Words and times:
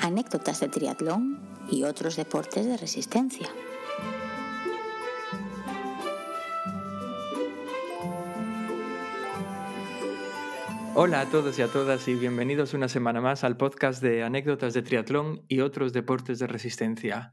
anécdotas 0.00 0.60
de 0.60 0.68
triatlón 0.68 1.40
y 1.70 1.84
otros 1.84 2.16
deportes 2.16 2.66
de 2.66 2.76
resistencia. 2.76 3.48
Hola 10.94 11.20
a 11.20 11.26
todos 11.26 11.58
y 11.58 11.62
a 11.62 11.68
todas 11.68 12.08
y 12.08 12.14
bienvenidos 12.14 12.74
una 12.74 12.88
semana 12.88 13.20
más 13.20 13.44
al 13.44 13.56
podcast 13.56 14.02
de 14.02 14.22
anécdotas 14.22 14.74
de 14.74 14.82
triatlón 14.82 15.42
y 15.48 15.60
otros 15.60 15.92
deportes 15.92 16.38
de 16.38 16.46
resistencia. 16.46 17.32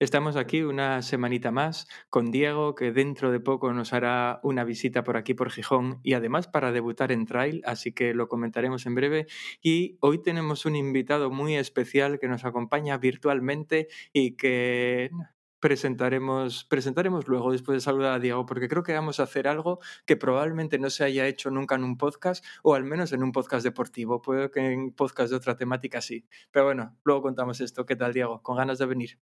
Estamos 0.00 0.36
aquí 0.36 0.62
una 0.62 1.02
semanita 1.02 1.50
más 1.50 1.88
con 2.08 2.30
Diego, 2.30 2.76
que 2.76 2.92
dentro 2.92 3.32
de 3.32 3.40
poco 3.40 3.72
nos 3.72 3.92
hará 3.92 4.38
una 4.44 4.62
visita 4.62 5.02
por 5.02 5.16
aquí 5.16 5.34
por 5.34 5.50
Gijón 5.50 5.98
y 6.04 6.12
además 6.12 6.46
para 6.46 6.70
debutar 6.70 7.10
en 7.10 7.26
trail, 7.26 7.62
así 7.64 7.90
que 7.92 8.14
lo 8.14 8.28
comentaremos 8.28 8.86
en 8.86 8.94
breve. 8.94 9.26
Y 9.60 9.98
hoy 10.00 10.22
tenemos 10.22 10.66
un 10.66 10.76
invitado 10.76 11.32
muy 11.32 11.56
especial 11.56 12.20
que 12.20 12.28
nos 12.28 12.44
acompaña 12.44 12.96
virtualmente 12.98 13.88
y 14.12 14.36
que 14.36 15.10
presentaremos, 15.58 16.64
presentaremos 16.66 17.26
luego 17.26 17.50
después 17.50 17.78
de 17.78 17.80
saludar 17.80 18.12
a 18.12 18.18
Diego, 18.20 18.46
porque 18.46 18.68
creo 18.68 18.84
que 18.84 18.94
vamos 18.94 19.18
a 19.18 19.24
hacer 19.24 19.48
algo 19.48 19.80
que 20.06 20.16
probablemente 20.16 20.78
no 20.78 20.90
se 20.90 21.02
haya 21.02 21.26
hecho 21.26 21.50
nunca 21.50 21.74
en 21.74 21.82
un 21.82 21.96
podcast, 21.96 22.44
o 22.62 22.76
al 22.76 22.84
menos 22.84 23.12
en 23.12 23.24
un 23.24 23.32
podcast 23.32 23.64
deportivo. 23.64 24.22
Puede 24.22 24.48
que 24.52 24.60
en 24.60 24.92
podcast 24.92 25.30
de 25.30 25.36
otra 25.36 25.56
temática 25.56 26.00
sí. 26.00 26.24
Pero 26.52 26.66
bueno, 26.66 26.96
luego 27.02 27.22
contamos 27.22 27.60
esto. 27.60 27.84
¿Qué 27.84 27.96
tal, 27.96 28.12
Diego? 28.12 28.42
¿Con 28.44 28.56
ganas 28.56 28.78
de 28.78 28.86
venir? 28.86 29.18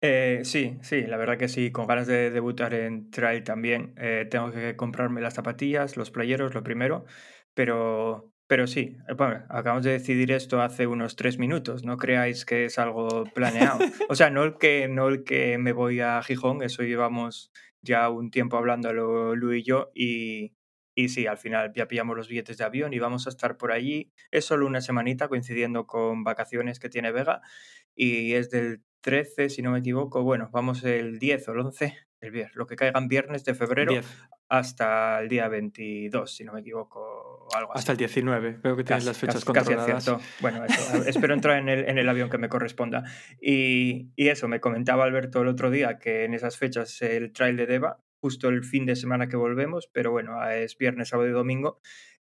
Eh, 0.00 0.42
sí, 0.44 0.78
sí, 0.82 1.02
la 1.02 1.16
verdad 1.16 1.38
que 1.38 1.48
sí, 1.48 1.72
con 1.72 1.86
ganas 1.88 2.06
de 2.06 2.30
debutar 2.30 2.72
en 2.74 3.10
trail 3.10 3.42
también. 3.42 3.94
Eh, 3.96 4.26
tengo 4.30 4.52
que 4.52 4.76
comprarme 4.76 5.20
las 5.20 5.34
zapatillas, 5.34 5.96
los 5.96 6.12
playeros, 6.12 6.54
lo 6.54 6.62
primero, 6.62 7.04
pero, 7.52 8.32
pero 8.46 8.68
sí, 8.68 8.96
eh, 9.08 9.14
bueno, 9.14 9.44
acabamos 9.48 9.84
de 9.84 9.92
decidir 9.92 10.30
esto 10.30 10.62
hace 10.62 10.86
unos 10.86 11.16
tres 11.16 11.38
minutos, 11.38 11.84
no 11.84 11.96
creáis 11.96 12.44
que 12.44 12.66
es 12.66 12.78
algo 12.78 13.24
planeado. 13.34 13.78
O 14.08 14.14
sea, 14.14 14.30
no 14.30 14.44
el 14.44 14.56
que, 14.58 14.86
no 14.88 15.08
el 15.08 15.24
que 15.24 15.58
me 15.58 15.72
voy 15.72 15.98
a 16.00 16.22
Gijón, 16.22 16.62
eso 16.62 16.84
llevamos 16.84 17.50
ya 17.82 18.08
un 18.08 18.30
tiempo 18.30 18.56
hablando 18.56 18.92
Lu 18.92 19.52
y 19.52 19.64
yo, 19.64 19.90
y, 19.94 20.54
y 20.94 21.08
sí, 21.08 21.26
al 21.26 21.38
final 21.38 21.72
ya 21.74 21.88
pillamos 21.88 22.16
los 22.16 22.28
billetes 22.28 22.56
de 22.58 22.64
avión 22.64 22.92
y 22.94 23.00
vamos 23.00 23.26
a 23.26 23.30
estar 23.30 23.56
por 23.56 23.72
allí. 23.72 24.12
Es 24.30 24.44
solo 24.44 24.66
una 24.66 24.80
semanita 24.80 25.26
coincidiendo 25.28 25.86
con 25.88 26.22
vacaciones 26.24 26.78
que 26.78 26.88
tiene 26.88 27.10
Vega 27.12 27.40
y 27.94 28.34
es 28.34 28.50
del 28.50 28.82
13, 29.00 29.48
si 29.48 29.62
no 29.62 29.70
me 29.70 29.78
equivoco. 29.78 30.22
Bueno, 30.22 30.48
vamos 30.52 30.84
el 30.84 31.18
10 31.18 31.48
o 31.48 31.52
el 31.52 31.60
11, 31.60 31.96
el 32.20 32.30
viernes, 32.30 32.56
lo 32.56 32.66
que 32.66 32.76
caiga 32.76 32.98
en 32.98 33.08
viernes 33.08 33.44
de 33.44 33.54
febrero 33.54 33.92
hasta 34.48 35.20
el 35.20 35.28
día 35.28 35.48
22, 35.48 36.34
si 36.34 36.44
no 36.44 36.52
me 36.52 36.60
equivoco. 36.60 37.48
algo 37.54 37.76
Hasta 37.76 37.92
el 37.92 37.98
19, 37.98 38.60
veo 38.62 38.76
que 38.76 38.84
tienes 38.84 39.04
las 39.04 39.18
fechas 39.18 39.44
controladas. 39.44 40.10
Bueno, 40.40 40.64
espero 41.06 41.34
entrar 41.34 41.58
en 41.58 41.68
el, 41.68 41.88
en 41.88 41.98
el, 41.98 42.08
avión 42.08 42.30
que 42.30 42.38
me 42.38 42.48
corresponda. 42.48 43.04
Y, 43.40 44.10
y, 44.16 44.28
eso, 44.28 44.48
me 44.48 44.60
comentaba 44.60 45.04
Alberto 45.04 45.42
el 45.42 45.48
otro 45.48 45.70
día 45.70 45.98
que 45.98 46.24
en 46.24 46.34
esas 46.34 46.56
fechas 46.56 47.02
el 47.02 47.32
trail 47.32 47.56
de 47.56 47.66
Deva, 47.66 48.02
justo 48.20 48.48
el 48.48 48.64
fin 48.64 48.86
de 48.86 48.96
semana 48.96 49.28
que 49.28 49.36
volvemos, 49.36 49.88
pero 49.92 50.10
bueno, 50.10 50.42
es 50.50 50.78
viernes, 50.78 51.08
sábado 51.08 51.28
y 51.28 51.32
domingo, 51.32 51.80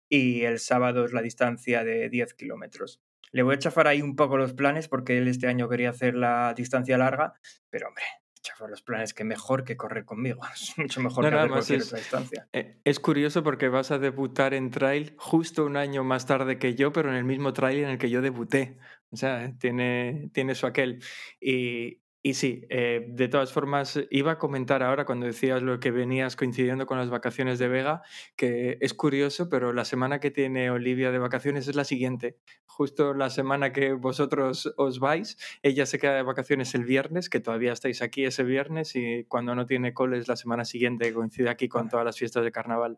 y 0.10 0.44
el 0.44 0.60
sábado 0.60 1.06
es 1.06 1.14
la 1.14 1.22
distancia 1.22 1.84
de 1.84 2.10
10 2.10 2.34
kilómetros. 2.34 3.02
Le 3.32 3.44
voy 3.44 3.56
a 3.56 3.60
chafar 3.60 3.88
ahí 3.88 4.02
un 4.02 4.16
poco 4.16 4.38
los 4.38 4.54
planes 4.54 4.88
porque 4.88 5.18
él 5.18 5.28
este 5.28 5.48
año 5.48 5.68
quería 5.70 5.90
hacer 5.90 6.16
la 6.16 6.54
distancia 6.54 6.98
larga, 6.98 7.34
pero 7.70 7.88
hombre, 7.88 8.04
chafar 8.42 8.70
los 8.70 8.82
planes 8.82 9.14
que 9.14 9.24
mejor 9.24 9.64
que 9.64 9.76
correr 9.76 10.06
conmigo. 10.06 10.42
Es 10.54 10.78
mucho 10.78 11.02
mejor 11.02 11.30
que 11.30 11.36
hacer 11.36 11.50
cualquier 11.50 11.82
otra 11.82 11.98
distancia. 11.98 12.48
Eh, 12.54 12.80
es 12.84 13.00
curioso 13.00 13.44
porque 13.44 13.70
vas 13.70 13.92
a 13.92 14.00
debutar 14.00 14.54
en 14.54 14.70
trail 14.72 15.16
justo 15.18 15.66
un 15.66 15.78
año 15.78 16.04
más 16.04 16.26
tarde 16.26 16.60
que 16.60 16.76
yo, 16.76 16.94
pero 16.94 17.10
en 17.10 17.16
el 17.16 17.26
mismo 17.26 17.54
trail 17.54 17.80
en 17.80 17.90
el 17.90 17.98
que 17.98 18.10
yo 18.10 18.22
debuté. 18.22 18.78
O 19.12 19.18
sea, 19.18 19.54
tiene, 19.60 20.30
tiene 20.34 20.56
su 20.56 20.68
aquel. 20.68 21.04
Y, 21.40 22.02
y 22.26 22.34
sí, 22.34 22.66
eh, 22.72 23.06
de 23.08 23.28
todas 23.28 23.54
formas, 23.54 24.00
iba 24.10 24.32
a 24.32 24.38
comentar 24.40 24.82
ahora 24.82 25.06
cuando 25.06 25.28
decías 25.28 25.62
lo 25.62 25.80
que 25.80 25.92
venías 25.92 26.36
coincidiendo 26.36 26.88
con 26.88 26.98
las 26.98 27.12
vacaciones 27.12 27.60
de 27.60 27.68
Vega, 27.68 28.02
que 28.36 28.80
es 28.82 28.96
curioso, 28.96 29.48
pero 29.48 29.74
la 29.74 29.86
semana 29.86 30.20
que 30.20 30.32
tiene 30.32 30.72
Olivia 30.72 31.12
de 31.12 31.20
vacaciones 31.20 31.68
es 31.68 31.76
la 31.76 31.84
siguiente. 31.84 32.40
Justo 32.66 33.14
la 33.14 33.30
semana 33.30 33.72
que 33.72 33.94
vosotros 33.94 34.74
os 34.76 34.98
vais, 34.98 35.38
ella 35.62 35.86
se 35.86 36.00
queda 36.00 36.16
de 36.16 36.24
vacaciones 36.24 36.74
el 36.74 36.84
viernes, 36.84 37.30
que 37.30 37.40
todavía 37.40 37.74
estáis 37.74 38.02
aquí 38.02 38.26
ese 38.26 38.44
viernes, 38.44 38.96
y 38.96 39.26
cuando 39.26 39.54
no 39.54 39.68
tiene 39.68 39.94
coles 39.94 40.28
la 40.28 40.36
semana 40.36 40.66
siguiente 40.66 41.14
coincide 41.14 41.52
aquí 41.52 41.68
con 41.68 41.90
todas 41.90 42.08
las 42.08 42.18
fiestas 42.18 42.44
de 42.44 42.52
carnaval. 42.52 42.98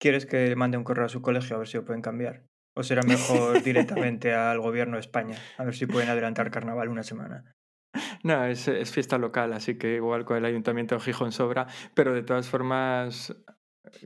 ¿Quieres 0.00 0.26
que 0.26 0.56
mande 0.56 0.78
un 0.78 0.82
correo 0.82 1.06
a 1.06 1.08
su 1.08 1.22
colegio 1.22 1.54
a 1.54 1.58
ver 1.60 1.68
si 1.68 1.76
lo 1.76 1.84
pueden 1.84 2.02
cambiar? 2.02 2.42
¿O 2.74 2.82
será 2.82 3.02
mejor 3.04 3.62
directamente 3.62 4.34
al 4.34 4.58
gobierno 4.58 4.96
de 4.96 5.02
España? 5.02 5.38
A 5.58 5.64
ver 5.64 5.76
si 5.76 5.86
pueden 5.86 6.08
adelantar 6.08 6.50
carnaval 6.50 6.88
una 6.88 7.04
semana. 7.04 7.54
No, 8.22 8.44
es, 8.44 8.70
fiesta 8.90 9.18
local, 9.18 9.52
así 9.52 9.76
que 9.76 9.94
igual 9.94 10.24
con 10.24 10.36
el 10.36 10.44
Ayuntamiento 10.44 10.94
de 10.94 11.00
Gijón 11.00 11.32
sobra, 11.32 11.66
pero 11.94 12.14
de 12.14 12.22
todas 12.22 12.48
formas, 12.48 13.34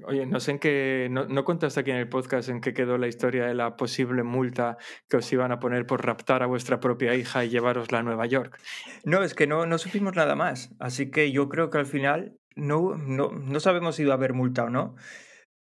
oye, 0.04 0.26
no 0.26 0.40
sé 0.40 0.52
en 0.52 0.58
qué, 0.58 1.08
no, 1.10 1.26
no, 1.26 1.44
contaste 1.44 1.80
aquí 1.80 1.90
en 1.90 1.96
el 1.96 2.08
podcast 2.08 2.48
en 2.48 2.60
qué 2.60 2.74
quedó 2.74 2.98
la 2.98 3.08
historia 3.08 3.46
de 3.46 3.54
la 3.54 3.76
posible 3.76 4.22
multa 4.22 4.76
que 5.08 5.18
os 5.18 5.32
iban 5.32 5.52
a 5.52 5.60
poner 5.60 5.86
por 5.86 6.04
raptar 6.04 6.42
a 6.42 6.46
vuestra 6.46 6.80
propia 6.80 7.14
hija 7.14 7.44
y 7.44 7.50
llevarosla 7.50 8.00
a 8.00 8.02
Nueva 8.02 8.26
York. 8.26 8.58
No, 9.04 9.22
es 9.22 9.34
que 9.34 9.46
no, 9.46 9.66
no 9.66 9.78
supimos 9.78 10.14
nada 10.14 10.36
más, 10.36 10.74
así 10.78 11.10
que 11.10 11.32
yo 11.32 11.48
creo 11.48 11.70
que 11.70 11.78
al 11.78 11.86
final 11.86 12.36
no, 12.56 12.96
no, 12.96 13.30
no 13.30 13.60
sabemos 13.60 13.96
si 13.96 14.02
iba 14.02 14.12
a 14.12 14.16
haber 14.16 14.34
multa 14.34 14.64
o 14.64 14.70
no, 14.70 14.96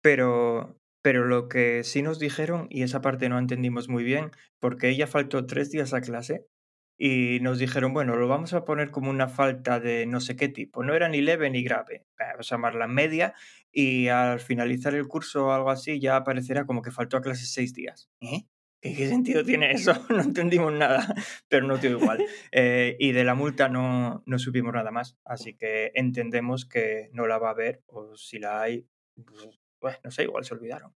pero, 0.02 0.76
pero 1.02 1.24
lo 1.24 1.48
que 1.48 1.84
sí 1.84 2.02
nos 2.02 2.18
dijeron, 2.18 2.66
y 2.70 2.82
esa 2.82 3.00
parte 3.00 3.28
no 3.28 3.38
entendimos 3.38 3.88
muy 3.88 4.04
bien, 4.04 4.32
porque 4.60 4.88
ella 4.88 5.06
faltó 5.06 5.46
tres 5.46 5.70
días 5.70 5.94
a 5.94 6.00
clase 6.00 6.46
y 6.98 7.38
nos 7.40 7.60
dijeron, 7.60 7.94
bueno, 7.94 8.16
lo 8.16 8.26
vamos 8.26 8.52
a 8.54 8.64
poner 8.64 8.90
como 8.90 9.08
una 9.08 9.28
falta 9.28 9.78
de 9.78 10.04
no 10.04 10.20
sé 10.20 10.34
qué 10.34 10.48
tipo. 10.48 10.82
No 10.82 10.94
era 10.94 11.08
ni 11.08 11.20
leve 11.20 11.48
ni 11.48 11.62
grave. 11.62 12.04
Vamos 12.18 12.50
a 12.50 12.56
llamarla 12.56 12.88
media 12.88 13.34
y 13.70 14.08
al 14.08 14.40
finalizar 14.40 14.94
el 14.96 15.06
curso 15.06 15.46
o 15.46 15.52
algo 15.52 15.70
así 15.70 16.00
ya 16.00 16.16
aparecerá 16.16 16.66
como 16.66 16.82
que 16.82 16.90
faltó 16.90 17.16
a 17.16 17.22
clase 17.22 17.46
seis 17.46 17.72
días. 17.72 18.10
¿Eh? 18.20 18.46
¿Qué, 18.80 19.08
sentido 19.08 19.44
tiene 19.44 19.70
eso? 19.70 19.92
No 20.10 20.22
entendimos 20.22 20.72
nada, 20.72 21.14
pero 21.48 21.66
no 21.66 21.78
tiene 21.78 21.96
igual. 21.96 22.24
Eh, 22.50 22.96
y 22.98 23.12
de 23.12 23.24
la 23.24 23.34
multa 23.34 23.68
no, 23.68 24.22
no 24.26 24.38
supimos 24.38 24.72
nada 24.72 24.90
más, 24.90 25.16
así 25.24 25.54
que 25.54 25.92
entendemos 25.94 26.64
que 26.64 27.10
no 27.12 27.26
la 27.26 27.38
va 27.38 27.48
a 27.48 27.52
haber 27.52 27.82
o 27.86 28.16
si 28.16 28.38
la 28.38 28.62
hay, 28.62 28.86
pues, 29.80 29.98
no 30.02 30.10
sé, 30.10 30.24
igual 30.24 30.44
se 30.44 30.54
olvidaron. 30.54 30.94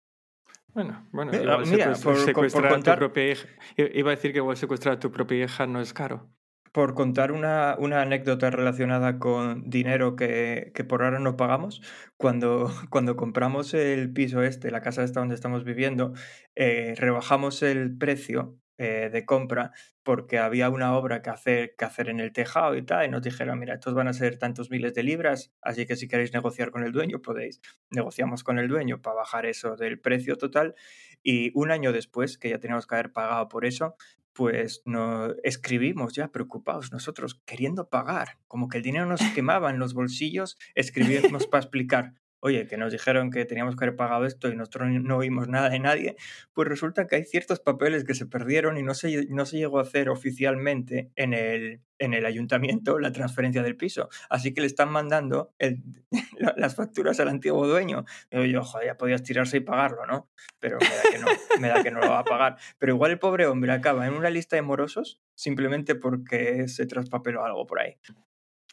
Bueno, 0.73 1.07
bueno, 1.11 1.31
igual 1.33 1.65
secuestrar 1.65 2.73
a 2.73 2.79
tu 2.79 2.95
propia 2.95 3.31
hija. 3.31 3.47
Iba 3.77 4.11
a 4.11 4.15
decir 4.15 4.31
que 4.31 4.37
igual 4.37 4.57
secuestrar 4.57 4.95
a 4.95 4.99
tu 4.99 5.11
propia 5.11 5.43
hija 5.43 5.67
no 5.67 5.81
es 5.81 5.93
caro. 5.93 6.29
Por 6.71 6.93
contar 6.93 7.31
una, 7.31 7.75
una 7.79 8.01
anécdota 8.01 8.51
relacionada 8.51 9.17
con 9.17 9.69
dinero 9.69 10.15
que, 10.15 10.71
que, 10.75 10.83
por 10.83 11.03
ahora 11.03 11.19
no 11.19 11.35
pagamos, 11.35 11.81
cuando, 12.15 12.69
cuando 12.91 13.15
compramos 13.15 13.73
el 13.73 14.13
piso 14.13 14.43
este, 14.43 14.69
la 14.69 14.81
casa 14.81 15.03
esta 15.03 15.19
donde 15.19 15.35
estamos 15.35 15.63
viviendo, 15.63 16.13
eh, 16.55 16.93
rebajamos 16.95 17.63
el 17.63 17.97
precio 17.97 18.55
eh, 18.81 19.09
de 19.11 19.25
compra 19.25 19.73
porque 20.03 20.37
había 20.37 20.69
una 20.69 20.95
obra 20.97 21.21
que 21.21 21.29
hacer, 21.29 21.75
que 21.77 21.83
hacer 21.83 22.07
en 22.07 22.21
el 22.21 22.31
tejado 22.31 22.77
y 22.77 22.81
tal, 22.81 23.05
y 23.05 23.09
nos 23.09 23.21
dijeron, 23.21 23.59
mira, 23.59 23.73
estos 23.73 23.93
van 23.93 24.07
a 24.07 24.13
ser 24.13 24.39
tantos 24.39 24.71
miles 24.71 24.93
de 24.93 25.03
libras, 25.03 25.51
así 25.61 25.85
que 25.85 25.97
si 25.97 26.07
queréis 26.07 26.33
negociar 26.33 26.71
con 26.71 26.83
el 26.83 26.93
dueño, 26.93 27.21
podéis. 27.21 27.59
Negociamos 27.91 28.45
con 28.45 28.57
el 28.57 28.69
dueño 28.69 29.01
para 29.01 29.17
bajar 29.17 29.45
eso 29.45 29.75
del 29.75 29.99
precio 29.99 30.37
total 30.37 30.75
y 31.21 31.51
un 31.55 31.71
año 31.71 31.91
después, 31.91 32.37
que 32.37 32.49
ya 32.49 32.59
teníamos 32.59 32.87
que 32.87 32.95
haber 32.95 33.11
pagado 33.11 33.49
por 33.49 33.65
eso, 33.65 33.95
pues 34.31 34.81
nos 34.85 35.35
escribimos 35.43 36.13
ya 36.13 36.29
preocupados 36.29 36.93
nosotros, 36.93 37.41
queriendo 37.45 37.89
pagar, 37.89 38.37
como 38.47 38.69
que 38.69 38.77
el 38.77 38.83
dinero 38.83 39.05
nos 39.05 39.21
quemaba 39.35 39.69
en 39.69 39.79
los 39.79 39.93
bolsillos, 39.93 40.57
escribimos 40.73 41.47
para 41.51 41.61
explicar, 41.61 42.13
oye, 42.41 42.67
que 42.67 42.77
nos 42.77 42.91
dijeron 42.91 43.31
que 43.31 43.45
teníamos 43.45 43.75
que 43.75 43.85
haber 43.85 43.95
pagado 43.95 44.25
esto 44.25 44.49
y 44.49 44.55
nosotros 44.55 44.89
no 44.89 45.17
oímos 45.17 45.47
nada 45.47 45.69
de 45.69 45.79
nadie, 45.79 46.15
pues 46.53 46.67
resulta 46.67 47.07
que 47.07 47.17
hay 47.17 47.23
ciertos 47.23 47.59
papeles 47.59 48.03
que 48.03 48.13
se 48.13 48.25
perdieron 48.25 48.77
y 48.77 48.83
no 48.83 48.93
se, 48.93 49.25
no 49.29 49.45
se 49.45 49.57
llegó 49.57 49.79
a 49.79 49.83
hacer 49.83 50.09
oficialmente 50.09 51.11
en 51.15 51.33
el, 51.33 51.81
en 51.99 52.13
el 52.13 52.25
ayuntamiento 52.25 52.99
la 52.99 53.11
transferencia 53.11 53.61
del 53.61 53.75
piso. 53.75 54.09
Así 54.29 54.53
que 54.53 54.61
le 54.61 54.67
están 54.67 54.91
mandando 54.91 55.53
las 56.55 56.75
facturas 56.75 57.19
al 57.19 57.27
antiguo 57.27 57.67
dueño. 57.67 58.05
Y 58.31 58.51
yo, 58.51 58.61
ya 58.85 58.97
podías 58.97 59.23
tirarse 59.23 59.57
y 59.57 59.61
pagarlo, 59.61 60.05
¿no? 60.05 60.29
Pero 60.59 60.77
me 60.79 60.87
da, 60.87 61.03
que 61.11 61.19
no, 61.19 61.27
me 61.59 61.67
da 61.67 61.83
que 61.83 61.91
no 61.91 61.99
lo 61.99 62.09
va 62.09 62.19
a 62.19 62.23
pagar. 62.23 62.57
Pero 62.77 62.93
igual 62.93 63.11
el 63.11 63.19
pobre 63.19 63.45
hombre 63.45 63.71
acaba 63.71 64.07
en 64.07 64.13
una 64.13 64.29
lista 64.29 64.55
de 64.55 64.61
morosos 64.61 65.21
simplemente 65.35 65.95
porque 65.95 66.67
se 66.67 66.85
traspapeló 66.85 67.45
algo 67.45 67.67
por 67.67 67.81
ahí. 67.81 67.97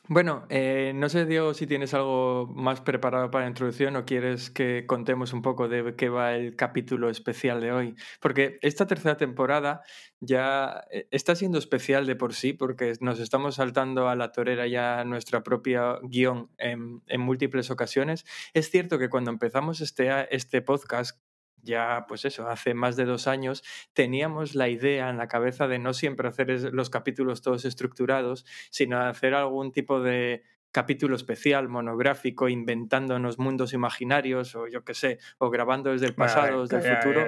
Bueno, 0.08 0.46
eh, 0.50 0.92
no 0.94 1.08
sé, 1.08 1.26
Diego, 1.26 1.52
si 1.52 1.66
tienes 1.66 1.92
algo 1.92 2.46
más 2.54 2.80
preparado 2.80 3.28
para 3.32 3.44
la 3.44 3.48
introducción 3.48 3.96
o 3.96 4.04
quieres 4.04 4.50
que 4.50 4.84
contemos 4.86 5.32
un 5.32 5.42
poco 5.42 5.66
de 5.68 5.96
qué 5.96 6.08
va 6.08 6.34
el 6.36 6.54
capítulo 6.54 7.10
especial 7.10 7.60
de 7.60 7.72
hoy. 7.72 7.96
Porque 8.20 8.56
esta 8.62 8.86
tercera 8.86 9.16
temporada 9.16 9.82
ya 10.20 10.84
eh, 10.92 11.08
está 11.10 11.34
siendo 11.34 11.58
especial 11.58 12.06
de 12.06 12.14
por 12.14 12.34
sí, 12.34 12.52
porque 12.52 12.92
nos 13.00 13.18
estamos 13.18 13.56
saltando 13.56 14.08
a 14.08 14.14
la 14.14 14.30
torera 14.30 14.68
ya 14.68 15.02
nuestra 15.04 15.42
propia 15.42 15.98
guion 16.02 16.50
en, 16.58 17.02
en 17.08 17.20
múltiples 17.20 17.72
ocasiones. 17.72 18.24
Es 18.54 18.70
cierto 18.70 19.00
que 19.00 19.08
cuando 19.08 19.32
empezamos 19.32 19.80
este, 19.80 20.32
este 20.34 20.62
podcast 20.62 21.18
ya, 21.66 22.06
pues 22.08 22.24
eso, 22.24 22.48
hace 22.48 22.72
más 22.72 22.96
de 22.96 23.04
dos 23.04 23.26
años, 23.26 23.62
teníamos 23.92 24.54
la 24.54 24.70
idea 24.70 25.10
en 25.10 25.18
la 25.18 25.28
cabeza 25.28 25.68
de 25.68 25.78
no 25.78 25.92
siempre 25.92 26.28
hacer 26.28 26.48
los 26.72 26.88
capítulos 26.88 27.42
todos 27.42 27.66
estructurados, 27.66 28.46
sino 28.70 28.98
hacer 29.00 29.34
algún 29.34 29.72
tipo 29.72 30.00
de 30.00 30.42
capítulo 30.76 31.16
especial, 31.16 31.70
monográfico, 31.70 32.50
inventándonos 32.50 33.38
mundos 33.38 33.72
imaginarios 33.72 34.54
o 34.54 34.68
yo 34.68 34.84
qué 34.84 34.92
sé, 34.92 35.18
o 35.38 35.48
grabando 35.48 35.90
desde 35.90 36.04
el 36.04 36.14
pasado, 36.14 36.66
desde 36.66 36.90
el 36.90 36.96
futuro. 36.98 37.26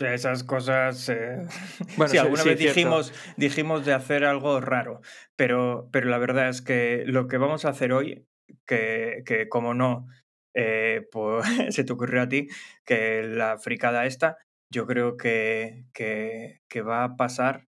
esas 0.00 0.44
cosas... 0.44 1.08
Eh, 1.08 1.38
bueno, 1.96 2.10
sí, 2.10 2.18
alguna 2.18 2.44
vez 2.44 2.58
dijimos, 2.58 3.14
dijimos 3.38 3.86
de 3.86 3.94
hacer 3.94 4.26
algo 4.26 4.60
raro, 4.60 5.00
pero, 5.36 5.88
pero 5.90 6.10
la 6.10 6.18
verdad 6.18 6.50
es 6.50 6.60
que 6.60 7.04
lo 7.06 7.28
que 7.28 7.38
vamos 7.38 7.64
a 7.64 7.70
hacer 7.70 7.94
hoy, 7.94 8.26
que, 8.66 9.22
que 9.24 9.48
como 9.48 9.72
no, 9.72 10.06
eh, 10.54 11.06
pues, 11.10 11.44
se 11.74 11.84
te 11.84 11.92
ocurrió 11.92 12.22
a 12.22 12.28
ti, 12.28 12.48
que 12.84 13.22
la 13.22 13.58
fricada 13.58 14.06
esta, 14.06 14.38
yo 14.70 14.86
creo 14.86 15.16
que, 15.16 15.84
que, 15.92 16.62
que 16.68 16.82
va 16.82 17.04
a 17.04 17.16
pasar 17.16 17.68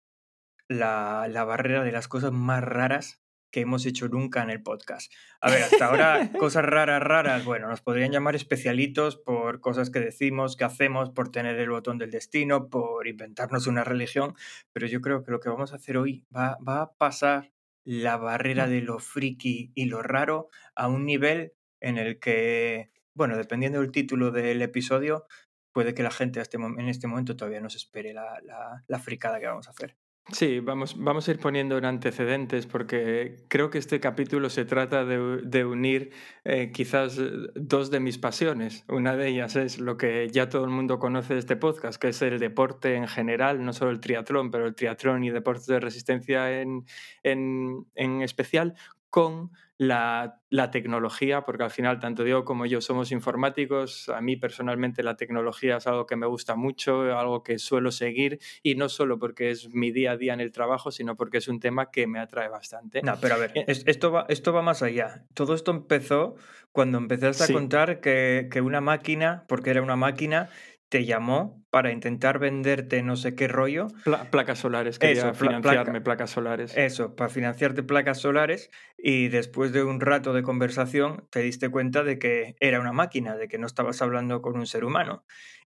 la, 0.68 1.26
la 1.28 1.44
barrera 1.44 1.84
de 1.84 1.92
las 1.92 2.08
cosas 2.08 2.32
más 2.32 2.62
raras 2.62 3.22
que 3.52 3.60
hemos 3.60 3.84
hecho 3.86 4.08
nunca 4.08 4.42
en 4.42 4.50
el 4.50 4.62
podcast. 4.62 5.12
A 5.40 5.50
ver, 5.50 5.62
hasta 5.62 5.86
ahora 5.86 6.30
cosas 6.38 6.64
raras, 6.64 7.02
raras, 7.02 7.44
bueno, 7.44 7.68
nos 7.68 7.82
podrían 7.82 8.10
llamar 8.10 8.34
especialitos 8.34 9.16
por 9.16 9.60
cosas 9.60 9.90
que 9.90 10.00
decimos, 10.00 10.56
que 10.56 10.64
hacemos, 10.64 11.10
por 11.10 11.30
tener 11.30 11.56
el 11.58 11.70
botón 11.70 11.98
del 11.98 12.10
destino, 12.10 12.68
por 12.68 13.06
inventarnos 13.06 13.66
una 13.66 13.84
religión, 13.84 14.34
pero 14.72 14.86
yo 14.86 15.00
creo 15.00 15.22
que 15.22 15.30
lo 15.30 15.38
que 15.38 15.50
vamos 15.50 15.72
a 15.72 15.76
hacer 15.76 15.98
hoy 15.98 16.24
va, 16.34 16.56
va 16.66 16.80
a 16.80 16.92
pasar 16.94 17.52
la 17.84 18.16
barrera 18.16 18.66
de 18.68 18.80
lo 18.80 18.98
friki 18.98 19.70
y 19.74 19.84
lo 19.84 20.02
raro 20.02 20.48
a 20.74 20.88
un 20.88 21.04
nivel 21.04 21.52
en 21.82 21.98
el 21.98 22.18
que, 22.18 22.90
bueno, 23.14 23.36
dependiendo 23.36 23.80
del 23.80 23.92
título 23.92 24.30
del 24.30 24.62
episodio, 24.62 25.26
puede 25.72 25.94
que 25.94 26.02
la 26.02 26.10
gente 26.10 26.40
este 26.40 26.56
en 26.56 26.88
este 26.88 27.06
momento 27.06 27.36
todavía 27.36 27.60
no 27.60 27.70
se 27.70 27.78
espere 27.78 28.12
la, 28.14 28.40
la, 28.42 28.84
la 28.86 28.98
fricada 28.98 29.40
que 29.40 29.46
vamos 29.46 29.68
a 29.68 29.70
hacer. 29.72 29.96
Sí, 30.30 30.60
vamos, 30.60 30.94
vamos 30.96 31.26
a 31.26 31.32
ir 31.32 31.40
poniendo 31.40 31.76
en 31.76 31.84
antecedentes 31.84 32.66
porque 32.66 33.44
creo 33.48 33.70
que 33.70 33.78
este 33.78 33.98
capítulo 33.98 34.50
se 34.50 34.64
trata 34.64 35.04
de, 35.04 35.64
unir 35.64 36.12
eh, 36.44 36.70
quizás 36.72 37.18
eh, 37.18 37.28
dos 37.56 37.90
de 37.90 37.98
mis 37.98 38.18
pasiones. 38.18 38.84
Una 38.88 39.16
de 39.16 39.28
ellas 39.28 39.56
es 39.56 39.80
lo 39.80 39.96
que 39.96 40.28
ya 40.30 40.48
todo 40.48 40.64
el 40.64 40.70
mundo 40.70 41.00
conoce 41.00 41.34
de 41.34 41.40
este 41.40 41.56
podcast, 41.56 42.00
que 42.00 42.08
es 42.08 42.22
el 42.22 42.38
deporte 42.38 42.94
en 42.94 43.08
general, 43.08 43.64
no 43.64 43.72
solo 43.72 43.90
el 43.90 44.00
triatlón, 44.00 44.52
pero 44.52 44.66
el 44.66 44.76
triatlón 44.76 45.24
y 45.24 45.30
deportes 45.30 45.66
de 45.66 45.80
resistencia 45.80 46.60
en, 46.60 46.86
en, 47.24 47.84
en 47.96 48.22
especial, 48.22 48.76
con 49.12 49.50
la, 49.76 50.40
tecnología, 50.70 51.42
porque 51.42 51.64
al 51.64 51.70
final 51.70 52.00
tanto 52.00 52.24
Diego 52.24 52.44
como 52.46 52.64
yo 52.64 52.80
somos 52.80 53.12
informáticos, 53.12 54.08
a 54.08 54.22
mí 54.22 54.36
personalmente 54.36 55.02
la 55.02 55.16
tecnología 55.16 55.76
es 55.76 55.86
algo 55.86 56.06
que 56.06 56.16
me 56.16 56.26
gusta 56.26 56.56
mucho, 56.56 57.18
algo 57.18 57.42
que 57.42 57.58
suelo 57.58 57.90
seguir 57.90 58.38
y 58.62 58.74
no 58.74 58.88
solo 58.88 59.18
porque 59.18 59.50
es 59.50 59.68
mi 59.74 59.90
día 59.90 60.12
a 60.12 60.16
día 60.16 60.32
en 60.32 60.40
el 60.40 60.50
trabajo, 60.50 60.90
sino 60.90 61.16
porque 61.16 61.38
es 61.38 61.48
un 61.48 61.60
tema 61.60 61.90
que 61.90 62.06
me 62.06 62.20
atrae 62.20 62.48
bastante. 62.48 63.02
No, 63.02 63.18
pero 63.20 63.34
a 63.34 63.38
ver, 63.38 63.52
eh, 63.54 63.64
esto 63.66 64.10
va, 64.12 64.24
esto 64.30 64.54
va 64.54 64.62
más 64.62 64.82
allá. 64.82 65.24
Todo 65.34 65.54
esto 65.54 65.72
empezó 65.72 66.36
cuando 66.70 66.96
empezaste 66.96 67.44
a 67.44 67.54
contar 67.54 68.00
que, 68.00 68.48
que 68.50 68.62
una 68.62 68.80
máquina, 68.80 69.44
porque 69.46 69.70
era 69.70 69.82
una 69.82 69.96
máquina, 69.96 70.48
te 70.92 71.06
llamó 71.06 71.64
para 71.70 71.90
intentar 71.90 72.38
venderte 72.38 73.02
no 73.02 73.16
sé 73.16 73.34
qué 73.34 73.48
rollo. 73.48 73.86
placas 74.30 74.58
solares, 74.58 74.98
quería 74.98 75.32
financiarme 75.32 76.02
placas 76.02 76.28
solares. 76.28 76.76
Eso, 76.76 77.16
para 77.16 77.30
financiarte 77.30 77.82
placas 77.82 78.20
solares 78.20 78.70
y 78.98 79.28
después 79.28 79.72
de 79.72 79.82
un 79.82 80.02
rato 80.02 80.34
de 80.34 80.42
conversación 80.42 81.26
te 81.30 81.40
diste 81.40 81.70
cuenta 81.70 82.04
de 82.04 82.18
que 82.18 82.56
era 82.60 82.78
una 82.78 82.92
máquina, 82.92 83.38
de 83.38 83.48
que 83.48 83.56
no 83.56 83.66
estabas 83.66 84.02
hablando 84.02 84.42
con 84.42 84.58
un 84.58 84.66
ser 84.66 84.84
humano. 84.84 85.24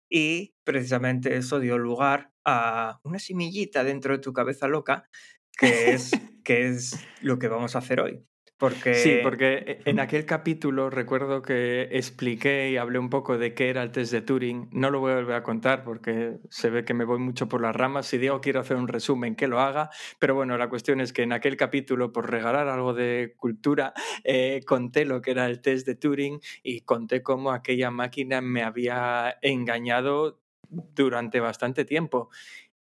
Y 0.09 0.55
precisamente 0.63 1.37
eso 1.37 1.59
dio 1.59 1.77
lugar 1.77 2.31
a 2.45 3.01
una 3.03 3.19
semillita 3.19 3.83
dentro 3.83 4.13
de 4.13 4.21
tu 4.21 4.33
cabeza 4.33 4.69
loca 4.69 5.09
que 5.59 5.91
es, 5.91 6.13
que 6.45 6.69
es 6.69 7.05
lo 7.21 7.41
que 7.41 7.49
vamos 7.49 7.75
a 7.75 7.81
hacer 7.81 7.99
hoy. 7.99 8.25
Porque... 8.59 8.95
Sí, 8.95 9.19
porque 9.23 9.81
en 9.85 10.01
aquel 10.01 10.25
capítulo 10.25 10.89
recuerdo 10.89 11.43
que 11.43 11.89
expliqué 11.93 12.71
y 12.71 12.79
hablé 12.79 12.99
un 12.99 13.11
poco 13.11 13.37
de 13.37 13.53
qué 13.53 13.69
era 13.69 13.83
el 13.83 13.93
test 13.93 14.13
de 14.13 14.23
Turing. 14.23 14.71
No 14.73 14.91
lo 14.91 15.01
voy 15.01 15.13
a 15.13 15.17
volver 15.17 15.37
a 15.37 15.43
contar 15.43 15.85
porque 15.85 16.39
se 16.49 16.71
ve 16.71 16.85
que 16.85 16.95
me 16.95 17.05
voy 17.05 17.19
mucho 17.19 17.49
por 17.49 17.61
las 17.61 17.77
ramas. 17.77 18.07
Si 18.07 18.17
Diego 18.17 18.41
quiere 18.41 18.59
hacer 18.59 18.79
un 18.79 18.89
resumen, 18.89 19.37
que 19.37 19.47
lo 19.47 19.61
haga. 19.61 19.91
Pero 20.19 20.35
bueno, 20.35 20.57
la 20.57 20.71
cuestión 20.71 21.03
es 21.03 21.13
que 21.13 21.23
en 21.23 21.33
aquel 21.33 21.57
capítulo, 21.59 22.13
por 22.13 22.31
regalar 22.31 22.69
algo 22.69 22.95
de 22.95 23.35
cultura, 23.37 23.93
eh, 24.25 24.63
conté 24.67 25.05
lo 25.05 25.21
que 25.21 25.33
era 25.33 25.47
el 25.47 25.61
test 25.61 25.87
de 25.87 25.95
Turing 25.95 26.41
y 26.63 26.81
conté 26.81 27.23
cómo 27.23 27.51
aquella 27.51 27.91
máquina 27.91 28.41
me 28.41 28.63
había 28.63 29.37
engañado 29.43 30.41
durante 30.69 31.41
bastante 31.41 31.85
tiempo. 31.85 32.31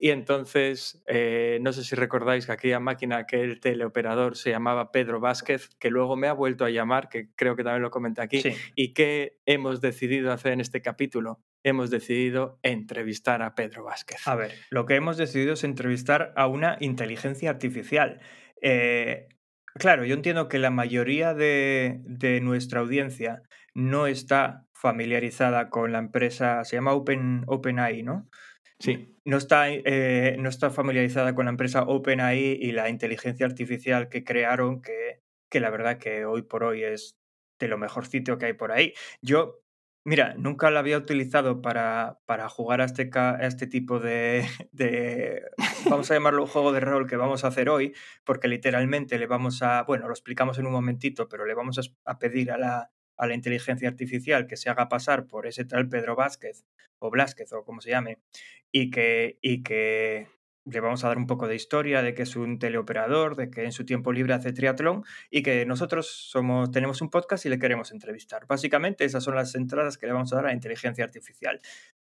Y 0.03 0.13
entonces, 0.13 1.03
eh, 1.07 1.59
no 1.61 1.75
sé 1.75 1.85
si 1.85 1.95
recordáis 1.95 2.47
que 2.47 2.53
aquella 2.53 2.81
máquina, 2.81 3.19
aquel 3.19 3.61
teleoperador 3.61 4.35
se 4.35 4.49
llamaba 4.49 4.93
Pedro 4.93 5.21
Vázquez, 5.21 5.69
que 5.79 5.91
luego 5.91 6.17
me 6.17 6.27
ha 6.27 6.33
vuelto 6.33 6.65
a 6.65 6.71
llamar, 6.71 7.11
que 7.11 7.29
creo 7.37 7.55
que 7.55 7.65
también 7.65 7.83
lo 7.83 7.91
comenté 7.91 8.23
aquí. 8.23 8.43
¿Y 8.75 8.95
qué 8.95 9.37
hemos 9.45 9.83
decidido 9.83 10.33
hacer 10.33 10.53
en 10.53 10.63
este 10.63 10.81
capítulo? 10.81 11.43
Hemos 11.65 11.91
decidido 11.91 12.59
entrevistar 12.63 13.43
a 13.43 13.55
Pedro 13.55 13.85
Vázquez. 13.85 14.27
A 14.27 14.37
ver, 14.37 14.53
lo 14.71 14.87
que 14.87 14.95
hemos 14.95 15.19
decidido 15.19 15.53
es 15.53 15.65
entrevistar 15.65 16.33
a 16.35 16.47
una 16.47 16.79
inteligencia 16.81 17.51
artificial. 17.51 18.23
Eh, 18.63 19.29
claro, 19.75 20.07
yo 20.07 20.15
entiendo 20.15 20.49
que 20.49 20.59
la 20.59 20.71
mayoría 20.71 21.35
de, 21.35 22.01
de 22.05 22.41
nuestra 22.41 22.81
audiencia 22.81 23.43
no 23.75 24.07
está 24.07 24.67
familiarizada 24.73 25.69
con 25.69 25.93
la 25.93 25.99
empresa, 25.99 26.65
se 26.65 26.77
llama 26.77 26.95
Open, 26.95 27.45
OpenAI, 27.47 28.03
¿no? 28.03 28.31
Sí. 28.81 29.15
No 29.25 29.37
está, 29.37 29.69
eh, 29.69 30.37
no 30.39 30.49
está 30.49 30.71
familiarizada 30.71 31.35
con 31.35 31.45
la 31.45 31.51
empresa 31.51 31.83
OpenAI 31.83 32.59
y 32.61 32.73
la 32.73 32.89
inteligencia 32.89 33.47
artificial 33.47 34.09
que 34.09 34.25
crearon, 34.25 34.81
que, 34.81 35.23
que 35.51 35.61
la 35.61 35.71
verdad 35.71 35.99
que 35.99 36.25
hoy 36.25 36.43
por 36.43 36.65
hoy 36.65 36.83
es 36.83 37.19
de 37.59 37.69
lo 37.69 37.77
mejorcito 37.77 38.39
que 38.39 38.47
hay 38.47 38.53
por 38.55 38.73
ahí. 38.73 38.95
Yo, 39.21 39.61
mira, 40.05 40.35
nunca 40.39 40.71
la 40.71 40.81
había 40.81 40.97
utilizado 40.97 41.61
para, 41.61 42.21
para 42.25 42.49
jugar 42.49 42.81
a 42.81 42.87
este, 42.87 43.11
a 43.15 43.47
este 43.47 43.67
tipo 43.67 44.01
de, 44.01 44.47
de, 44.73 45.43
vamos 45.89 46.11
a 46.11 46.15
llamarlo 46.15 46.43
un 46.43 46.49
juego 46.49 46.73
de 46.73 46.81
rol 46.81 47.07
que 47.07 47.17
vamos 47.17 47.45
a 47.45 47.49
hacer 47.49 47.69
hoy, 47.69 47.95
porque 48.25 48.49
literalmente 48.49 49.19
le 49.19 49.27
vamos 49.27 49.63
a, 49.63 49.83
bueno, 49.83 50.07
lo 50.07 50.15
explicamos 50.15 50.59
en 50.59 50.67
un 50.67 50.73
momentito, 50.73 51.29
pero 51.29 51.45
le 51.45 51.55
vamos 51.55 51.79
a 52.07 52.19
pedir 52.19 52.51
a 52.51 52.57
la, 52.57 52.91
a 53.21 53.27
la 53.27 53.35
inteligencia 53.35 53.89
artificial 53.89 54.47
que 54.47 54.57
se 54.57 54.71
haga 54.71 54.89
pasar 54.89 55.27
por 55.27 55.47
ese 55.47 55.65
tal 55.67 55.89
Pedro 55.89 56.17
Vázquez 56.17 56.65
o 56.99 57.11
Blázquez 57.11 57.53
o 57.53 57.65
como 57.65 57.83
se 57.83 57.91
llame 57.91 58.19
y 58.73 58.91
que, 58.91 59.39
y 59.43 59.63
que 59.63 60.27
le 60.65 60.81
vamos 60.81 61.05
a 61.05 61.09
dar 61.09 61.19
un 61.19 61.27
poco 61.27 61.47
de 61.47 61.55
historia 61.55 62.03
de 62.03 62.15
que 62.15 62.23
es 62.23 62.35
un 62.35 62.59
teleoperador, 62.59 63.37
de 63.37 63.51
que 63.51 63.65
en 63.65 63.73
su 63.73 63.85
tiempo 63.85 64.13
libre 64.13 64.33
hace 64.33 64.53
triatlón 64.53 65.05
y 65.31 65.43
que 65.43 65.67
nosotros 65.67 66.07
somos, 66.07 66.71
tenemos 66.71 67.03
un 67.03 67.11
podcast 67.11 67.45
y 67.45 67.51
le 67.51 67.59
queremos 67.59 67.93
entrevistar. 67.93 68.47
Básicamente 68.47 69.05
esas 69.05 69.23
son 69.23 69.35
las 69.35 69.55
entradas 69.55 69.99
que 69.99 70.07
le 70.07 70.13
vamos 70.13 70.33
a 70.33 70.37
dar 70.37 70.47
a 70.47 70.49
la 70.49 70.55
inteligencia 70.55 71.05
artificial. 71.05 71.61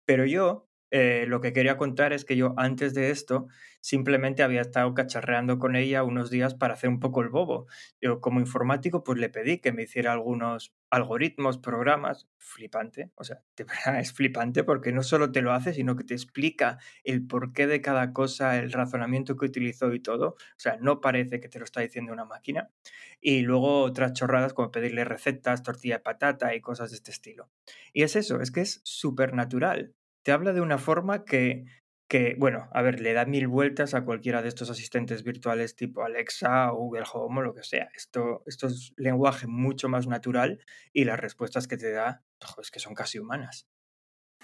Pero 0.05 0.27
yo 0.27 0.69
eh, 0.91 1.25
lo 1.27 1.41
que 1.41 1.53
quería 1.53 1.77
contar 1.77 2.13
es 2.13 2.25
que 2.25 2.37
yo 2.37 2.55
antes 2.57 2.95
de 2.95 3.11
esto 3.11 3.49
simplemente 3.81 4.43
había 4.43 4.61
estado 4.61 4.95
cacharreando 4.95 5.59
con 5.59 5.77
ella 5.77 6.05
unos 6.05 6.31
días 6.31 6.55
para 6.55 6.75
hacer 6.75 6.89
un 6.89 7.01
poco 7.01 7.21
el 7.21 7.29
bobo. 7.29 7.67
Yo 8.01 8.21
como 8.21 8.41
informático 8.41 9.05
pues 9.05 9.19
le 9.19 9.29
pedí 9.29 9.59
que 9.59 9.73
me 9.73 9.83
hiciera 9.83 10.13
algunos 10.13 10.75
algoritmos, 10.91 11.59
programas, 11.59 12.29
flipante, 12.39 13.11
o 13.17 13.25
sea, 13.25 13.43
es 14.01 14.13
flipante 14.13 14.65
porque 14.65 14.93
no 14.93 15.03
solo 15.03 15.33
te 15.33 15.43
lo 15.43 15.53
hace, 15.53 15.75
sino 15.75 15.97
que 15.97 16.05
te 16.05 16.15
explica 16.15 16.79
el 17.03 17.27
porqué 17.27 17.67
de 17.67 17.81
cada 17.81 18.13
cosa, 18.13 18.59
el 18.59 18.73
razonamiento 18.73 19.37
que 19.37 19.47
utilizó 19.47 19.93
y 19.93 20.01
todo. 20.01 20.29
O 20.29 20.59
sea, 20.59 20.77
no 20.81 21.01
parece 21.01 21.41
que 21.41 21.49
te 21.49 21.59
lo 21.59 21.65
está 21.65 21.81
diciendo 21.81 22.13
una 22.13 22.25
máquina. 22.25 22.71
Y 23.21 23.41
luego 23.41 23.83
otras 23.83 24.13
chorradas 24.13 24.55
como 24.55 24.71
pedirle 24.71 25.05
recetas, 25.05 25.63
tortilla 25.63 25.97
de 25.97 26.05
patata 26.05 26.55
y 26.55 26.61
cosas 26.61 26.91
de 26.91 26.97
este 26.97 27.11
estilo. 27.11 27.51
Y 27.93 28.03
es 28.03 28.17
eso, 28.17 28.41
es 28.41 28.51
que 28.51 28.61
es 28.61 28.81
súper 28.85 29.35
natural 29.35 29.95
te 30.25 30.33
habla 30.33 30.53
de 30.53 30.61
una 30.61 30.79
forma 30.79 31.25
que, 31.25 31.67
que, 32.09 32.35
bueno, 32.39 32.69
a 32.73 32.83
ver, 32.83 33.01
le 33.01 33.13
da 33.13 33.27
mil 33.27 33.49
vueltas 33.49 33.95
a 33.95 34.05
cualquiera 34.05 34.43
de 34.43 34.49
estos 34.49 34.71
asistentes 34.71 35.23
virtuales 35.23 35.77
tipo 35.77 36.03
Alexa 36.03 36.73
o 36.73 36.77
Google 36.77 37.05
Home 37.13 37.41
o 37.41 37.43
lo 37.43 37.55
que 37.55 37.63
sea. 37.63 37.89
Esto, 37.95 38.43
esto 38.47 38.67
es 38.69 38.93
lenguaje 38.97 39.47
mucho 39.47 39.89
más 39.89 40.07
natural 40.07 40.65
y 40.93 41.05
las 41.05 41.21
respuestas 41.21 41.69
que 41.69 41.77
te 41.77 41.93
da, 41.93 42.25
es 42.61 42.71
que 42.71 42.81
son 42.81 42.95
casi 42.95 43.19
humanas. 43.19 43.69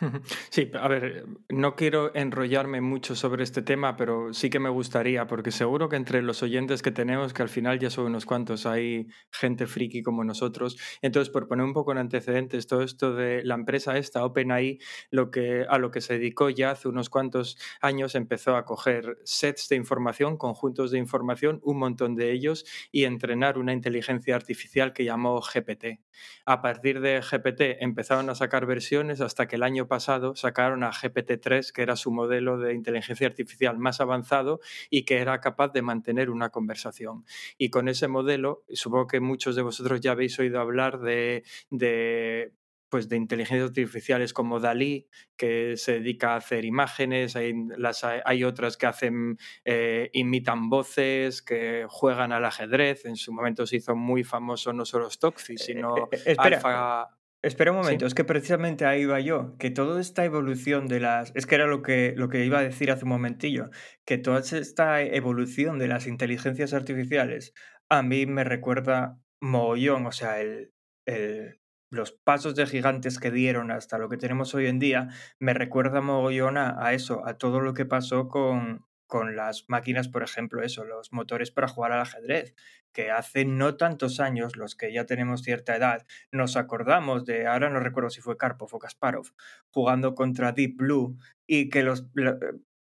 Sí, 0.50 0.70
a 0.74 0.88
ver, 0.88 1.26
no 1.48 1.76
quiero 1.76 2.14
enrollarme 2.14 2.80
mucho 2.80 3.14
sobre 3.14 3.42
este 3.44 3.62
tema, 3.62 3.96
pero 3.96 4.32
sí 4.32 4.50
que 4.50 4.58
me 4.58 4.68
gustaría, 4.68 5.26
porque 5.26 5.50
seguro 5.50 5.88
que 5.88 5.96
entre 5.96 6.22
los 6.22 6.42
oyentes 6.42 6.82
que 6.82 6.90
tenemos, 6.90 7.32
que 7.32 7.42
al 7.42 7.48
final 7.48 7.78
ya 7.78 7.90
son 7.90 8.06
unos 8.06 8.26
cuantos, 8.26 8.66
hay 8.66 9.08
gente 9.30 9.66
friki 9.66 10.02
como 10.02 10.24
nosotros. 10.24 10.78
Entonces, 11.02 11.30
por 11.30 11.48
poner 11.48 11.64
un 11.64 11.72
poco 11.72 11.92
en 11.92 11.98
antecedentes, 11.98 12.66
todo 12.66 12.82
esto 12.82 13.14
de 13.14 13.44
la 13.44 13.54
empresa 13.54 13.96
esta, 13.98 14.24
OpenAI, 14.24 14.78
lo 15.10 15.30
que, 15.30 15.66
a 15.68 15.78
lo 15.78 15.90
que 15.90 16.00
se 16.00 16.14
dedicó 16.14 16.50
ya 16.50 16.70
hace 16.70 16.88
unos 16.88 17.10
cuantos 17.10 17.58
años, 17.80 18.14
empezó 18.14 18.56
a 18.56 18.64
coger 18.64 19.18
sets 19.24 19.68
de 19.68 19.76
información, 19.76 20.36
conjuntos 20.36 20.90
de 20.90 20.98
información, 20.98 21.60
un 21.62 21.78
montón 21.78 22.14
de 22.14 22.32
ellos, 22.32 22.64
y 22.90 23.04
entrenar 23.04 23.58
una 23.58 23.72
inteligencia 23.72 24.34
artificial 24.34 24.92
que 24.92 25.04
llamó 25.04 25.40
GPT. 25.40 26.00
A 26.46 26.62
partir 26.62 27.00
de 27.00 27.20
GPT 27.20 27.82
empezaron 27.82 28.30
a 28.30 28.34
sacar 28.34 28.66
versiones 28.66 29.20
hasta 29.20 29.46
que 29.46 29.56
el 29.56 29.62
año 29.62 29.88
pasado 29.90 30.34
sacaron 30.34 30.82
a 30.84 30.90
GPT-3, 30.90 31.72
que 31.72 31.82
era 31.82 31.96
su 31.96 32.10
modelo 32.10 32.56
de 32.56 32.72
inteligencia 32.72 33.26
artificial 33.26 33.78
más 33.78 34.00
avanzado 34.00 34.60
y 34.88 35.04
que 35.04 35.18
era 35.18 35.38
capaz 35.42 35.68
de 35.74 35.82
mantener 35.82 36.30
una 36.30 36.48
conversación. 36.48 37.26
Y 37.58 37.68
con 37.68 37.88
ese 37.88 38.08
modelo, 38.08 38.64
supongo 38.72 39.06
que 39.06 39.20
muchos 39.20 39.54
de 39.56 39.62
vosotros 39.62 40.00
ya 40.00 40.12
habéis 40.12 40.38
oído 40.38 40.60
hablar 40.60 41.00
de, 41.00 41.44
de 41.68 42.54
pues 42.90 43.08
de 43.08 43.16
inteligencias 43.16 43.68
artificiales 43.68 44.32
como 44.32 44.58
Dalí, 44.58 45.08
que 45.36 45.76
se 45.76 45.92
dedica 45.92 46.34
a 46.34 46.36
hacer 46.36 46.64
imágenes, 46.64 47.36
hay, 47.36 47.54
las, 47.76 48.04
hay 48.04 48.44
otras 48.44 48.76
que 48.76 48.86
hacen, 48.86 49.38
eh, 49.64 50.10
imitan 50.12 50.68
voces, 50.68 51.40
que 51.40 51.86
juegan 51.88 52.32
al 52.32 52.44
ajedrez, 52.44 53.06
en 53.06 53.16
su 53.16 53.32
momento 53.32 53.64
se 53.66 53.76
hizo 53.76 53.94
muy 53.94 54.24
famoso 54.24 54.72
no 54.72 54.84
solo 54.84 55.08
Stockfish, 55.08 55.60
Eh, 55.60 55.64
sino 55.64 55.96
eh, 55.96 56.08
eh, 56.12 56.22
espera, 56.26 56.56
Alpha... 56.56 57.19
espera 57.42 57.72
un 57.72 57.78
¿Sí? 57.80 57.82
momento, 57.82 58.06
es 58.06 58.14
que 58.14 58.24
precisamente 58.24 58.84
ahí 58.86 59.02
iba 59.02 59.20
yo, 59.20 59.56
que 59.58 59.70
toda 59.70 60.00
esta 60.00 60.24
evolución 60.24 60.86
de 60.86 61.00
las... 61.00 61.32
Es 61.34 61.46
que 61.46 61.54
era 61.56 61.66
lo 61.66 61.82
que, 61.82 62.14
lo 62.16 62.28
que 62.28 62.44
iba 62.44 62.58
a 62.58 62.62
decir 62.62 62.90
hace 62.90 63.04
un 63.04 63.10
momentillo, 63.10 63.70
que 64.04 64.18
toda 64.18 64.40
esta 64.40 65.02
evolución 65.02 65.78
de 65.78 65.88
las 65.88 66.06
inteligencias 66.06 66.74
artificiales 66.74 67.54
a 67.88 68.02
mí 68.02 68.26
me 68.26 68.44
recuerda 68.44 69.18
mogollón, 69.40 70.06
o 70.06 70.12
sea, 70.12 70.40
el, 70.40 70.72
el- 71.06 71.60
los 71.92 72.12
pasos 72.12 72.54
de 72.54 72.66
gigantes 72.66 73.18
que 73.18 73.32
dieron 73.32 73.72
hasta 73.72 73.98
lo 73.98 74.08
que 74.08 74.16
tenemos 74.16 74.54
hoy 74.54 74.66
en 74.68 74.78
día, 74.78 75.08
me 75.40 75.54
recuerda 75.54 76.00
mogollón 76.00 76.56
a, 76.56 76.76
a 76.86 76.92
eso, 76.94 77.26
a 77.26 77.36
todo 77.36 77.60
lo 77.60 77.74
que 77.74 77.84
pasó 77.84 78.28
con, 78.28 78.86
con 79.10 79.36
las 79.36 79.66
máquinas, 79.68 80.08
por 80.08 80.22
ejemplo, 80.22 80.62
eso, 80.62 80.84
los 80.84 81.12
motores 81.12 81.50
para 81.50 81.68
jugar 81.68 81.92
al 81.92 82.00
ajedrez, 82.00 82.54
que 82.92 83.10
hace 83.10 83.44
no 83.44 83.76
tantos 83.76 84.20
años, 84.20 84.56
los 84.56 84.74
que 84.76 84.92
ya 84.92 85.04
tenemos 85.06 85.42
cierta 85.42 85.76
edad, 85.76 86.06
nos 86.32 86.56
acordamos 86.56 87.24
de, 87.26 87.46
ahora 87.46 87.70
no 87.70 87.80
recuerdo 87.80 88.10
si 88.10 88.22
fue 88.22 88.38
Karpov 88.38 88.74
o 88.74 88.78
Kasparov, 88.78 89.26
jugando 89.70 90.14
contra 90.14 90.52
Deep 90.52 90.76
Blue 90.76 91.18
y 91.46 91.68
que 91.68 91.82
los, 91.82 92.06
la- 92.14 92.38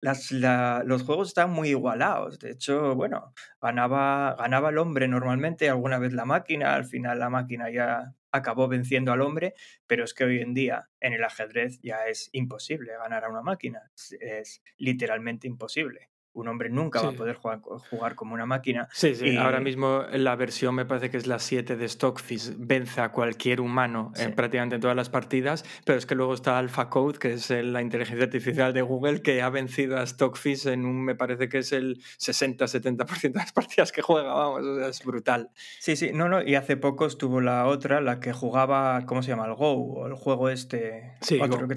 las- 0.00 0.32
la- 0.32 0.82
los 0.84 1.02
juegos 1.04 1.28
están 1.28 1.50
muy 1.50 1.68
igualados. 1.70 2.38
De 2.38 2.50
hecho, 2.50 2.94
bueno, 2.96 3.32
ganaba, 3.60 4.34
ganaba 4.38 4.70
el 4.70 4.78
hombre 4.78 5.08
normalmente, 5.08 5.68
alguna 5.70 5.98
vez 5.98 6.12
la 6.12 6.24
máquina, 6.24 6.74
al 6.74 6.84
final 6.84 7.18
la 7.20 7.30
máquina 7.30 7.70
ya 7.70 8.14
acabó 8.32 8.66
venciendo 8.68 9.12
al 9.12 9.20
hombre, 9.20 9.54
pero 9.86 10.04
es 10.04 10.14
que 10.14 10.24
hoy 10.24 10.40
en 10.40 10.54
día 10.54 10.90
en 11.00 11.12
el 11.12 11.22
ajedrez 11.24 11.78
ya 11.82 12.06
es 12.06 12.30
imposible 12.32 12.92
ganar 12.96 13.24
a 13.24 13.28
una 13.30 13.42
máquina, 13.42 13.90
es 14.20 14.62
literalmente 14.78 15.46
imposible. 15.46 16.11
Un 16.34 16.48
hombre 16.48 16.70
nunca 16.70 17.02
va 17.02 17.10
a 17.10 17.12
poder 17.12 17.36
jugar, 17.36 17.60
jugar 17.90 18.14
como 18.14 18.32
una 18.34 18.46
máquina. 18.46 18.88
Sí, 18.92 19.14
sí, 19.14 19.36
ahora 19.36 19.60
mismo 19.60 20.02
la 20.12 20.34
versión 20.34 20.74
me 20.74 20.86
parece 20.86 21.10
que 21.10 21.18
es 21.18 21.26
la 21.26 21.38
7 21.38 21.76
de 21.76 21.86
Stockfish, 21.88 22.54
vence 22.56 23.00
a 23.02 23.10
cualquier 23.12 23.60
humano 23.60 24.12
Sí. 24.14 24.22
en 24.24 24.34
prácticamente 24.34 24.78
todas 24.78 24.96
las 24.96 25.10
partidas, 25.10 25.64
pero 25.84 25.98
es 25.98 26.06
que 26.06 26.14
luego 26.14 26.32
está 26.32 26.58
AlphaCode, 26.58 27.18
que 27.18 27.34
es 27.34 27.50
la 27.50 27.82
inteligencia 27.82 28.24
artificial 28.24 28.72
de 28.72 28.80
Google, 28.82 29.20
que 29.20 29.42
ha 29.42 29.50
vencido 29.50 29.98
a 29.98 30.06
Stockfish 30.06 30.66
en 30.68 30.86
un, 30.86 31.04
me 31.04 31.14
parece 31.14 31.50
que 31.50 31.58
es 31.58 31.72
el 31.72 31.98
60-70% 32.18 33.32
de 33.32 33.38
las 33.38 33.52
partidas 33.52 33.92
que 33.92 34.02
juega, 34.02 34.32
vamos, 34.32 34.62
o 34.64 34.78
sea, 34.78 34.88
es 34.88 35.04
brutal. 35.04 35.50
Sí, 35.80 35.96
sí, 35.96 36.12
no, 36.14 36.28
no, 36.28 36.42
y 36.42 36.54
hace 36.54 36.76
poco 36.76 37.06
estuvo 37.06 37.40
la 37.40 37.66
otra, 37.66 38.00
la 38.00 38.20
que 38.20 38.32
jugaba, 38.32 39.04
¿cómo 39.06 39.22
se 39.22 39.28
llama? 39.28 39.46
El 39.46 39.54
Go, 39.54 39.72
o 39.72 40.06
el 40.06 40.14
juego 40.14 40.48
este, 40.48 41.12
Sí, 41.20 41.38
otro 41.40 41.66
Go. 41.66 41.74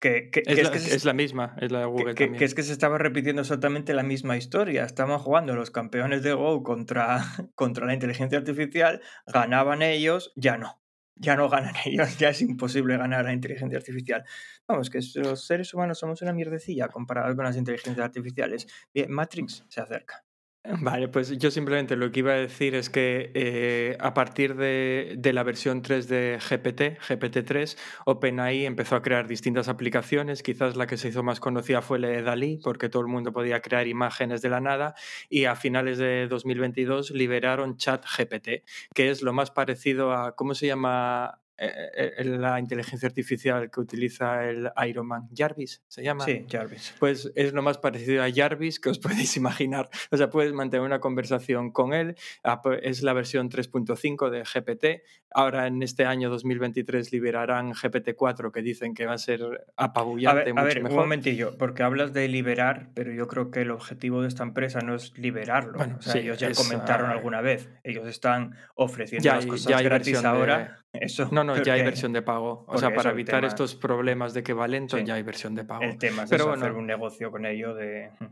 que, 0.00 0.30
es, 0.46 0.56
la, 0.56 0.62
es 0.62 0.70
que 0.70 0.78
se- 0.78 0.96
es 0.96 1.04
la 1.04 1.12
misma, 1.12 1.56
es 1.60 1.72
la 1.72 1.80
de 1.80 1.86
Google 1.86 2.14
que- 2.14 2.24
también. 2.24 2.38
que 2.38 2.44
es 2.44 2.54
que 2.54 2.62
se 2.62 2.72
estaba 2.72 2.98
repitiendo 2.98 3.42
exactamente 3.42 3.87
la 3.94 4.02
misma 4.02 4.36
historia. 4.36 4.84
Estaban 4.84 5.18
jugando 5.18 5.54
los 5.54 5.70
campeones 5.70 6.22
de 6.22 6.32
Go 6.32 6.62
contra, 6.62 7.20
contra 7.54 7.86
la 7.86 7.94
inteligencia 7.94 8.38
artificial, 8.38 9.00
ganaban 9.26 9.82
ellos, 9.82 10.32
ya 10.36 10.56
no. 10.56 10.80
Ya 11.16 11.36
no 11.36 11.48
ganan 11.48 11.74
ellos, 11.84 12.18
ya 12.18 12.30
es 12.30 12.42
imposible 12.42 12.96
ganar 12.96 13.20
a 13.20 13.24
la 13.24 13.32
inteligencia 13.32 13.78
artificial. 13.78 14.24
Vamos, 14.66 14.90
que 14.90 15.00
los 15.16 15.46
seres 15.46 15.74
humanos 15.74 15.98
somos 15.98 16.22
una 16.22 16.32
mierdecilla 16.32 16.88
comparado 16.88 17.34
con 17.34 17.44
las 17.44 17.56
inteligencias 17.56 18.04
artificiales. 18.04 18.66
Bien, 18.94 19.10
Matrix 19.10 19.64
se 19.68 19.80
acerca. 19.80 20.27
Vale, 20.64 21.08
pues 21.08 21.30
yo 21.38 21.50
simplemente 21.50 21.96
lo 21.96 22.10
que 22.10 22.18
iba 22.18 22.32
a 22.32 22.36
decir 22.36 22.74
es 22.74 22.90
que 22.90 23.30
eh, 23.34 23.96
a 24.00 24.12
partir 24.12 24.54
de, 24.54 25.14
de 25.16 25.32
la 25.32 25.42
versión 25.42 25.80
3 25.80 26.08
de 26.08 26.38
GPT, 26.40 26.98
GPT-3, 27.00 27.78
OpenAI 28.04 28.66
empezó 28.66 28.96
a 28.96 29.02
crear 29.02 29.26
distintas 29.28 29.68
aplicaciones. 29.68 30.42
Quizás 30.42 30.76
la 30.76 30.86
que 30.86 30.98
se 30.98 31.08
hizo 31.08 31.22
más 31.22 31.40
conocida 31.40 31.80
fue 31.80 31.98
la 31.98 32.08
de 32.08 32.22
Dalí, 32.22 32.58
porque 32.62 32.90
todo 32.90 33.00
el 33.02 33.08
mundo 33.08 33.32
podía 33.32 33.62
crear 33.62 33.86
imágenes 33.86 34.42
de 34.42 34.50
la 34.50 34.60
nada. 34.60 34.94
Y 35.30 35.46
a 35.46 35.56
finales 35.56 35.96
de 35.96 36.26
2022 36.28 37.12
liberaron 37.12 37.76
ChatGPT, 37.78 38.48
que 38.94 39.10
es 39.10 39.22
lo 39.22 39.32
más 39.32 39.50
parecido 39.50 40.12
a, 40.12 40.34
¿cómo 40.36 40.54
se 40.54 40.66
llama? 40.66 41.40
Eh, 41.58 42.12
eh, 42.18 42.24
la 42.24 42.58
inteligencia 42.60 43.06
artificial 43.08 43.70
que 43.70 43.80
utiliza 43.80 44.48
el 44.48 44.70
Iron 44.86 45.06
Man, 45.06 45.28
Jarvis, 45.36 45.82
¿se 45.88 46.02
llama? 46.02 46.24
Sí, 46.24 46.46
Jarvis. 46.48 46.94
Pues 46.98 47.32
es 47.34 47.52
lo 47.52 47.62
más 47.62 47.78
parecido 47.78 48.22
a 48.22 48.28
Jarvis 48.32 48.78
que 48.78 48.90
os 48.90 48.98
podéis 49.00 49.36
imaginar. 49.36 49.88
O 50.10 50.16
sea, 50.16 50.30
puedes 50.30 50.52
mantener 50.52 50.86
una 50.86 51.00
conversación 51.00 51.72
con 51.72 51.94
él. 51.94 52.14
Ah, 52.44 52.62
pues 52.62 52.80
Es 52.82 53.02
la 53.02 53.12
versión 53.12 53.50
3.5 53.50 54.30
de 54.30 54.42
GPT. 54.44 55.02
Ahora 55.30 55.66
en 55.66 55.82
este 55.82 56.04
año 56.06 56.30
2023 56.30 57.12
liberarán 57.12 57.72
GPT-4 57.72 58.50
que 58.50 58.62
dicen 58.62 58.94
que 58.94 59.04
va 59.06 59.14
a 59.14 59.18
ser 59.18 59.42
A 59.76 59.84
apabullante, 59.84 60.44
ver, 60.44 60.50
a 60.50 60.54
mucho 60.54 60.64
ver 60.66 60.78
un 60.78 60.82
mejor. 60.84 60.98
momentillo, 61.00 61.58
porque 61.58 61.82
hablas 61.82 62.12
de 62.12 62.28
liberar, 62.28 62.88
pero 62.94 63.12
yo 63.12 63.26
creo 63.28 63.50
que 63.50 63.62
el 63.62 63.70
objetivo 63.70 64.22
de 64.22 64.28
esta 64.28 64.42
empresa 64.42 64.80
no 64.80 64.94
es 64.94 65.16
liberarlo. 65.18 65.74
Bueno, 65.78 65.96
o 65.98 66.02
sea, 66.02 66.14
sí, 66.14 66.20
ellos 66.20 66.38
ya 66.38 66.48
es, 66.48 66.56
comentaron 66.56 67.10
ah, 67.10 67.14
alguna 67.14 67.40
vez. 67.40 67.68
Ellos 67.82 68.06
están 68.06 68.54
ofreciendo 68.74 69.24
Ya 69.24 69.36
las 69.36 69.46
cosas 69.46 69.82
gratis 69.82 70.12
versión 70.14 70.22
de... 70.22 70.28
ahora. 70.28 70.78
Eso, 70.92 71.28
No, 71.30 71.44
no, 71.44 71.47
ya 71.56 71.74
hay 71.74 71.82
versión 71.82 72.12
de 72.12 72.22
pago. 72.22 72.64
O 72.68 72.78
sea, 72.78 72.94
para 72.94 73.10
evitar 73.10 73.40
tema, 73.40 73.48
estos 73.48 73.74
problemas 73.74 74.34
de 74.34 74.42
que 74.42 74.52
va 74.52 74.68
lento, 74.68 74.96
sí, 74.96 75.04
ya 75.04 75.14
hay 75.14 75.22
versión 75.22 75.54
de 75.54 75.64
pago. 75.64 75.82
el 75.82 75.98
tema 75.98 76.24
es 76.24 76.30
Pero 76.30 76.52
hacer 76.52 76.72
un 76.72 76.86
negocio 76.86 77.30
con 77.30 77.46
ello 77.46 77.74
de... 77.74 78.10
hmm. 78.20 78.26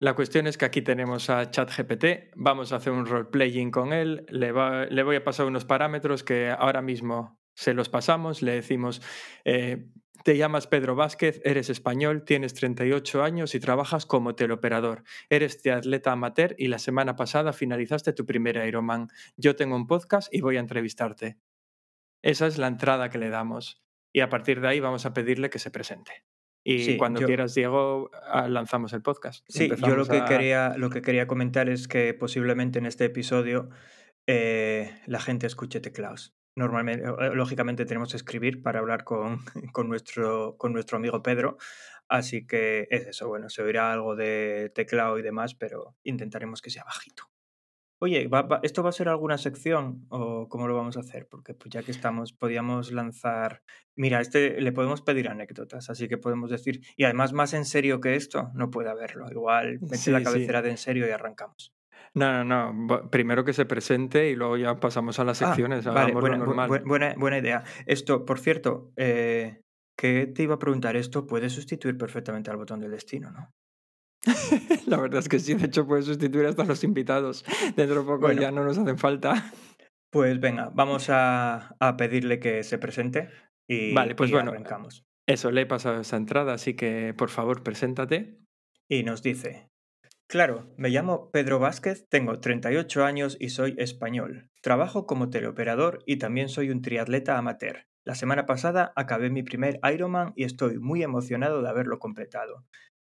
La 0.00 0.14
cuestión 0.14 0.46
es 0.46 0.56
que 0.56 0.64
aquí 0.64 0.80
tenemos 0.80 1.28
a 1.28 1.50
ChatGPT, 1.50 2.32
vamos 2.36 2.72
a 2.72 2.76
hacer 2.76 2.92
un 2.92 3.04
role-playing 3.04 3.72
con 3.72 3.92
él, 3.92 4.26
le, 4.28 4.52
va- 4.52 4.86
le 4.86 5.02
voy 5.02 5.16
a 5.16 5.24
pasar 5.24 5.46
unos 5.46 5.64
parámetros 5.64 6.22
que 6.22 6.50
ahora 6.56 6.82
mismo 6.82 7.40
se 7.56 7.74
los 7.74 7.88
pasamos, 7.88 8.40
le 8.40 8.52
decimos, 8.52 9.02
eh, 9.44 9.88
te 10.22 10.36
llamas 10.36 10.68
Pedro 10.68 10.94
Vázquez, 10.94 11.40
eres 11.44 11.68
español, 11.70 12.24
tienes 12.24 12.54
38 12.54 13.24
años 13.24 13.56
y 13.56 13.60
trabajas 13.60 14.06
como 14.06 14.36
teleoperador, 14.36 15.02
eres 15.30 15.66
atleta 15.66 16.12
amateur 16.12 16.54
y 16.58 16.68
la 16.68 16.78
semana 16.78 17.16
pasada 17.16 17.52
finalizaste 17.52 18.12
tu 18.12 18.24
primer 18.24 18.64
Ironman. 18.66 19.08
Yo 19.36 19.56
tengo 19.56 19.74
un 19.74 19.88
podcast 19.88 20.32
y 20.32 20.40
voy 20.42 20.56
a 20.58 20.60
entrevistarte. 20.60 21.38
Esa 22.22 22.46
es 22.46 22.58
la 22.58 22.66
entrada 22.66 23.10
que 23.10 23.18
le 23.18 23.30
damos 23.30 23.82
y 24.12 24.20
a 24.20 24.28
partir 24.28 24.60
de 24.60 24.68
ahí 24.68 24.80
vamos 24.80 25.06
a 25.06 25.14
pedirle 25.14 25.50
que 25.50 25.58
se 25.58 25.70
presente. 25.70 26.24
Y 26.64 26.84
Sí, 26.84 26.96
cuando 26.96 27.20
yo, 27.20 27.26
quieras, 27.26 27.54
Diego, 27.54 28.10
ah, 28.30 28.48
lanzamos 28.48 28.92
el 28.92 29.02
podcast. 29.02 29.44
sí, 29.48 29.70
yo 29.86 29.96
lo 29.96 30.06
que 30.06 30.18
a... 30.18 30.24
quería, 30.24 30.74
lo 30.76 30.90
que 30.90 31.02
quería 31.02 31.26
comentar 31.26 31.68
es 31.68 31.88
que 31.88 32.12
posiblemente 32.14 32.78
en 32.78 32.86
este 32.86 33.06
episodio 33.06 33.70
eh, 34.26 35.00
la 35.06 35.20
gente 35.20 35.46
escuche 35.46 35.80
teclados. 35.80 36.34
Normalmente, 36.56 37.04
eh, 37.06 37.30
lógicamente 37.32 37.86
tenemos 37.86 38.10
que 38.10 38.16
escribir 38.16 38.62
para 38.62 38.80
hablar 38.80 39.04
con, 39.04 39.38
con 39.72 39.88
nuestro, 39.88 40.56
con 40.58 40.72
nuestro 40.72 40.98
amigo 40.98 41.22
Pedro, 41.22 41.56
así 42.08 42.46
que 42.46 42.88
es 42.90 43.06
eso, 43.06 43.28
bueno, 43.28 43.48
se 43.48 43.62
oirá 43.62 43.92
algo 43.92 44.16
de 44.16 44.72
teclado 44.74 45.18
y 45.18 45.22
demás, 45.22 45.54
pero 45.54 45.96
intentaremos 46.02 46.60
que 46.60 46.70
sea 46.70 46.84
bajito. 46.84 47.30
Oye, 48.00 48.28
¿va- 48.28 48.42
va- 48.42 48.60
¿esto 48.62 48.82
va 48.84 48.90
a 48.90 48.92
ser 48.92 49.08
alguna 49.08 49.38
sección 49.38 50.06
o 50.08 50.48
cómo 50.48 50.68
lo 50.68 50.76
vamos 50.76 50.96
a 50.96 51.00
hacer? 51.00 51.26
Porque 51.28 51.54
pues 51.54 51.70
ya 51.70 51.82
que 51.82 51.90
estamos, 51.90 52.32
podíamos 52.32 52.92
lanzar... 52.92 53.62
Mira, 53.96 54.20
este 54.20 54.60
le 54.60 54.70
podemos 54.72 55.02
pedir 55.02 55.28
anécdotas, 55.28 55.90
así 55.90 56.06
que 56.06 56.16
podemos 56.16 56.48
decir... 56.50 56.80
Y 56.96 57.04
además, 57.04 57.32
más 57.32 57.54
en 57.54 57.64
serio 57.64 58.00
que 58.00 58.14
esto, 58.14 58.50
no 58.54 58.70
puede 58.70 58.88
haberlo. 58.90 59.28
Igual 59.30 59.80
mete 59.80 60.12
la 60.12 60.18
sí. 60.18 60.24
cabecera 60.24 60.62
de 60.62 60.70
en 60.70 60.76
serio 60.78 61.08
y 61.08 61.10
arrancamos. 61.10 61.72
No, 62.14 62.44
no, 62.44 62.72
no. 62.72 63.10
Primero 63.10 63.44
que 63.44 63.52
se 63.52 63.66
presente 63.66 64.30
y 64.30 64.36
luego 64.36 64.56
ya 64.56 64.76
pasamos 64.76 65.18
a 65.18 65.24
las 65.24 65.42
Ah, 65.42 65.46
secciones. 65.48 65.84
vale, 65.84 65.98
Hagamos 66.12 66.14
lo 66.14 66.20
buena, 66.20 66.36
bu- 66.36 66.46
normal. 66.46 66.70
bu- 66.70 66.84
buena, 66.86 67.14
buena 67.16 67.38
idea. 67.38 67.64
Esto, 67.86 68.24
por 68.24 68.38
cierto, 68.38 68.92
eh, 68.96 69.60
¿qué 69.96 70.26
te 70.28 70.44
iba 70.44 70.54
a 70.54 70.58
preguntar? 70.60 70.96
Esto 70.96 71.26
puede 71.26 71.50
sustituir 71.50 71.98
perfectamente 71.98 72.48
al 72.50 72.56
botón 72.58 72.78
del 72.80 72.92
destino, 72.92 73.30
¿no? 73.32 73.50
La 74.86 74.98
verdad 75.00 75.20
es 75.20 75.28
que 75.28 75.38
sí, 75.38 75.54
de 75.54 75.66
hecho 75.66 75.86
puede 75.86 76.02
sustituir 76.02 76.46
hasta 76.46 76.64
los 76.64 76.82
invitados. 76.84 77.44
Dentro 77.76 78.00
de 78.00 78.06
poco 78.06 78.32
ya 78.32 78.50
no 78.50 78.64
nos 78.64 78.78
hacen 78.78 78.98
falta. 78.98 79.52
pues 80.10 80.40
venga, 80.40 80.70
vamos 80.74 81.08
a, 81.10 81.76
a 81.80 81.96
pedirle 81.96 82.40
que 82.40 82.64
se 82.64 82.78
presente 82.78 83.28
Vale, 83.94 84.12
y, 84.12 84.14
pues 84.14 84.30
y 84.30 84.32
bueno, 84.32 84.50
arrancamos. 84.50 85.04
eso, 85.26 85.50
le 85.50 85.62
he 85.62 85.66
pasado 85.66 86.00
esa 86.00 86.16
entrada, 86.16 86.54
así 86.54 86.74
que 86.74 87.14
por 87.16 87.28
favor, 87.30 87.62
preséntate. 87.62 88.38
Y 88.90 89.02
nos 89.02 89.22
dice, 89.22 89.68
claro, 90.26 90.72
me 90.78 90.88
llamo 90.88 91.30
Pedro 91.30 91.58
Vázquez, 91.58 92.06
tengo 92.08 92.40
38 92.40 93.04
años 93.04 93.36
y 93.38 93.50
soy 93.50 93.74
español. 93.78 94.48
Trabajo 94.62 95.06
como 95.06 95.28
teleoperador 95.28 96.02
y 96.06 96.16
también 96.16 96.48
soy 96.48 96.70
un 96.70 96.80
triatleta 96.80 97.36
amateur. 97.36 97.86
La 98.06 98.14
semana 98.14 98.46
pasada 98.46 98.92
acabé 98.96 99.28
mi 99.28 99.42
primer 99.42 99.78
Ironman 99.92 100.32
y 100.34 100.44
estoy 100.44 100.78
muy 100.78 101.02
emocionado 101.02 101.60
de 101.60 101.68
haberlo 101.68 101.98
completado. 101.98 102.64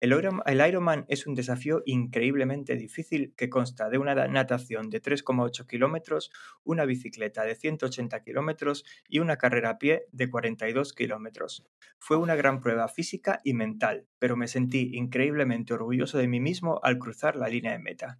El, 0.01 0.11
Ironman 0.11 1.05
es 1.07 1.25
un 1.25 1.35
desafío 1.35 1.81
increíblemente 1.85 2.75
difícil 2.75 3.33
que 3.37 3.49
consta 3.49 3.89
de 3.89 3.97
una 3.97 4.13
natación 4.27 4.89
de 4.89 5.01
3,8 5.01 5.65
kilómetros, 5.65 6.31
una 6.63 6.85
bicicleta 6.85 7.43
de 7.43 7.55
180 7.55 8.21
kilómetros 8.21 8.83
y 9.07 9.19
una 9.19 9.37
carrera 9.37 9.71
a 9.71 9.77
pie 9.77 10.05
de 10.11 10.29
42 10.29 10.93
kilómetros. 10.93 11.65
Fue 11.97 12.17
una 12.17 12.35
gran 12.35 12.59
prueba 12.59 12.87
física 12.89 13.39
y 13.43 13.53
mental, 13.53 14.05
pero 14.19 14.35
me 14.35 14.49
sentí 14.49 14.91
increíblemente 14.93 15.73
orgulloso 15.73 16.17
de 16.17 16.27
mí 16.27 16.39
mismo 16.39 16.79
al 16.83 16.99
cruzar 16.99 17.37
la 17.37 17.47
línea 17.47 17.71
de 17.71 17.79
meta. 17.79 18.19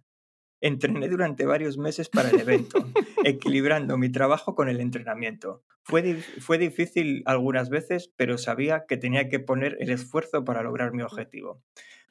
Entrené 0.66 1.08
durante 1.08 1.46
varios 1.46 1.78
meses 1.78 2.08
para 2.08 2.30
el 2.30 2.40
evento, 2.40 2.84
equilibrando 3.24 3.96
mi 3.98 4.10
trabajo 4.10 4.54
con 4.54 4.68
el 4.68 4.80
entrenamiento. 4.80 5.62
Fue, 5.82 6.16
fue 6.40 6.58
difícil 6.58 7.22
algunas 7.24 7.70
veces, 7.70 8.12
pero 8.16 8.36
sabía 8.36 8.84
que 8.88 8.96
tenía 8.96 9.28
que 9.28 9.38
poner 9.38 9.76
el 9.78 9.90
esfuerzo 9.90 10.44
para 10.44 10.62
lograr 10.62 10.92
mi 10.92 11.02
objetivo. 11.02 11.62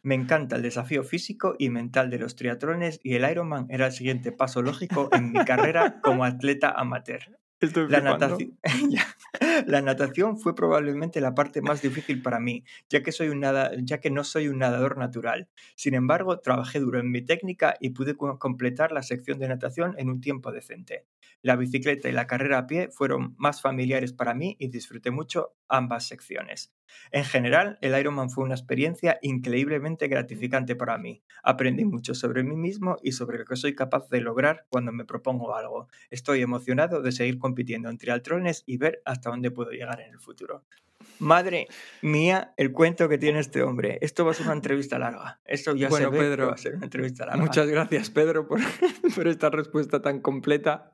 Me 0.04 0.16
encanta 0.16 0.56
el 0.56 0.62
desafío 0.62 1.04
físico 1.04 1.56
y 1.60 1.70
mental 1.70 2.10
de 2.10 2.20
los 2.20 2.36
triatrones 2.36 3.02
y 3.04 3.16
el 3.16 3.30
Ironman 3.30 3.68
era 3.70 3.88
el 3.88 3.92
siguiente 3.92 4.32
paso 4.32 4.62
lógico 4.62 5.10
en 5.12 5.34
mi 5.34 5.44
carrera 5.44 6.00
como 6.02 6.24
atleta 6.24 6.72
amateur 6.72 7.38
la, 7.60 8.02
natación, 8.02 8.58
la 9.68 9.82
natación 9.82 10.38
fue 10.38 10.56
probablemente 10.56 11.22
la 11.22 11.34
parte 11.34 11.62
más 11.62 11.82
difícil 11.82 12.22
para 12.22 12.40
mí, 12.40 12.64
ya 12.90 13.02
que, 13.02 13.12
soy 13.12 13.30
un 13.30 13.40
nada, 13.40 13.72
ya 13.78 14.00
que 14.00 14.10
no 14.10 14.24
soy 14.24 14.48
un 14.48 14.60
nadador 14.60 14.98
natural. 14.98 15.50
Sin 15.76 15.94
embargo, 15.94 16.40
trabajé 16.40 16.80
duro 16.80 17.00
en 17.00 17.12
mi 17.12 17.22
técnica 17.22 17.76
y 17.80 17.92
pude 17.92 18.16
completar 18.16 18.92
la 18.92 19.04
sección 19.04 19.40
de 19.40 19.48
natación 19.48 19.96
en 19.98 20.10
un 20.10 20.22
tiempo 20.22 20.52
decente. 20.52 21.06
La 21.42 21.56
bicicleta 21.56 22.10
y 22.10 22.12
la 22.12 22.28
carrera 22.28 22.58
a 22.60 22.68
pie 22.68 22.90
fueron 22.90 23.36
más 23.38 23.62
familiares 23.62 24.14
para 24.14 24.34
mí 24.34 24.56
y 24.60 24.70
disfruté 24.70 25.12
mucho 25.12 25.56
ambas 25.70 26.08
secciones. 26.08 26.74
En 27.12 27.26
general, 27.26 27.78
el 27.82 27.98
Ironman 27.98 28.30
fue 28.30 28.44
una 28.44 28.56
experiencia 28.56 29.18
increíblemente 29.22 30.08
gratificante 30.08 30.76
para 30.76 30.98
mí. 30.98 31.24
Aprendí 31.44 31.86
mucho 31.86 32.14
sobre 32.14 32.44
mí 32.44 32.56
mismo 32.56 32.98
y 33.02 33.12
sobre 33.12 33.40
lo 33.40 33.46
que 33.46 33.56
soy 33.56 33.76
capaz 33.76 34.10
de 34.10 34.22
lograr 34.22 34.66
cuando 34.70 34.92
me 34.92 35.06
propongo 35.06 35.56
algo. 35.56 35.88
Estoy 36.10 36.42
emocionado 36.42 37.02
de 37.02 37.12
seguir 37.12 37.38
compitiendo 37.38 37.90
en 37.90 37.98
triatrones 37.98 38.64
y 38.66 38.78
ver 38.78 39.02
hasta 39.06 39.30
dónde 39.30 39.52
puedo 39.52 39.72
llegar 39.72 40.00
en 40.02 40.14
el 40.14 40.20
futuro. 40.20 40.64
Madre 41.20 41.68
mía, 42.02 42.54
el 42.58 42.72
cuento 42.72 43.08
que 43.08 43.18
tiene 43.18 43.40
este 43.40 43.62
hombre. 43.62 44.00
Esto 44.02 44.26
va 44.26 44.32
a 44.32 44.34
ser 44.34 44.48
una 44.48 44.56
entrevista 44.56 45.00
larga. 45.00 45.40
Esto 45.46 45.76
ya 45.76 45.88
bueno, 45.88 46.12
se 46.12 46.18
Pedro, 46.18 46.48
va 46.48 46.54
a 46.54 46.58
ser 46.58 46.76
una 46.76 46.86
entrevista 46.86 47.26
larga. 47.26 47.42
Muchas 47.42 47.68
gracias, 47.68 48.10
Pedro, 48.10 48.48
por, 48.48 48.60
por 49.16 49.28
esta 49.28 49.50
respuesta 49.50 50.02
tan 50.02 50.20
completa. 50.20 50.94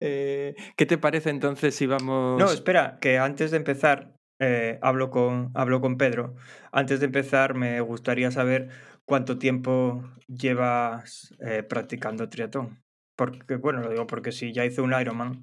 Eh, 0.00 0.33
¿Qué 0.76 0.86
te 0.86 0.98
parece 0.98 1.30
entonces 1.30 1.74
si 1.74 1.86
vamos...? 1.86 2.38
No, 2.38 2.50
espera, 2.50 2.98
que 3.00 3.18
antes 3.18 3.50
de 3.50 3.56
empezar, 3.56 4.14
eh, 4.38 4.78
hablo, 4.82 5.10
con, 5.10 5.50
hablo 5.54 5.80
con 5.80 5.96
Pedro. 5.96 6.34
Antes 6.72 7.00
de 7.00 7.06
empezar, 7.06 7.54
me 7.54 7.80
gustaría 7.80 8.30
saber 8.30 8.68
cuánto 9.04 9.38
tiempo 9.38 10.04
llevas 10.26 11.34
eh, 11.40 11.62
practicando 11.62 12.28
triatlón. 12.28 12.82
Porque, 13.16 13.56
bueno, 13.56 13.80
lo 13.80 13.90
digo 13.90 14.06
porque 14.06 14.32
si 14.32 14.52
ya 14.52 14.64
hice 14.64 14.80
un 14.80 14.92
Ironman, 14.98 15.42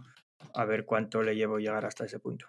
a 0.53 0.65
ver 0.65 0.85
cuánto 0.85 1.21
le 1.23 1.35
llevo 1.35 1.59
llegar 1.59 1.85
hasta 1.85 2.05
ese 2.05 2.19
punto. 2.19 2.47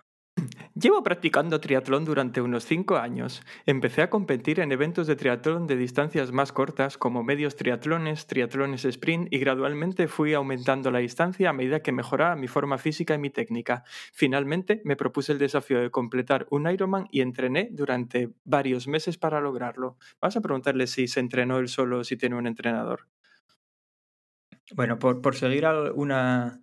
Llevo 0.74 1.02
practicando 1.02 1.60
triatlón 1.60 2.04
durante 2.04 2.40
unos 2.40 2.64
5 2.64 2.96
años. 2.96 3.42
Empecé 3.66 4.02
a 4.02 4.10
competir 4.10 4.60
en 4.60 4.72
eventos 4.72 5.06
de 5.06 5.16
triatlón 5.16 5.66
de 5.66 5.76
distancias 5.76 6.32
más 6.32 6.52
cortas 6.52 6.98
como 6.98 7.22
medios 7.22 7.56
triatlones, 7.56 8.26
triatlones 8.26 8.84
sprint 8.84 9.32
y 9.32 9.38
gradualmente 9.38 10.08
fui 10.08 10.34
aumentando 10.34 10.90
la 10.90 11.00
distancia 11.00 11.50
a 11.50 11.52
medida 11.52 11.80
que 11.80 11.92
mejoraba 11.92 12.36
mi 12.36 12.48
forma 12.48 12.78
física 12.78 13.14
y 13.14 13.18
mi 13.18 13.30
técnica. 13.30 13.84
Finalmente 14.12 14.82
me 14.84 14.96
propuse 14.96 15.32
el 15.32 15.38
desafío 15.38 15.80
de 15.80 15.90
completar 15.90 16.46
un 16.50 16.70
Ironman 16.70 17.08
y 17.10 17.20
entrené 17.20 17.68
durante 17.72 18.30
varios 18.44 18.88
meses 18.88 19.18
para 19.18 19.40
lograrlo. 19.40 19.96
Vas 20.20 20.36
a 20.36 20.40
preguntarle 20.40 20.86
si 20.86 21.08
se 21.08 21.20
entrenó 21.20 21.58
él 21.58 21.68
solo 21.68 21.98
o 21.98 22.04
si 22.04 22.16
tiene 22.16 22.36
un 22.36 22.46
entrenador. 22.46 23.08
Bueno, 24.74 24.98
por, 24.98 25.20
por 25.20 25.34
seguir 25.34 25.66
una, 25.94 26.62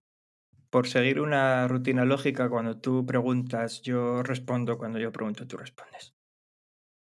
por 0.69 0.87
seguir 0.87 1.19
una 1.21 1.67
rutina 1.67 2.05
lógica, 2.05 2.49
cuando 2.49 2.79
tú 2.79 3.05
preguntas, 3.05 3.81
yo 3.81 4.23
respondo, 4.23 4.77
cuando 4.77 4.99
yo 4.99 5.11
pregunto, 5.11 5.47
tú 5.47 5.57
respondes. 5.57 6.13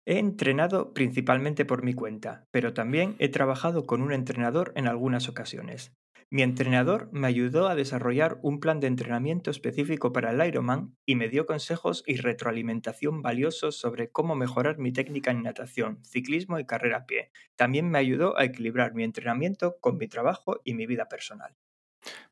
He 0.06 0.18
entrenado 0.18 0.92
principalmente 0.92 1.64
por 1.64 1.82
mi 1.82 1.94
cuenta, 1.94 2.46
pero 2.50 2.74
también 2.74 3.16
he 3.18 3.28
trabajado 3.28 3.86
con 3.86 4.02
un 4.02 4.12
entrenador 4.12 4.72
en 4.76 4.88
algunas 4.88 5.28
ocasiones. 5.28 5.94
Mi 6.32 6.42
entrenador 6.42 7.08
me 7.12 7.26
ayudó 7.26 7.68
a 7.68 7.74
desarrollar 7.74 8.38
un 8.42 8.60
plan 8.60 8.78
de 8.78 8.86
entrenamiento 8.86 9.50
específico 9.50 10.12
para 10.12 10.30
el 10.30 10.46
Ironman 10.46 10.96
y 11.04 11.16
me 11.16 11.28
dio 11.28 11.44
consejos 11.44 12.04
y 12.06 12.16
retroalimentación 12.18 13.20
valiosos 13.20 13.78
sobre 13.78 14.10
cómo 14.10 14.36
mejorar 14.36 14.78
mi 14.78 14.92
técnica 14.92 15.32
en 15.32 15.42
natación, 15.42 16.04
ciclismo 16.04 16.58
y 16.58 16.66
carrera 16.66 16.98
a 16.98 17.06
pie. 17.06 17.32
También 17.56 17.90
me 17.90 17.98
ayudó 17.98 18.38
a 18.38 18.44
equilibrar 18.44 18.94
mi 18.94 19.02
entrenamiento 19.02 19.78
con 19.80 19.96
mi 19.96 20.06
trabajo 20.06 20.60
y 20.62 20.74
mi 20.74 20.86
vida 20.86 21.08
personal. 21.08 21.56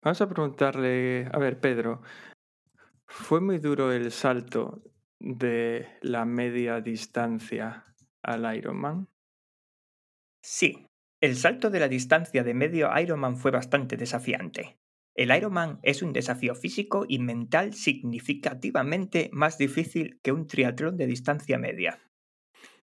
Vamos 0.03 0.21
a 0.21 0.29
preguntarle, 0.29 1.29
a 1.33 1.39
ver, 1.39 1.61
Pedro, 1.61 2.03
¿fue 3.07 3.41
muy 3.41 3.59
duro 3.59 3.93
el 3.93 4.11
salto 4.13 4.83
de 5.19 5.89
la 6.03 6.25
media 6.25 6.81
distancia 6.81 7.85
al 8.23 8.57
Ironman? 8.57 9.09
Sí, 10.43 10.87
el 11.21 11.37
salto 11.37 11.69
de 11.71 11.81
la 11.81 11.89
distancia 11.89 12.45
de 12.45 12.55
medio 12.55 12.91
Ironman 12.99 13.37
fue 13.37 13.51
bastante 13.51 13.97
desafiante. 13.97 14.79
El 15.17 15.37
Ironman 15.37 15.81
es 15.83 16.03
un 16.03 16.13
desafío 16.13 16.55
físico 16.55 17.05
y 17.09 17.19
mental 17.19 17.75
significativamente 17.75 19.31
más 19.33 19.59
difícil 19.59 20.21
que 20.23 20.31
un 20.31 20.47
triatlón 20.47 20.97
de 20.97 21.07
distancia 21.07 21.59
media. 21.59 21.99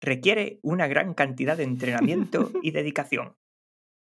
Requiere 0.00 0.58
una 0.62 0.88
gran 0.88 1.14
cantidad 1.14 1.56
de 1.56 1.62
entrenamiento 1.70 2.50
y 2.62 2.72
dedicación, 2.72 3.36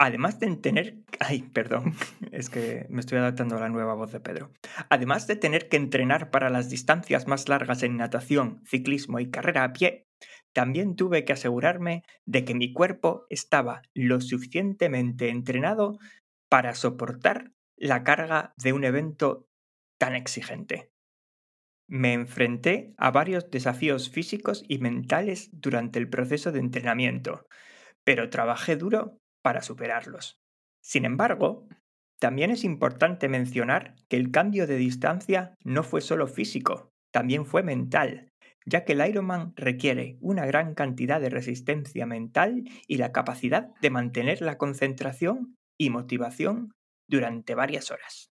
Además 0.02 0.40
de 0.40 0.56
tener... 0.56 0.96
Ay, 1.20 1.42
perdón, 1.42 1.92
es 2.32 2.48
que 2.48 2.86
me 2.88 3.00
estoy 3.00 3.18
adaptando 3.18 3.58
a 3.58 3.60
la 3.60 3.68
nueva 3.68 3.92
voz 3.92 4.10
de 4.12 4.20
Pedro. 4.20 4.50
Además 4.88 5.26
de 5.26 5.36
tener 5.36 5.68
que 5.68 5.76
entrenar 5.76 6.30
para 6.30 6.48
las 6.48 6.70
distancias 6.70 7.28
más 7.28 7.50
largas 7.50 7.82
en 7.82 7.98
natación, 7.98 8.62
ciclismo 8.64 9.20
y 9.20 9.30
carrera 9.30 9.62
a 9.62 9.74
pie, 9.74 10.06
también 10.54 10.96
tuve 10.96 11.26
que 11.26 11.34
asegurarme 11.34 12.02
de 12.24 12.46
que 12.46 12.54
mi 12.54 12.72
cuerpo 12.72 13.26
estaba 13.28 13.82
lo 13.92 14.22
suficientemente 14.22 15.28
entrenado 15.28 15.98
para 16.48 16.74
soportar 16.74 17.52
la 17.76 18.02
carga 18.02 18.54
de 18.56 18.72
un 18.72 18.84
evento 18.84 19.48
tan 19.98 20.16
exigente. 20.16 20.90
Me 21.86 22.14
enfrenté 22.14 22.94
a 22.96 23.10
varios 23.10 23.50
desafíos 23.50 24.08
físicos 24.08 24.64
y 24.66 24.78
mentales 24.78 25.50
durante 25.52 25.98
el 25.98 26.08
proceso 26.08 26.52
de 26.52 26.60
entrenamiento, 26.60 27.46
pero 28.02 28.30
trabajé 28.30 28.76
duro 28.76 29.19
para 29.42 29.62
superarlos. 29.62 30.40
Sin 30.82 31.04
embargo, 31.04 31.66
también 32.18 32.50
es 32.50 32.64
importante 32.64 33.28
mencionar 33.28 33.94
que 34.08 34.16
el 34.16 34.30
cambio 34.30 34.66
de 34.66 34.76
distancia 34.76 35.54
no 35.64 35.82
fue 35.82 36.00
solo 36.00 36.26
físico, 36.26 36.90
también 37.12 37.46
fue 37.46 37.62
mental, 37.62 38.30
ya 38.66 38.84
que 38.84 38.92
el 38.92 39.06
Ironman 39.06 39.52
requiere 39.56 40.18
una 40.20 40.46
gran 40.46 40.74
cantidad 40.74 41.20
de 41.20 41.30
resistencia 41.30 42.06
mental 42.06 42.64
y 42.86 42.98
la 42.98 43.12
capacidad 43.12 43.74
de 43.80 43.90
mantener 43.90 44.42
la 44.42 44.58
concentración 44.58 45.56
y 45.78 45.90
motivación 45.90 46.72
durante 47.08 47.54
varias 47.54 47.90
horas. 47.90 48.30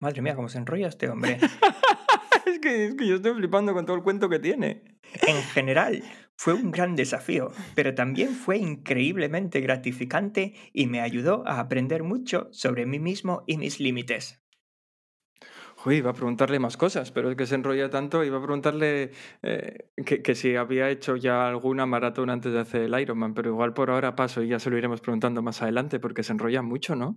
Madre 0.00 0.20
mía, 0.20 0.36
cómo 0.36 0.48
se 0.48 0.58
enrolla 0.58 0.88
este 0.88 1.08
hombre. 1.08 1.38
es, 2.46 2.58
que, 2.60 2.86
es 2.86 2.94
que 2.94 3.06
yo 3.06 3.16
estoy 3.16 3.34
flipando 3.34 3.72
con 3.72 3.86
todo 3.86 3.96
el 3.96 4.02
cuento 4.02 4.28
que 4.28 4.38
tiene. 4.38 4.98
En 5.26 5.42
general, 5.42 6.02
fue 6.36 6.54
un 6.54 6.70
gran 6.70 6.96
desafío, 6.96 7.50
pero 7.74 7.94
también 7.94 8.30
fue 8.30 8.58
increíblemente 8.58 9.60
gratificante 9.60 10.54
y 10.72 10.86
me 10.86 11.00
ayudó 11.00 11.46
a 11.46 11.60
aprender 11.60 12.02
mucho 12.02 12.48
sobre 12.52 12.86
mí 12.86 12.98
mismo 12.98 13.42
y 13.46 13.56
mis 13.56 13.80
límites. 13.80 14.42
Uy, 15.84 15.96
iba 15.96 16.10
a 16.10 16.14
preguntarle 16.14 16.58
más 16.58 16.76
cosas, 16.76 17.12
pero 17.12 17.30
es 17.30 17.36
que 17.36 17.46
se 17.46 17.54
enrolla 17.54 17.88
tanto. 17.90 18.24
Iba 18.24 18.38
a 18.38 18.42
preguntarle 18.42 19.12
eh, 19.42 19.90
que, 20.04 20.34
si 20.34 20.56
había 20.56 20.90
hecho 20.90 21.16
ya 21.16 21.46
alguna 21.46 21.86
maratón 21.86 22.28
antes 22.28 22.52
de 22.52 22.58
hacer 22.58 22.82
el 22.82 22.98
Ironman, 22.98 23.34
pero 23.34 23.50
igual 23.50 23.72
por 23.72 23.90
ahora 23.90 24.16
paso 24.16 24.42
y 24.42 24.48
ya 24.48 24.58
se 24.58 24.68
lo 24.68 24.78
iremos 24.78 25.00
preguntando 25.00 25.42
más 25.42 25.62
adelante 25.62 26.00
porque 26.00 26.24
se 26.24 26.32
enrolla 26.32 26.62
mucho, 26.62 26.96
¿no? 26.96 27.16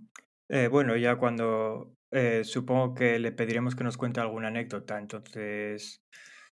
Eh, 0.49 0.67
bueno, 0.67 0.95
ya 0.97 1.15
cuando 1.15 1.95
eh, 2.11 2.43
supongo 2.43 2.93
que 2.93 3.17
le 3.17 3.31
pediremos 3.31 3.75
que 3.75 3.83
nos 3.83 3.97
cuente 3.97 4.19
alguna 4.19 4.49
anécdota, 4.49 4.99
entonces 4.99 6.03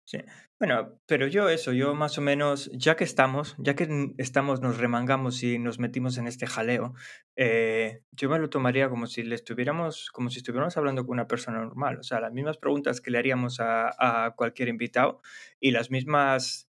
Sí. 0.05 0.19
Bueno, 0.59 0.99
pero 1.07 1.27
yo 1.27 1.49
eso, 1.49 1.73
yo 1.73 1.95
más 1.95 2.17
o 2.17 2.21
menos, 2.21 2.69
ya 2.73 2.95
que 2.95 3.03
estamos, 3.03 3.55
ya 3.57 3.75
que 3.75 4.13
estamos, 4.17 4.61
nos 4.61 4.77
remangamos 4.77 5.41
y 5.41 5.57
nos 5.57 5.79
metimos 5.79 6.17
en 6.17 6.27
este 6.27 6.45
jaleo, 6.45 6.93
eh, 7.35 8.03
yo 8.11 8.29
me 8.29 8.37
lo 8.37 8.49
tomaría 8.49 8.89
como 8.89 9.07
si 9.07 9.23
le 9.23 9.35
estuviéramos, 9.35 10.09
como 10.11 10.29
si 10.29 10.39
estuviéramos 10.39 10.77
hablando 10.77 11.05
con 11.05 11.13
una 11.13 11.27
persona 11.27 11.59
normal. 11.59 11.97
O 11.99 12.03
sea, 12.03 12.19
las 12.19 12.33
mismas 12.33 12.57
preguntas 12.57 13.01
que 13.01 13.09
le 13.09 13.17
haríamos 13.17 13.57
a, 13.59 14.33
cualquier 14.35 14.67
invitado 14.67 15.21
y 15.59 15.71
las 15.71 15.89
mismas 15.89 16.69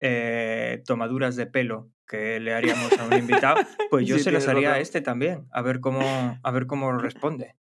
eh, 0.00 0.82
tomaduras 0.84 1.36
de 1.36 1.46
pelo 1.46 1.90
que 2.06 2.40
le 2.40 2.52
haríamos 2.52 2.92
a 2.98 3.04
un 3.06 3.12
invitado, 3.12 3.60
pues 3.88 4.06
yo 4.08 4.18
se 4.18 4.32
las 4.32 4.48
haría 4.48 4.74
a 4.74 4.80
este 4.80 5.00
también, 5.00 5.46
a 5.52 5.62
ver 5.62 5.80
cómo, 5.80 6.40
a 6.42 6.50
ver 6.50 6.66
cómo 6.66 6.92
responde. 6.98 7.56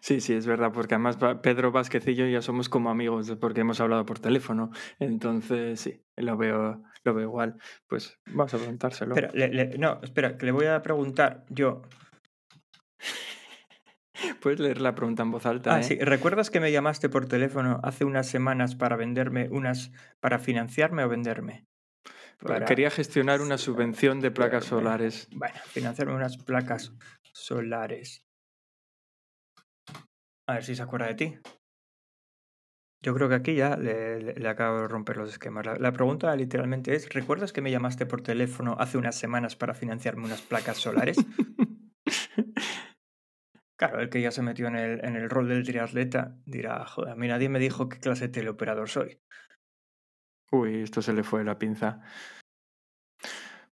Sí, 0.00 0.20
sí, 0.20 0.34
es 0.34 0.46
verdad, 0.46 0.72
porque 0.72 0.94
además 0.94 1.18
Pedro 1.42 1.72
Vázquez 1.72 2.06
y 2.08 2.14
yo 2.14 2.26
ya 2.26 2.42
somos 2.42 2.68
como 2.68 2.90
amigos 2.90 3.30
porque 3.40 3.60
hemos 3.60 3.80
hablado 3.80 4.04
por 4.06 4.18
teléfono. 4.18 4.70
Entonces, 4.98 5.80
sí, 5.80 6.02
lo 6.16 6.36
veo, 6.36 6.82
lo 7.04 7.14
veo 7.14 7.24
igual. 7.24 7.56
Pues 7.86 8.18
vamos 8.26 8.54
a 8.54 8.58
preguntárselo. 8.58 9.14
Espera, 9.14 9.32
no, 9.78 10.00
espera, 10.02 10.36
que 10.36 10.46
le 10.46 10.52
voy 10.52 10.66
a 10.66 10.82
preguntar 10.82 11.44
yo. 11.48 11.82
Puedes 14.40 14.58
leer 14.60 14.80
la 14.80 14.94
pregunta 14.94 15.22
en 15.22 15.30
voz 15.30 15.46
alta. 15.46 15.76
Ah, 15.76 15.82
sí. 15.82 15.94
¿eh? 15.94 16.04
¿Recuerdas 16.04 16.50
que 16.50 16.60
me 16.60 16.72
llamaste 16.72 17.08
por 17.08 17.26
teléfono 17.26 17.80
hace 17.82 18.04
unas 18.04 18.26
semanas 18.26 18.74
para 18.74 18.96
venderme 18.96 19.48
unas. 19.50 19.92
para 20.20 20.38
financiarme 20.38 21.04
o 21.04 21.08
venderme? 21.08 21.66
Quería 22.66 22.90
gestionar 22.90 23.40
una 23.40 23.58
subvención 23.58 24.20
de 24.20 24.30
placas 24.30 24.64
solares. 24.66 25.28
Bueno, 25.32 25.56
financiarme 25.66 26.14
unas 26.14 26.36
placas 26.36 26.92
solares. 27.32 28.27
A 30.48 30.54
ver 30.54 30.64
si 30.64 30.74
se 30.74 30.82
acuerda 30.82 31.06
de 31.08 31.14
ti. 31.14 31.38
Yo 33.02 33.14
creo 33.14 33.28
que 33.28 33.34
aquí 33.34 33.54
ya 33.54 33.76
le, 33.76 34.48
acabo 34.48 34.80
de 34.80 34.88
romper 34.88 35.18
los 35.18 35.30
esquemas. 35.30 35.66
La, 35.78 35.92
pregunta 35.92 36.34
literalmente 36.34 36.94
es, 36.94 37.08
¿recuerdas 37.10 37.52
que 37.52 37.60
me 37.60 37.70
llamaste 37.70 38.06
por 38.06 38.22
teléfono 38.22 38.74
hace 38.78 38.96
unas 38.98 39.14
semanas 39.14 39.56
para 39.56 39.74
financiarme 39.74 40.24
unas 40.24 40.40
placas 40.40 40.78
solares? 40.78 41.18
claro, 43.76 44.00
el 44.00 44.08
que 44.08 44.22
ya 44.22 44.30
se 44.30 44.42
metió 44.42 44.66
en 44.68 44.76
el, 44.76 45.04
en 45.04 45.16
el 45.16 45.28
rol 45.28 45.48
del 45.48 45.64
triatleta 45.64 46.38
dirá, 46.46 46.84
joder, 46.86 47.12
a 47.12 47.16
mí 47.16 47.28
nadie 47.28 47.50
me 47.50 47.58
dijo 47.58 47.88
qué 47.90 48.00
clase 48.00 48.28
de 48.28 48.32
teleoperador 48.32 48.88
soy. 48.88 49.20
Uy, 50.50 50.80
esto 50.80 51.02
se 51.02 51.12
le 51.12 51.24
fue 51.24 51.44
la 51.44 51.58
pinza. 51.58 52.00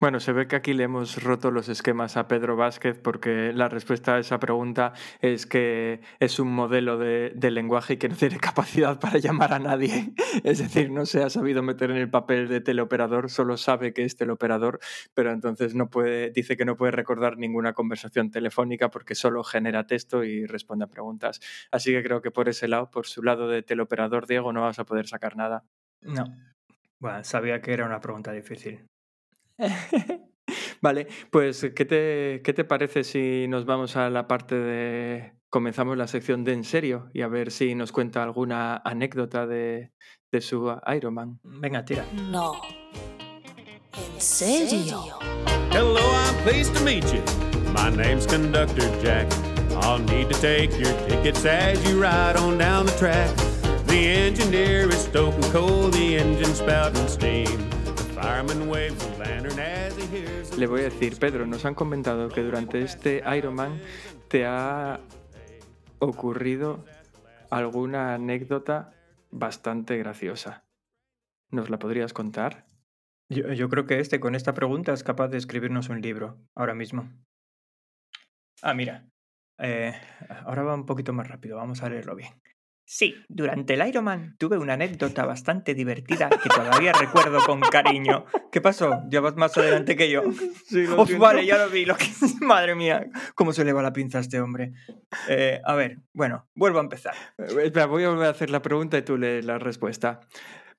Bueno, 0.01 0.21
se 0.21 0.31
ve 0.31 0.47
que 0.47 0.55
aquí 0.55 0.73
le 0.73 0.85
hemos 0.85 1.21
roto 1.21 1.51
los 1.51 1.67
esquemas 1.67 2.15
a 2.15 2.29
Pedro 2.29 2.55
Vázquez 2.55 2.97
porque 2.97 3.51
la 3.51 3.67
respuesta 3.67 4.15
a 4.15 4.19
esa 4.19 4.39
pregunta 4.39 4.93
es 5.19 5.45
que 5.45 5.99
es 6.21 6.39
un 6.39 6.53
modelo 6.55 6.97
de, 6.97 7.33
lenguaje 7.51 7.95
y 7.95 7.97
que 7.97 8.07
no 8.07 8.15
tiene 8.15 8.37
capacidad 8.39 8.97
para 8.97 9.17
llamar 9.17 9.51
a 9.51 9.59
nadie. 9.59 10.13
Es 10.45 10.59
decir, 10.59 10.89
no 10.89 11.05
se 11.05 11.21
ha 11.21 11.29
sabido 11.29 11.63
meter 11.63 11.91
en 11.91 11.97
el 11.97 12.09
papel 12.09 12.47
de 12.47 12.61
teleoperador, 12.61 13.29
solo 13.29 13.57
sabe 13.57 13.93
que 13.93 14.05
es 14.05 14.15
teleoperador, 14.15 14.79
pero 15.13 15.33
entonces 15.33 15.75
no 15.75 15.89
puede, 15.89 16.31
dice 16.31 16.55
que 16.55 16.63
no 16.63 16.77
puede 16.77 16.93
recordar 16.93 17.37
ninguna 17.37 17.73
conversación 17.73 18.31
telefónica 18.31 18.89
porque 18.89 19.15
solo 19.15 19.43
genera 19.43 19.85
texto 19.85 20.23
y 20.23 20.45
responde 20.45 20.85
a 20.85 20.87
preguntas. 20.87 21.41
Así 21.71 21.91
que 21.91 22.03
creo 22.03 22.21
que 22.21 22.31
por 22.31 22.47
ese 22.47 22.69
lado, 22.69 22.89
por 22.89 23.05
su 23.05 23.21
lado 23.21 23.49
de 23.49 23.63
teleoperador, 23.63 24.27
Diego, 24.27 24.53
no 24.53 24.61
vas 24.61 24.79
a 24.79 24.85
poder 24.85 25.07
sacar 25.07 25.35
nada. 25.35 25.65
No. 26.01 26.23
Bueno, 26.99 27.21
sabía 27.25 27.59
que 27.59 27.73
era 27.73 27.85
una 27.85 27.99
pregunta 27.99 28.31
difícil. 28.31 28.87
Vale, 30.81 31.07
pues 31.29 31.71
¿qué 31.75 31.85
te, 31.85 32.41
¿qué 32.43 32.53
te 32.53 32.63
parece 32.63 33.03
si 33.03 33.47
nos 33.47 33.65
vamos 33.65 33.95
a 33.95 34.09
la 34.09 34.27
parte 34.27 34.55
de... 34.55 35.33
Comenzamos 35.49 35.97
la 35.97 36.07
sección 36.07 36.43
de 36.43 36.53
en 36.53 36.63
serio 36.63 37.09
y 37.11 37.21
a 37.21 37.27
ver 37.27 37.49
si 37.49 37.73
nos 37.73 37.91
cuenta 37.91 38.21
alguna 38.21 38.77
anécdota 38.85 39.47
de, 39.47 39.91
de 40.31 40.41
su 40.41 40.71
Ironman. 40.95 41.39
Venga, 41.43 41.83
tira. 41.83 42.05
No. 42.13 42.61
¿En 43.93 44.21
serio? 44.21 45.17
Hello, 45.71 45.99
I'm 45.99 46.35
pleased 46.43 46.75
to 46.75 46.83
meet 46.83 47.03
you. 47.11 47.21
My 47.73 47.89
name's 47.89 48.27
Conductor 48.27 48.87
Jack. 49.01 49.27
I'll 49.81 49.99
need 49.99 50.29
to 50.29 50.39
take 50.39 50.71
your 50.79 50.93
tickets 51.07 51.45
as 51.45 51.83
you 51.87 51.99
ride 51.99 52.35
on 52.37 52.59
down 52.59 52.85
the 52.85 52.91
track. 52.93 53.35
The 53.87 54.07
engineer 54.07 54.87
is 54.89 54.99
stoking 54.99 55.51
coal, 55.51 55.89
the 55.89 56.17
engine 56.17 56.53
spouting 56.53 57.07
steam. 57.07 57.78
Le 60.57 60.67
voy 60.67 60.81
a 60.81 60.83
decir, 60.83 61.17
Pedro, 61.17 61.45
nos 61.45 61.65
han 61.65 61.75
comentado 61.75 62.29
que 62.29 62.41
durante 62.41 62.81
este 62.81 63.23
Ironman 63.37 63.79
te 64.27 64.45
ha 64.45 64.99
ocurrido 65.99 66.83
alguna 67.49 68.13
anécdota 68.13 68.93
bastante 69.31 69.97
graciosa. 69.97 70.65
¿Nos 71.51 71.69
la 71.69 71.79
podrías 71.79 72.13
contar? 72.13 72.65
Yo, 73.29 73.69
creo 73.69 73.85
que 73.85 73.99
este 73.99 74.19
con 74.19 74.35
esta 74.35 74.53
pregunta 74.53 74.91
es 74.91 75.03
capaz 75.03 75.27
de 75.27 75.37
escribirnos 75.37 75.89
un 75.89 76.01
libro 76.01 76.37
ahora 76.55 76.73
mismo. 76.73 77.09
Ah, 78.61 78.73
mira. 78.73 79.07
Eh, 79.59 79.93
ahora 80.45 80.63
va 80.63 80.73
un 80.73 80.85
poquito 80.85 81.13
más 81.13 81.27
rápido, 81.27 81.57
vamos 81.57 81.83
a 81.83 81.89
leerlo 81.89 82.15
bien. 82.15 82.33
Sí, 82.91 83.13
durante 83.27 83.75
el 83.75 83.87
Ironman 83.87 84.35
tuve 84.39 84.57
una 84.57 84.73
anécdota 84.73 85.23
bastante 85.23 85.75
divertida 85.75 86.27
que 86.27 86.49
todavía 86.49 86.91
recuerdo 86.91 87.37
con 87.45 87.59
cariño. 87.59 88.25
¿Qué 88.51 88.61
pasó? 88.61 89.03
¿Ya 89.11 89.21
vas 89.21 89.35
más 89.35 89.55
adelante 89.59 89.95
que 89.95 90.09
yo? 90.09 90.23
Sí, 90.65 90.87
vale, 91.19 91.45
ya 91.45 91.59
lo 91.59 91.69
vi. 91.69 91.85
Lo 91.85 91.95
que... 91.95 92.07
Madre 92.41 92.73
mía, 92.73 93.05
cómo 93.35 93.53
se 93.53 93.63
le 93.63 93.73
va 93.73 93.83
la 93.83 93.93
pinza 93.93 94.17
a 94.17 94.21
este 94.21 94.41
hombre. 94.41 94.71
Eh, 95.27 95.61
a 95.63 95.75
ver, 95.75 95.99
bueno, 96.13 96.47
vuelvo 96.55 96.79
a 96.79 96.81
empezar. 96.81 97.13
Eh, 97.37 97.65
espera, 97.65 97.85
voy 97.85 98.05
a 98.05 98.09
volver 98.09 98.25
a 98.25 98.31
hacer 98.31 98.49
la 98.49 98.63
pregunta 98.63 98.97
y 98.97 99.03
tú 99.03 99.17
lees 99.17 99.45
la 99.45 99.59
respuesta. 99.59 100.21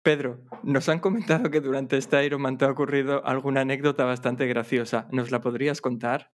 Pedro, 0.03 0.41
nos 0.65 0.89
han 0.89 0.99
comentado 0.99 1.49
que 1.49 1.61
durante 1.61 1.97
este 1.97 2.25
Ironman 2.25 2.59
te 2.59 2.65
ha 2.65 2.71
ocurrido 2.73 3.25
alguna 3.25 3.61
anécdota 3.61 4.05
bastante 4.05 4.49
graciosa. 4.49 5.07
¿Nos 5.13 5.31
la 5.31 5.41
podrías 5.41 5.81
contar? 5.81 6.33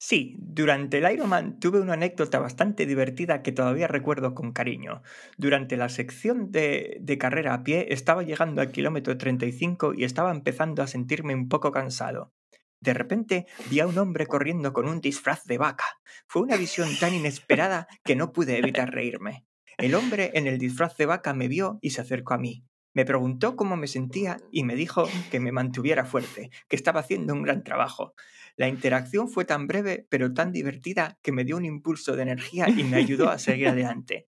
Sí, 0.00 0.36
durante 0.38 0.98
el 0.98 1.12
Ironman 1.12 1.58
tuve 1.58 1.80
una 1.80 1.94
anécdota 1.94 2.38
bastante 2.38 2.86
divertida 2.86 3.42
que 3.42 3.50
todavía 3.50 3.88
recuerdo 3.88 4.32
con 4.32 4.52
cariño. 4.52 5.02
Durante 5.36 5.76
la 5.76 5.88
sección 5.88 6.52
de, 6.52 6.98
de, 7.00 7.18
carrera 7.18 7.52
a 7.52 7.64
pie 7.64 7.88
estaba 7.90 8.22
llegando 8.22 8.62
al 8.62 8.70
kilómetro 8.70 9.18
35 9.18 9.94
y 9.94 10.04
estaba 10.04 10.30
empezando 10.30 10.84
a 10.84 10.86
sentirme 10.86 11.34
un 11.34 11.48
poco 11.48 11.72
cansado. 11.72 12.32
De 12.80 12.94
repente 12.94 13.46
vi 13.70 13.80
a 13.80 13.88
un 13.88 13.98
hombre 13.98 14.26
corriendo 14.28 14.72
con 14.72 14.88
un 14.88 15.00
disfraz 15.00 15.44
de 15.46 15.58
vaca. 15.58 15.86
Fue 16.28 16.42
una 16.42 16.56
visión 16.56 16.88
tan 17.00 17.12
inesperada 17.12 17.88
que 18.04 18.14
no 18.14 18.32
pude 18.32 18.56
evitar 18.56 18.92
reírme. 18.92 19.46
El 19.78 19.96
hombre 19.96 20.30
en 20.34 20.46
el 20.46 20.58
disfraz 20.58 20.96
de 20.96 21.06
vaca 21.06 21.34
me 21.34 21.48
vio 21.48 21.78
y 21.82 21.90
se 21.90 22.02
acercó 22.02 22.34
a 22.34 22.38
mí. 22.38 22.64
Me 22.94 23.04
preguntó 23.04 23.54
cómo 23.56 23.76
me 23.76 23.86
sentía 23.86 24.38
y 24.50 24.64
me 24.64 24.74
dijo 24.74 25.08
que 25.30 25.40
me 25.40 25.52
mantuviera 25.52 26.04
fuerte, 26.04 26.50
que 26.68 26.76
estaba 26.76 27.00
haciendo 27.00 27.32
un 27.32 27.42
gran 27.42 27.62
trabajo. 27.62 28.14
La 28.58 28.66
interacción 28.66 29.28
fue 29.28 29.44
tan 29.44 29.68
breve 29.68 30.04
pero 30.10 30.34
tan 30.34 30.50
divertida 30.50 31.16
que 31.22 31.30
me 31.30 31.44
dio 31.44 31.56
un 31.56 31.64
impulso 31.64 32.16
de 32.16 32.22
energía 32.22 32.68
y 32.68 32.82
me 32.82 32.96
ayudó 32.96 33.30
a 33.30 33.38
seguir 33.38 33.68
adelante. 33.68 34.28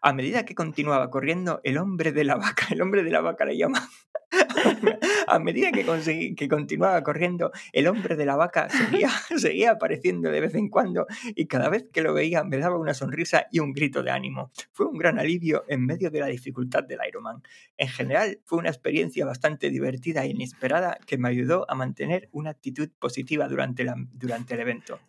A 0.00 0.12
medida 0.12 0.44
que 0.44 0.54
continuaba 0.54 1.10
corriendo, 1.10 1.60
el 1.64 1.78
hombre 1.78 2.12
de 2.12 2.22
la 2.22 2.36
vaca, 2.36 2.68
el 2.70 2.80
hombre 2.80 3.02
de 3.02 3.10
la 3.10 3.20
vaca 3.20 3.44
le 3.44 3.58
llama, 3.58 3.90
a 5.26 5.38
medida 5.38 5.70
que, 5.72 6.34
que 6.36 6.48
continuaba 6.48 7.02
corriendo, 7.02 7.52
el 7.72 7.86
hombre 7.86 8.16
de 8.16 8.26
la 8.26 8.36
vaca 8.36 8.68
seguía, 8.68 9.08
seguía 9.36 9.72
apareciendo 9.72 10.30
de 10.30 10.40
vez 10.40 10.54
en 10.54 10.68
cuando 10.68 11.06
y 11.34 11.46
cada 11.46 11.68
vez 11.68 11.86
que 11.92 12.02
lo 12.02 12.14
veía 12.14 12.44
me 12.44 12.58
daba 12.58 12.78
una 12.78 12.94
sonrisa 12.94 13.46
y 13.50 13.60
un 13.60 13.72
grito 13.72 14.02
de 14.02 14.10
ánimo. 14.10 14.50
Fue 14.72 14.86
un 14.86 14.98
gran 14.98 15.18
alivio 15.18 15.64
en 15.68 15.84
medio 15.84 16.10
de 16.10 16.20
la 16.20 16.26
dificultad 16.26 16.84
del 16.84 17.00
Ironman. 17.06 17.42
En 17.76 17.88
general, 17.88 18.40
fue 18.44 18.58
una 18.58 18.70
experiencia 18.70 19.24
bastante 19.26 19.70
divertida 19.70 20.24
e 20.24 20.28
inesperada 20.28 20.98
que 21.06 21.18
me 21.18 21.28
ayudó 21.28 21.66
a 21.70 21.74
mantener 21.74 22.28
una 22.32 22.50
actitud 22.50 22.88
positiva 22.98 23.48
durante, 23.48 23.84
la, 23.84 23.94
durante 24.12 24.54
el 24.54 24.60
evento. 24.60 25.00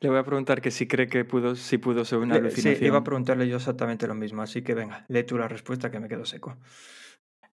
Le 0.00 0.08
voy 0.08 0.18
a 0.18 0.24
preguntar 0.24 0.60
que 0.60 0.70
si 0.70 0.86
cree 0.86 1.08
que 1.08 1.24
pudo, 1.24 1.54
si 1.56 1.78
pudo 1.78 2.04
ser 2.04 2.18
una 2.18 2.34
alucinación. 2.36 2.76
Sí, 2.76 2.84
iba 2.84 2.98
a 2.98 3.04
preguntarle 3.04 3.48
yo 3.48 3.56
exactamente 3.56 4.06
lo 4.06 4.14
mismo, 4.14 4.42
así 4.42 4.62
que 4.62 4.74
venga, 4.74 5.04
lee 5.08 5.24
tú 5.24 5.38
la 5.38 5.48
respuesta 5.48 5.90
que 5.90 6.00
me 6.00 6.08
quedo 6.08 6.24
seco. 6.24 6.56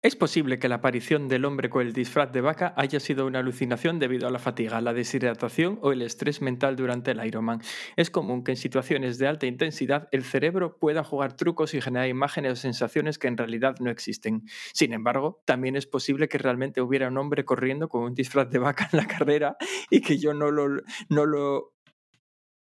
Es 0.07 0.14
posible 0.14 0.61
que 0.61 0.69
la 0.69 0.77
aparición 0.77 1.27
del 1.27 1.45
hombre 1.45 1.69
con 1.69 1.85
el 1.85 1.92
disfraz 1.92 2.31
de 2.31 2.40
vaca 2.40 2.73
haya 2.77 3.01
sido 3.01 3.27
una 3.27 3.40
alucinación 3.40 3.99
debido 3.99 4.29
a 4.29 4.31
la 4.31 4.38
fatiga, 4.38 4.81
la 4.81 4.92
deshidratación 4.92 5.81
o 5.83 5.90
el 5.90 6.01
estrés 6.01 6.40
mental 6.40 6.77
durante 6.77 7.11
el 7.11 7.27
Ironman. 7.27 7.61
Es 7.97 8.09
común 8.09 8.45
que 8.45 8.53
en 8.53 8.57
situaciones 8.57 9.19
de 9.19 9.27
alta 9.27 9.47
intensidad 9.47 10.07
el 10.12 10.23
cerebro 10.23 10.79
pueda 10.79 11.03
jugar 11.03 11.33
trucos 11.33 11.75
y 11.75 11.81
generar 11.81 12.09
imágenes 12.09 12.53
o 12.53 12.55
sensaciones 12.55 13.19
que 13.19 13.27
en 13.27 13.37
realidad 13.37 13.75
no 13.81 13.90
existen. 13.90 14.45
Sin 14.73 14.92
embargo, 14.92 15.42
también 15.45 15.75
es 15.75 15.88
posible 15.88 16.29
que 16.29 16.38
realmente 16.38 16.81
hubiera 16.81 17.09
un 17.09 17.19
hombre 17.19 17.45
corriendo 17.45 17.88
con 17.88 18.05
un 18.05 18.14
disfraz 18.14 18.49
de 18.49 18.61
vaca 18.61 18.88
en 18.92 18.99
la 18.99 19.09
carrera 19.09 19.57
y 19.90 20.03
que 20.03 20.19
yo 20.19 20.35
no 20.35 20.53
lo, 20.53 20.69
no 21.09 21.27
lo 21.27 21.75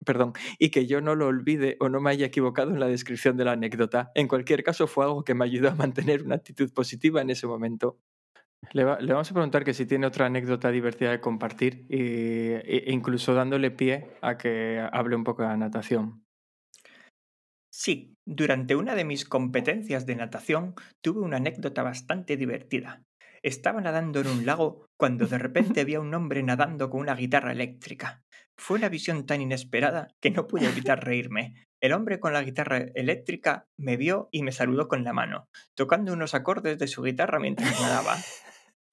perdón, 0.05 0.33
y 0.59 0.71
que 0.71 0.87
yo 0.87 1.01
no 1.01 1.15
lo 1.15 1.27
olvide 1.27 1.77
o 1.81 1.89
no 1.89 2.01
me 2.01 2.11
haya 2.11 2.27
equivocado 2.27 2.71
en 2.71 2.81
la 2.81 2.87
descripción 2.87 3.37
de 3.37 3.45
la 3.45 3.53
anécdota. 3.53 4.11
En 4.15 4.29
cualquier 4.29 4.63
caso, 4.63 4.87
fue 4.87 5.05
algo 5.05 5.25
que 5.25 5.35
me 5.35 5.45
ayudó 5.45 5.71
a 5.71 5.75
mantener 5.75 6.23
una 6.23 6.37
actitud 6.37 6.73
positiva 6.73 7.21
en 7.21 7.31
ese 7.31 7.47
momento. 7.47 7.99
Le, 8.73 8.85
vamos 8.85 9.31
a 9.31 9.35
preguntar 9.35 9.65
que 9.65 9.73
si 9.73 9.87
tiene 9.87 10.07
otra 10.07 10.27
anécdota 10.27 10.71
divertida 10.71 11.11
de 11.11 11.21
compartir, 11.21 11.87
e 11.89 12.85
incluso 12.89 13.35
dándole 13.35 13.71
pie 13.71 14.17
a 14.21 14.37
que 14.37 14.85
hable 14.93 15.17
un 15.17 15.25
poco 15.25 15.43
de 15.43 15.49
la 15.49 15.57
natación. 15.57 16.25
Sí, 17.71 18.17
durante 18.27 18.75
una 18.75 18.95
de 18.97 19.05
mis 19.05 19.25
competencias 19.25 20.05
de 20.05 20.17
natación 20.17 20.75
tuve 21.01 21.21
una 21.21 21.37
anécdota 21.37 21.83
bastante 21.83 22.37
divertida. 22.37 23.05
Estaba 23.43 23.81
nadando 23.81 24.21
en 24.21 24.27
un 24.27 24.47
lago 24.47 24.87
cuando 24.99 25.27
de 25.27 25.39
repente 25.39 25.85
vi 25.85 25.95
a 25.95 26.01
un 26.01 26.13
hombre 26.13 26.43
nadando 26.43 26.91
con 26.91 27.01
una 27.01 27.15
guitarra 27.15 27.53
eléctrica. 27.53 28.25
Fue 28.59 28.77
una 28.77 28.89
visión 28.89 29.25
tan 29.25 29.41
inesperada 29.41 30.09
que 30.21 30.31
no 30.31 30.47
pude 30.47 30.67
evitar 30.69 31.03
reírme. 31.03 31.55
El 31.81 31.93
hombre 31.93 32.19
con 32.19 32.33
la 32.33 32.43
guitarra 32.43 32.79
eléctrica 32.95 33.69
me 33.77 33.97
vio 33.97 34.29
y 34.33 34.43
me 34.43 34.51
saludó 34.51 34.89
con 34.89 35.05
la 35.05 35.13
mano, 35.13 35.49
tocando 35.75 36.13
unos 36.13 36.35
acordes 36.35 36.77
de 36.77 36.89
su 36.89 37.03
guitarra 37.03 37.39
mientras 37.39 37.81
nadaba. 37.81 38.17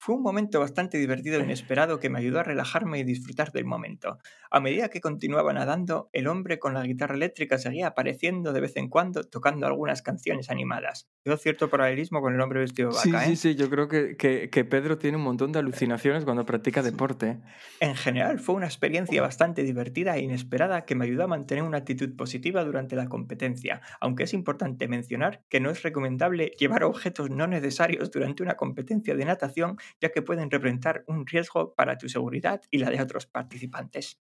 Fue 0.06 0.14
un 0.14 0.22
momento 0.22 0.60
bastante 0.60 0.98
divertido 0.98 1.40
e 1.40 1.42
inesperado 1.42 1.98
que 1.98 2.08
me 2.10 2.20
ayudó 2.20 2.38
a 2.38 2.44
relajarme 2.44 3.00
y 3.00 3.02
disfrutar 3.02 3.50
del 3.50 3.64
momento. 3.64 4.18
A 4.52 4.60
medida 4.60 4.88
que 4.88 5.00
continuaba 5.00 5.52
nadando, 5.52 6.10
el 6.12 6.28
hombre 6.28 6.60
con 6.60 6.74
la 6.74 6.84
guitarra 6.84 7.16
eléctrica 7.16 7.58
seguía 7.58 7.88
apareciendo 7.88 8.52
de 8.52 8.60
vez 8.60 8.76
en 8.76 8.88
cuando 8.88 9.24
tocando 9.24 9.66
algunas 9.66 10.02
canciones 10.02 10.48
animadas. 10.48 11.08
Veo 11.24 11.36
cierto 11.36 11.68
paralelismo 11.68 12.20
con 12.20 12.32
el 12.34 12.40
hombre 12.40 12.60
vestido 12.60 12.90
de 12.90 12.94
Sí, 12.94 13.10
vaca, 13.12 13.24
sí, 13.24 13.32
¿eh? 13.32 13.36
sí, 13.36 13.54
yo 13.56 13.68
creo 13.68 13.88
que, 13.88 14.16
que- 14.16 14.48
que 14.48 14.64
Pedro 14.64 14.96
tiene 14.96 15.16
un 15.16 15.24
montón 15.24 15.50
de 15.50 15.58
alucinaciones 15.58 16.24
cuando 16.24 16.46
practica 16.46 16.82
deporte. 16.84 17.40
En 17.80 17.94
general, 17.94 18.38
fue 18.38 18.54
una 18.54 18.66
experiencia 18.66 19.20
bastante 19.20 19.62
divertida 19.62 20.16
e 20.16 20.22
inesperada 20.22 20.84
que 20.86 20.94
me 20.94 21.04
ayudó 21.04 21.24
a 21.24 21.26
mantener 21.26 21.62
una 21.64 21.78
actitud 21.78 22.16
positiva 22.16 22.64
durante 22.64 22.96
la 22.96 23.08
competencia, 23.08 23.82
aunque 24.00 24.24
es 24.24 24.32
importante 24.32 24.88
mencionar 24.88 25.42
que 25.50 25.60
no 25.60 25.70
es 25.70 25.82
recomendable 25.82 26.52
llevar 26.58 26.84
objetos 26.84 27.28
no 27.30 27.46
necesarios 27.46 28.10
durante 28.10 28.42
una 28.42 28.54
competencia 28.56 29.14
de 29.14 29.24
natación, 29.26 29.76
ya 30.00 30.10
que 30.10 30.22
pueden 30.22 30.50
representar 30.50 31.04
un 31.06 31.26
riesgo 31.26 31.74
para 31.74 31.96
tu 31.98 32.08
seguridad 32.08 32.60
y 32.70 32.78
la 32.78 32.90
de 32.90 33.00
otros 33.00 33.26
participantes. 33.26 34.18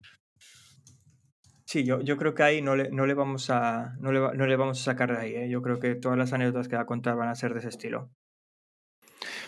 Sí, 1.64 1.84
yo, 1.84 2.00
yo 2.02 2.16
creo 2.16 2.34
que 2.34 2.42
ahí 2.42 2.62
no 2.62 2.76
le, 2.76 2.90
no 2.90 3.06
le 3.06 3.14
vamos 3.14 3.50
a 3.50 3.94
no 3.98 4.12
le, 4.12 4.20
no 4.36 4.46
le 4.46 4.56
vamos 4.56 4.80
a 4.80 4.84
sacar 4.84 5.12
de 5.12 5.18
ahí. 5.18 5.34
¿eh? 5.34 5.48
Yo 5.48 5.62
creo 5.62 5.80
que 5.80 5.94
todas 5.94 6.18
las 6.18 6.32
anécdotas 6.32 6.68
que 6.68 6.76
va 6.76 6.82
a 6.82 6.86
contar 6.86 7.16
van 7.16 7.28
a 7.28 7.34
ser 7.34 7.52
de 7.52 7.60
ese 7.60 7.68
estilo. 7.68 8.10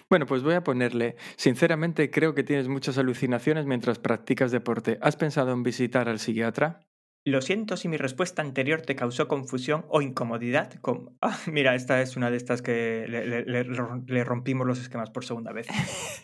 Bueno, 0.08 0.26
pues 0.26 0.42
voy 0.42 0.54
a 0.54 0.62
ponerle, 0.62 1.16
sinceramente 1.36 2.10
creo 2.10 2.34
que 2.34 2.44
tienes 2.44 2.68
muchas 2.68 2.96
alucinaciones 2.96 3.66
mientras 3.66 3.98
practicas 3.98 4.52
deporte. 4.52 4.98
¿Has 5.02 5.16
pensado 5.16 5.52
en 5.52 5.62
visitar 5.62 6.08
al 6.08 6.20
psiquiatra? 6.20 6.86
Lo 7.28 7.42
siento 7.42 7.76
si 7.76 7.88
mi 7.88 7.96
respuesta 7.96 8.40
anterior 8.40 8.82
te 8.82 8.94
causó 8.94 9.26
confusión 9.26 9.84
o 9.88 10.00
incomodidad. 10.00 10.72
con- 10.80 11.16
Ah, 11.20 11.36
mira, 11.50 11.74
esta 11.74 12.00
es 12.00 12.16
una 12.16 12.30
de 12.30 12.36
estas 12.36 12.62
que 12.62 13.04
le, 13.08 13.26
le- 13.26 13.44
le 13.44 13.64
ro- 13.64 14.00
le 14.06 14.22
rompimos 14.22 14.64
los 14.64 14.78
esquemas 14.78 15.10
por 15.10 15.24
segunda 15.24 15.50
vez. 15.52 15.66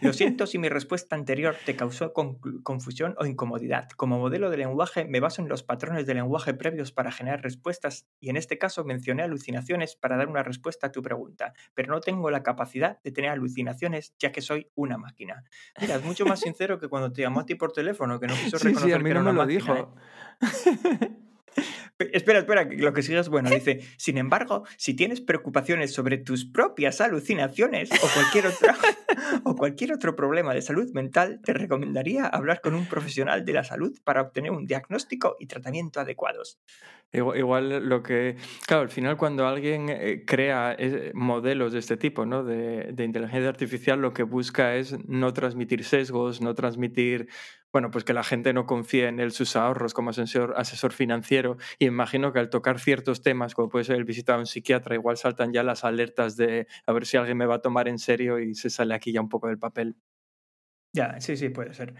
Lo 0.01 0.12
siento 0.12 0.47
si 0.47 0.59
mi 0.59 0.69
respuesta 0.69 1.17
anterior 1.17 1.57
te 1.67 1.75
causó 1.75 2.12
con- 2.12 2.38
confusión 2.62 3.17
o 3.19 3.27
incomodidad. 3.27 3.88
Como 3.97 4.21
modelo 4.21 4.49
de 4.49 4.59
lenguaje 4.59 5.05
me 5.05 5.19
baso 5.19 5.43
en 5.43 5.49
los 5.49 5.65
patrones 5.65 6.07
de 6.07 6.15
lenguaje 6.15 6.55
previos 6.55 6.93
para 6.93 7.11
generar 7.11 7.43
respuestas 7.43 8.07
y 8.21 8.31
en 8.31 8.37
este 8.37 8.57
caso 8.59 8.85
mencioné 8.85 9.25
alucinaciones 9.25 9.97
para 9.97 10.17
dar 10.17 10.29
una 10.29 10.45
respuesta 10.45 10.87
a 10.87 10.93
tu 10.93 11.03
pregunta, 11.03 11.53
pero 11.75 11.93
no 11.93 12.01
tengo 12.01 12.31
la 12.31 12.45
capacidad 12.45 13.01
de 13.03 13.11
tener 13.11 13.31
alucinaciones 13.33 14.15
ya 14.21 14.31
que 14.31 14.41
soy 14.41 14.71
una 14.77 14.99
máquina. 14.99 15.43
Mira, 15.81 15.97
es 15.97 16.05
mucho 16.05 16.27
más 16.27 16.38
sincero 16.47 16.79
que 16.79 16.87
cuando 16.87 17.12
te 17.12 17.23
llamó 17.23 17.41
a 17.41 17.45
ti 17.47 17.57
por 17.57 17.73
teléfono, 17.73 18.21
que 18.21 18.29
no 18.29 18.35
quiso 18.35 18.57
Sí, 18.57 18.69
reconocer 18.69 18.88
sí, 18.88 18.93
a 18.93 18.99
que 18.99 19.03
mí 19.03 19.11
era 19.11 19.19
no 19.21 19.25
me 19.25 19.31
una 19.33 19.41
lo 19.41 19.47
máquina, 19.47 19.81
¿eh? 19.81 19.83
dijo. 19.83 19.95
Pe- 19.97 20.01
Espera, 21.99 22.40
espera, 22.40 22.68
que 22.68 22.77
lo 22.77 22.92
que 22.92 23.03
sigue 23.03 23.18
es 23.18 23.29
bueno. 23.29 23.51
Dice, 23.51 23.81
sin 23.97 24.18
embargo, 24.18 24.64
si 24.77 24.95
tienes 24.95 25.21
preocupaciones 25.21 25.92
sobre 25.92 26.18
tus 26.18 26.45
propias 26.45 27.01
alucinaciones 27.01 27.90
o 27.92 28.09
cualquier 28.14 28.47
otra 28.47 28.77
o 29.45 29.55
cualquier 29.57 29.92
otro 29.92 30.16
problema 30.16 30.55
de 30.55 30.62
salud 30.62 30.90
mental, 30.92 31.40
te 31.45 31.53
recomendaría 31.53 32.27
hablar 32.27 32.61
con 32.61 32.75
un 32.75 32.87
profesional 32.87 33.45
de 33.45 33.53
la 33.53 33.64
salud 33.64 33.97
para 34.05 34.23
obtener 34.23 34.51
un 34.51 34.66
diagnóstico 34.66 35.37
y 35.38 35.47
tratamiento 35.47 36.01
adecuados. 36.01 36.59
Igual, 37.12 37.38
igual 37.38 37.88
lo 37.88 38.03
que... 38.03 38.37
Claro, 38.66 38.83
al 38.83 38.88
final 38.88 39.18
cuando 39.18 39.47
alguien 39.47 39.90
eh, 39.90 40.25
crea 40.27 40.75
eh, 40.79 41.11
modelos 41.14 41.75
de 41.75 41.79
este 41.79 41.99
tipo, 41.99 42.25
¿no? 42.25 42.42
De, 42.42 42.92
de 42.92 43.05
inteligencia 43.05 43.51
artificial, 43.51 44.01
lo 44.01 44.14
que 44.14 44.23
busca 44.23 44.77
es 44.77 44.97
no 45.07 45.33
transmitir 45.35 45.85
sesgos, 45.85 46.40
no 46.40 46.55
transmitir, 46.55 47.29
bueno, 47.72 47.90
pues 47.90 48.04
que 48.04 48.12
la 48.12 48.22
gente 48.22 48.52
no 48.52 48.66
confíe 48.66 49.08
en 49.08 49.18
él 49.18 49.32
sus 49.32 49.56
ahorros 49.56 49.94
como 49.94 50.11
asesor, 50.11 50.54
asesor 50.56 50.92
financiero. 50.92 51.56
Y 51.78 51.87
imagino 51.87 52.32
que 52.32 52.38
al 52.38 52.50
tocar 52.50 52.78
ciertos 52.78 53.22
temas, 53.22 53.54
como 53.54 53.68
puede 53.70 53.85
ser 53.87 53.96
el 53.96 54.04
visitar 54.04 54.37
a 54.37 54.40
un 54.40 54.46
psiquiatra, 54.46 54.94
igual 54.94 55.16
saltan 55.16 55.52
ya 55.52 55.62
las 55.62 55.85
alertas 55.85 56.37
de 56.37 56.66
a 56.87 56.92
ver 56.92 57.06
si 57.06 57.16
alguien 57.16 57.38
me 57.38 57.46
va 57.46 57.56
a 57.56 57.62
tomar 57.62 57.88
en 57.88 57.98
serio 57.98 58.38
y 58.38 58.54
se 58.54 58.68
sale 58.68 58.94
aquí 58.94 59.12
ya 59.12 59.20
un 59.20 59.28
poco 59.30 59.48
del 59.48 59.58
papel. 59.58 59.96
Ya, 60.94 61.18
sí, 61.20 61.37
sí, 61.38 61.48
puede 61.48 61.72
ser. 61.72 61.94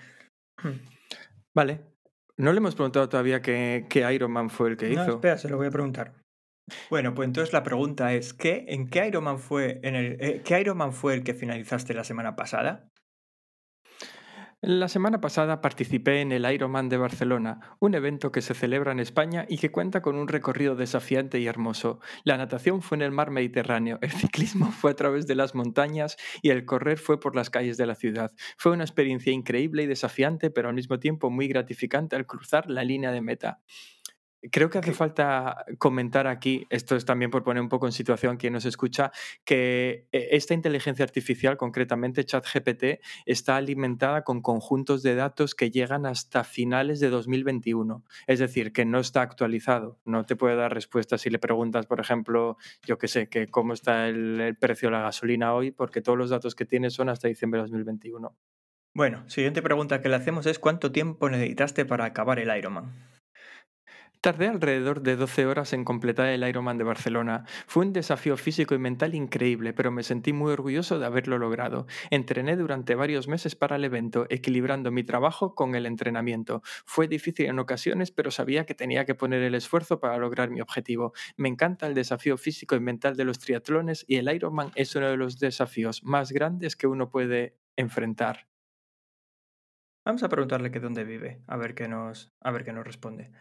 Vale. 1.55 1.81
No 2.37 2.53
le 2.53 2.59
hemos 2.59 2.75
preguntado 2.75 3.09
todavía 3.09 3.41
qué, 3.41 3.87
qué 3.89 4.13
Iron 4.13 4.33
Man 4.33 4.51
fue 4.51 4.71
el 4.71 4.77
que 4.77 4.91
No, 4.91 5.03
hizo. 5.03 5.15
espera, 5.15 5.39
se 5.39 5.49
lo 5.49 5.57
voy 5.57 5.69
a 5.69 5.71
preguntar. 5.71 6.15
Bueno, 6.91 7.15
pues 7.15 7.27
entonces 7.27 7.53
la 7.53 7.63
pregunta 7.63 8.13
es, 8.15 8.35
¿qué, 8.35 8.65
¿en 8.69 8.89
qué 8.89 9.07
Iron 9.07 9.25
Man 9.25 9.39
fue 9.39 9.81
en 9.83 9.95
el, 9.95 10.17
eh, 10.21 10.43
qué 10.45 10.61
Iron 10.61 10.77
Man 10.77 10.93
fue 10.93 11.15
el 11.15 11.25
que 11.25 11.35
finalizaste 11.35 11.95
la 11.95 12.05
semana 12.05 12.37
pasada? 12.37 12.89
La 14.65 14.87
semana 14.87 15.21
pasada 15.21 15.61
participé 15.61 16.21
en 16.21 16.31
el 16.31 16.49
Ironman 16.49 16.89
de 16.89 16.97
Barcelona, 16.97 17.77
un 17.81 17.97
evento 17.97 18.31
que 18.31 18.43
se 18.43 18.55
celebra 18.55 18.93
en 18.93 19.01
España 19.01 19.45
y 19.49 19.59
que 19.59 19.73
cuenta 19.73 20.03
con 20.03 20.15
un 20.15 20.29
recorrido 20.29 20.77
desafiante 20.77 21.41
y 21.41 21.49
hermoso. 21.49 21.99
La 22.23 22.37
natación 22.37 22.81
fue 22.81 22.95
en 22.97 23.03
el 23.03 23.11
mar 23.11 23.33
Mediterráneo, 23.33 23.99
el 24.03 24.13
ciclismo 24.13 24.71
fue 24.71 24.93
a 24.93 24.95
través 24.95 25.27
de 25.27 25.35
las 25.35 25.57
montañas 25.57 26.17
y 26.43 26.51
el 26.51 26.65
correr 26.65 26.99
fue 26.99 27.19
por 27.19 27.35
las 27.35 27.51
calles 27.51 27.77
de 27.77 27.87
la 27.87 27.97
ciudad. 27.97 28.31
Fue 28.57 28.71
una 28.71 28.85
experiencia 28.85 29.33
increíble 29.33 29.83
y 29.83 29.87
desafiante, 29.89 30.49
pero 30.49 30.69
al 30.69 30.77
mismo 30.77 31.01
tiempo 31.01 31.29
muy 31.29 31.49
gratificante 31.49 32.15
al 32.15 32.27
cruzar 32.27 32.71
la 32.71 32.85
línea 32.85 33.11
de 33.11 33.21
meta. 33.21 33.59
Creo 34.51 34.71
que 34.71 34.79
hace 34.79 34.91
¿Qué? 34.91 34.97
falta 34.97 35.65
comentar 35.79 36.27
aquí, 36.27 36.67
esto 36.71 36.97
es 36.97 37.05
también 37.05 37.31
por 37.31 37.45
poner 37.45 37.63
un 37.63 37.69
poco 37.69 37.87
en 37.87 37.93
situación 37.93 38.37
quien 38.37 38.53
nos 38.53 38.65
escucha, 38.65 39.13
que 39.45 40.09
eh, 40.11 40.29
esta 40.33 40.55
inteligencia 40.55 41.05
artificial, 41.05 41.57
concretamente 41.57 42.25
ChatGPT, 42.25 43.01
está 43.25 43.57
alimentada 43.57 44.25
con 44.25 44.43
conjuntos 44.43 45.03
de 45.03 45.15
datos 45.15 45.55
que 45.55 45.71
llegan 45.71 46.07
hasta 46.07 46.43
finales 46.43 46.99
de 46.99 47.11
2021. 47.11 48.05
Es 48.27 48.41
decir, 48.41 48.73
que 48.73 48.85
no 48.85 48.99
está 48.99 49.23
actualizado. 49.23 50.01
No 50.05 50.25
te 50.25 50.35
puede 50.35 50.57
dar 50.57 50.75
respuestas 50.75 51.21
si 51.21 51.31
le 51.31 51.39
preguntas, 51.39 51.87
por 51.87 52.01
ejemplo, 52.01 52.57
yo 52.85 52.99
qué 52.99 53.07
sé, 53.07 53.29
que 53.29 53.47
cómo 53.47 53.75
está 53.75 54.09
el, 54.09 54.41
el 54.41 54.57
precio 54.57 54.89
de 54.89 54.97
la 54.97 55.03
gasolina 55.03 55.55
hoy, 55.55 55.71
porque 55.71 56.03
todos 56.03 56.19
los 56.19 56.31
datos 56.31 56.57
que 56.57 56.67
tiene 56.67 56.91
son 56.91 57.09
hasta 57.09 57.29
diciembre 57.29 57.59
de 57.59 57.63
2021. 57.63 58.37
Bueno, 58.95 59.29
siguiente 59.31 59.63
pregunta 59.63 60.03
que 60.03 60.09
le 60.09 60.17
hacemos 60.17 60.45
es 60.47 60.59
¿cuánto 60.59 60.93
tiempo 60.93 61.31
necesitaste 61.31 61.87
para 61.87 62.05
acabar 62.05 62.39
el 62.39 62.55
Ironman? 62.55 62.93
Tardé 64.23 64.47
alrededor 64.47 65.03
de 65.03 65.17
12 65.17 65.47
horas 65.47 65.73
en 65.73 65.85
completar 65.85 66.29
el 66.29 66.49
Ironman 66.49 66.79
de 66.79 66.85
Barcelona. 66.85 67.45
Fue 67.67 67.85
un 67.85 67.93
desafío 67.93 68.37
físico 68.37 68.73
y 68.73 68.79
mental 68.79 69.17
increíble, 69.17 69.73
pero 69.73 69.91
me 69.91 70.05
sentí 70.05 70.33
muy 70.33 70.53
orgulloso 70.53 71.01
de 71.01 71.07
haberlo 71.07 71.39
logrado. 71.39 71.89
Entrené 72.09 72.55
durante 72.57 72.95
varios 72.95 73.27
meses 73.27 73.57
para 73.57 73.75
el 73.75 73.85
evento, 73.85 74.27
equilibrando 74.31 74.93
mi 74.93 75.03
trabajo 75.03 75.57
con 75.57 75.75
el 75.75 75.87
entrenamiento. 75.87 76.63
Fue 76.87 77.09
difícil 77.09 77.47
en 77.47 77.59
ocasiones, 77.59 78.13
pero 78.13 78.31
sabía 78.31 78.65
que 78.65 78.77
tenía 78.77 79.05
que 79.07 79.17
poner 79.17 79.43
el 79.43 79.57
esfuerzo 79.57 79.99
para 79.99 80.17
lograr 80.19 80.51
mi 80.51 80.61
objetivo. 80.61 81.15
Me 81.37 81.49
encanta 81.49 81.89
el 81.89 81.95
desafío 81.95 82.37
físico 82.37 82.77
y 82.77 82.81
mental 82.81 83.17
de 83.17 83.25
los 83.25 83.41
triatlones 83.41 84.05
y 84.07 84.19
el 84.19 84.33
Ironman 84.33 84.71
es 84.77 84.95
uno 84.95 85.09
de 85.11 85.17
los 85.17 85.41
desafíos 85.41 86.05
más 86.05 86.31
grandes 86.31 86.77
que 86.77 86.87
uno 86.87 87.11
puede 87.11 87.57
enfrentar. 87.75 88.47
Vamos 90.05 90.23
a 90.23 90.29
preguntarle 90.29 90.71
que 90.71 90.81
dónde 90.81 91.03
vive, 91.03 91.43
a 91.49 91.57
ver 91.57 91.75
qué 91.75 91.89
nos, 91.89 92.33
a 92.41 92.53
ver 92.53 92.65
qué 92.65 92.73
nos 92.73 92.85
responde. 92.85 93.33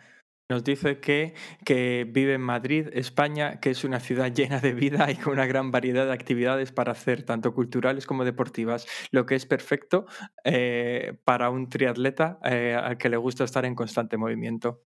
Nos 0.52 0.66
dice 0.66 1.00
que, 1.00 1.34
que, 1.64 2.06
vive 2.06 2.34
en 2.34 2.42
Madrid, 2.42 2.90
España, 2.92 3.62
que 3.62 3.70
es 3.70 3.86
una 3.86 4.02
ciudad 4.02 4.34
llena 4.34 4.60
de 4.60 4.74
vida 4.74 5.10
y 5.10 5.16
con 5.16 5.32
una 5.32 5.46
gran 5.46 5.72
variedad 5.72 6.06
de 6.06 6.12
actividades 6.12 6.74
para 6.74 6.92
hacer, 6.92 7.24
tanto 7.24 7.54
culturales 7.54 8.06
como 8.06 8.26
deportivas, 8.26 8.86
lo 9.12 9.26
que 9.26 9.36
es 9.36 9.46
perfecto 9.46 10.08
eh, 10.44 11.18
para 11.24 11.50
un 11.50 11.70
triatleta 11.70 12.38
eh, 12.44 12.76
al 12.76 12.98
que 12.98 13.08
le 13.08 13.16
gusta 13.16 13.46
estar 13.46 13.64
en 13.64 13.76
constante 13.76 14.18
movimiento. 14.18 14.84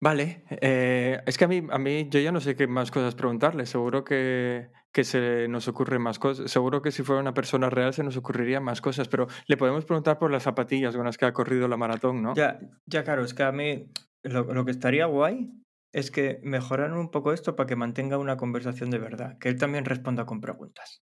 Vale, 0.00 0.44
eh, 0.50 1.20
es 1.26 1.36
que 1.36 1.46
a 1.46 1.48
mí, 1.48 1.66
a 1.68 1.78
mí 1.78 2.06
yo 2.08 2.20
ya 2.20 2.30
no 2.30 2.40
sé 2.40 2.54
qué 2.54 2.68
más 2.68 2.92
cosas 2.92 3.16
preguntarle, 3.16 3.66
seguro 3.66 4.04
que, 4.04 4.70
que 4.92 5.02
se 5.02 5.48
nos 5.48 5.66
ocurren 5.66 6.00
más 6.00 6.20
cosas, 6.20 6.48
seguro 6.48 6.80
que 6.80 6.92
si 6.92 7.02
fuera 7.02 7.20
una 7.20 7.34
persona 7.34 7.70
real 7.70 7.92
se 7.92 8.04
nos 8.04 8.16
ocurrirían 8.16 8.62
más 8.62 8.80
cosas, 8.80 9.08
pero 9.08 9.26
le 9.46 9.56
podemos 9.56 9.84
preguntar 9.84 10.20
por 10.20 10.30
las 10.30 10.44
zapatillas 10.44 10.94
con 10.94 11.06
las 11.06 11.18
que 11.18 11.24
ha 11.24 11.32
corrido 11.32 11.66
la 11.66 11.76
maratón, 11.76 12.22
¿no? 12.22 12.34
Ya, 12.34 12.60
ya 12.86 13.02
claro, 13.02 13.24
es 13.24 13.34
que 13.34 13.42
a 13.42 13.50
mí 13.50 13.90
lo, 14.22 14.44
lo, 14.44 14.64
que 14.64 14.70
estaría 14.70 15.06
guay 15.06 15.50
es 15.92 16.10
que 16.10 16.40
mejoraran 16.42 16.96
un 16.96 17.10
poco 17.10 17.32
esto 17.32 17.56
para 17.56 17.66
que 17.66 17.76
mantenga 17.76 18.18
una 18.18 18.36
conversación 18.36 18.90
de 18.90 18.98
verdad, 18.98 19.38
que 19.38 19.48
él 19.48 19.58
también 19.58 19.84
responda 19.84 20.24
con 20.26 20.40
preguntas. 20.40 21.02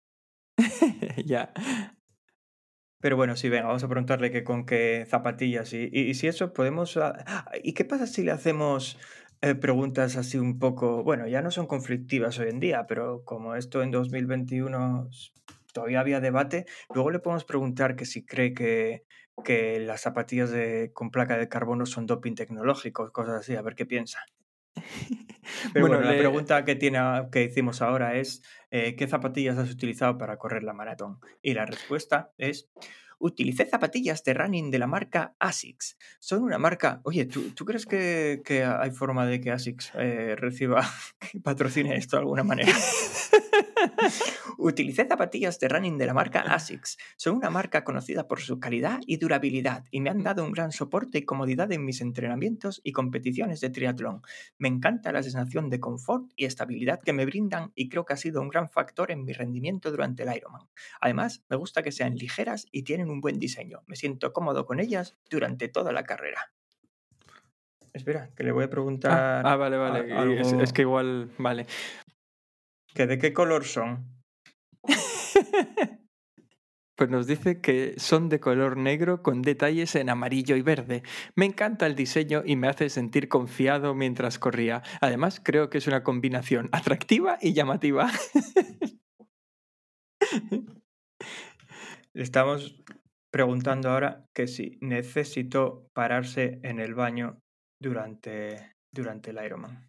ya. 1.25 1.53
Pero 3.01 3.17
bueno, 3.17 3.37
sí, 3.37 3.49
venga, 3.49 3.67
vamos 3.67 3.85
a 3.85 3.89
preguntarle 3.89 4.33
que 4.33 4.43
con 4.43 4.67
qué 4.67 5.07
zapatillas 5.09 5.73
y, 5.73 5.89
y, 5.93 6.01
y 6.01 6.15
si 6.15 6.27
eso 6.27 6.53
podemos... 6.53 6.97
Ah, 6.97 7.49
¿Y 7.63 7.75
qué 7.75 7.85
pasa 7.85 8.07
si 8.07 8.25
le 8.25 8.33
hacemos 8.33 8.99
eh, 9.41 9.55
preguntas 9.55 10.17
así 10.17 10.37
un 10.37 10.59
poco... 10.59 11.05
Bueno, 11.05 11.29
ya 11.29 11.41
no 11.41 11.51
son 11.53 11.67
conflictivas 11.67 12.39
hoy 12.41 12.49
en 12.49 12.59
día, 12.59 12.87
pero 12.89 13.23
como 13.25 13.55
esto 13.55 13.83
en 13.83 13.93
2021 13.93 15.11
todavía 15.73 16.01
había 16.01 16.21
debate, 16.21 16.67
luego 16.93 17.11
le 17.11 17.21
podemos 17.21 17.45
preguntar 17.45 17.95
que 17.95 18.05
si 18.05 18.25
cree 18.25 18.53
que, 18.53 19.05
que 19.45 19.81
las 19.81 20.01
zapatillas 20.01 20.51
de, 20.51 20.91
con 20.93 21.11
placa 21.11 21.37
de 21.37 21.49
carbono 21.49 21.87
son 21.87 22.07
doping 22.07 22.35
tecnológico, 22.35 23.11
cosas 23.13 23.41
así, 23.41 23.55
a 23.57 23.63
ver 23.63 23.75
qué 23.75 23.87
piensa. 23.87 24.21
Pero 25.73 25.87
Bueno, 25.87 25.97
bueno, 25.97 26.13
la 26.13 26.19
pregunta 26.19 26.65
que, 26.65 26.77
tiene, 26.77 27.01
que 27.33 27.45
hicimos 27.45 27.83
ahora 27.83 28.17
es, 28.17 28.43
eh, 28.71 28.97
¿qué 28.97 29.09
zapatillas 29.09 29.59
has 29.59 29.71
utilizado 29.71 30.19
para 30.19 30.37
correr 30.37 30.63
la 30.63 30.75
maratón? 30.75 31.19
Y 31.43 31.55
la 31.55 31.67
respuesta 31.67 32.33
es, 32.39 32.71
utilicé 33.19 33.67
zapatillas 33.67 34.23
de 34.25 34.35
running 34.35 34.71
de 34.71 34.79
la 34.79 34.87
marca 34.87 35.35
ASICS. 35.39 35.97
Son 36.19 36.43
una 36.43 36.59
marca... 36.59 37.01
Oye, 37.05 37.27
¿tú, 37.27 37.65
crees 37.65 37.87
que, 37.87 38.43
hay 38.65 38.91
forma 38.91 39.27
de 39.27 39.41
que 39.41 39.51
ASICS 39.51 39.93
eh, 39.95 40.37
reciba, 40.37 40.89
patrocine 41.43 41.97
esto 41.97 42.17
de 42.17 42.21
alguna 42.21 42.45
manera? 42.45 42.73
Utilicé 44.59 45.07
zapatillas 45.07 45.59
de 45.61 45.69
running 45.69 45.99
de 45.99 46.07
la 46.07 46.15
marca 46.15 46.41
ASICS. 46.41 46.99
Son 47.17 47.37
una 47.37 47.51
marca 47.51 47.85
conocida 47.85 48.27
por 48.27 48.41
su 48.41 48.59
calidad 48.59 48.99
y 49.07 49.17
durabilidad 49.17 49.85
y 49.91 50.01
me 50.01 50.11
han 50.11 50.23
dado 50.23 50.45
un 50.45 50.53
gran 50.53 50.73
soporte 50.73 51.19
y 51.19 51.25
comodidad 51.25 51.71
en 51.73 51.85
mis 51.85 52.01
entrenamientos 52.01 52.81
y 52.83 52.93
competiciones 52.93 53.61
de 53.61 53.71
triatlón. 53.71 54.23
Me 54.59 54.69
encanta 54.69 55.13
la 55.13 55.23
sensación 55.23 55.71
de 55.71 55.81
confort 55.81 56.33
y 56.37 56.45
estabilidad 56.45 57.01
que 57.01 57.13
me 57.13 57.25
brindan 57.25 57.73
y 57.75 57.89
creo 57.89 58.05
que 58.05 58.15
ha 58.15 58.17
sido 58.17 58.41
un 58.41 58.49
gran 58.49 58.69
factor 58.69 59.11
en 59.11 59.25
mi 59.25 59.33
rendimiento 59.33 59.91
durante 59.91 60.25
el 60.25 60.35
Ironman. 60.37 60.69
Además, 61.01 61.45
me 61.49 61.57
gusta 61.57 61.83
que 61.83 61.93
sean 61.93 62.17
ligeras 62.17 62.67
y 62.73 62.83
tienen 62.83 63.08
un 63.11 63.21
buen 63.21 63.39
diseño. 63.39 63.83
Me 63.87 63.97
siento 63.97 64.33
cómodo 64.33 64.67
con 64.67 64.81
ellas 64.81 65.17
durante 65.31 65.69
toda 65.69 65.93
la 65.93 66.05
carrera. 66.05 66.53
Espera, 67.93 68.31
que 68.37 68.45
le 68.45 68.53
voy 68.53 68.65
a 68.65 68.71
preguntar 68.71 69.13
Ah, 69.13 69.43
ah, 69.45 69.57
vale, 69.57 69.77
vale. 69.77 70.13
a- 70.13 70.63
es 70.63 70.73
que 70.73 70.83
igual, 70.83 71.31
vale. 71.39 71.67
que 72.95 73.07
de 73.07 73.19
qué 73.19 73.33
color 73.33 73.65
son. 73.65 74.07
Pues 76.97 77.11
nos 77.11 77.29
dice 77.29 77.61
que 77.61 77.95
son 77.97 78.29
de 78.29 78.41
color 78.41 78.77
negro 78.77 79.23
con 79.23 79.41
detalles 79.41 79.95
en 79.95 80.11
amarillo 80.11 80.57
y 80.57 80.63
verde. 80.63 81.05
Me 81.37 81.47
encanta 81.47 81.87
el 81.87 81.95
diseño 81.95 82.43
y 82.45 82.57
me 82.57 82.67
hace 82.67 82.91
sentir 82.91 83.29
confiado 83.29 83.95
mientras 83.95 84.41
corría. 84.41 84.83
Además, 85.01 85.41
creo 85.41 85.71
que 85.71 85.79
es 85.79 85.87
una 85.87 86.03
combinación 86.03 86.69
atractiva 86.73 87.39
y 87.41 87.53
llamativa. 87.53 88.11
Estamos 92.19 92.83
preguntando 93.31 93.91
ahora 93.91 94.27
que 94.35 94.49
si 94.49 94.77
necesitó 94.81 95.87
pararse 95.95 96.59
en 96.65 96.81
el 96.81 96.97
baño 96.97 97.39
durante, 97.81 98.73
durante 98.93 99.31
el 99.31 99.45
Ironman. 99.45 99.88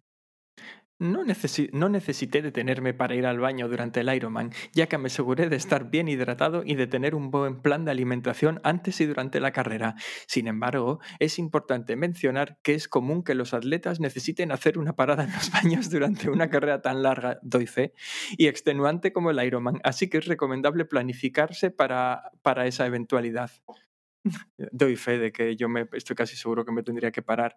No, 1.00 1.24
no 1.24 1.88
necesité 1.88 2.42
detenerme 2.42 2.92
para 2.92 3.14
ir 3.14 3.24
al 3.24 3.40
baño 3.40 3.68
durante 3.70 4.00
el 4.00 4.14
Ironman, 4.14 4.52
ya 4.74 4.86
que 4.86 4.98
me 4.98 5.06
aseguré 5.06 5.48
de 5.48 5.56
estar 5.56 5.90
bien 5.90 6.08
hidratado 6.08 6.62
y 6.62 6.74
de 6.74 6.86
tener 6.86 7.14
un 7.14 7.30
buen 7.30 7.62
plan 7.62 7.86
de 7.86 7.90
alimentación 7.90 8.60
antes 8.64 9.00
y 9.00 9.06
durante 9.06 9.40
la 9.40 9.50
carrera. 9.50 9.94
Sin 10.26 10.46
embargo, 10.46 11.00
es 11.18 11.38
importante 11.38 11.96
mencionar 11.96 12.58
que 12.62 12.74
es 12.74 12.86
común 12.86 13.24
que 13.24 13.34
los 13.34 13.54
atletas 13.54 13.98
necesiten 13.98 14.52
hacer 14.52 14.76
una 14.76 14.94
parada 14.94 15.24
en 15.24 15.32
los 15.32 15.50
baños 15.64 15.88
durante 15.88 16.28
una 16.28 16.50
carrera 16.50 16.82
tan 16.82 17.02
larga, 17.02 17.38
doy 17.40 17.66
fe, 17.66 17.94
y 18.36 18.48
extenuante 18.48 19.10
como 19.10 19.30
el 19.30 19.42
Ironman, 19.42 19.80
así 19.84 20.10
que 20.10 20.18
es 20.18 20.26
recomendable 20.26 20.84
planificarse 20.84 21.70
para, 21.70 22.30
para 22.42 22.66
esa 22.66 22.84
eventualidad. 22.84 23.50
Doy 24.70 24.96
fe 24.96 25.18
de 25.18 25.32
que 25.32 25.56
yo 25.56 25.68
me, 25.70 25.88
estoy 25.92 26.14
casi 26.14 26.36
seguro 26.36 26.64
que 26.64 26.72
me 26.72 26.82
tendría 26.82 27.10
que 27.10 27.22
parar. 27.22 27.56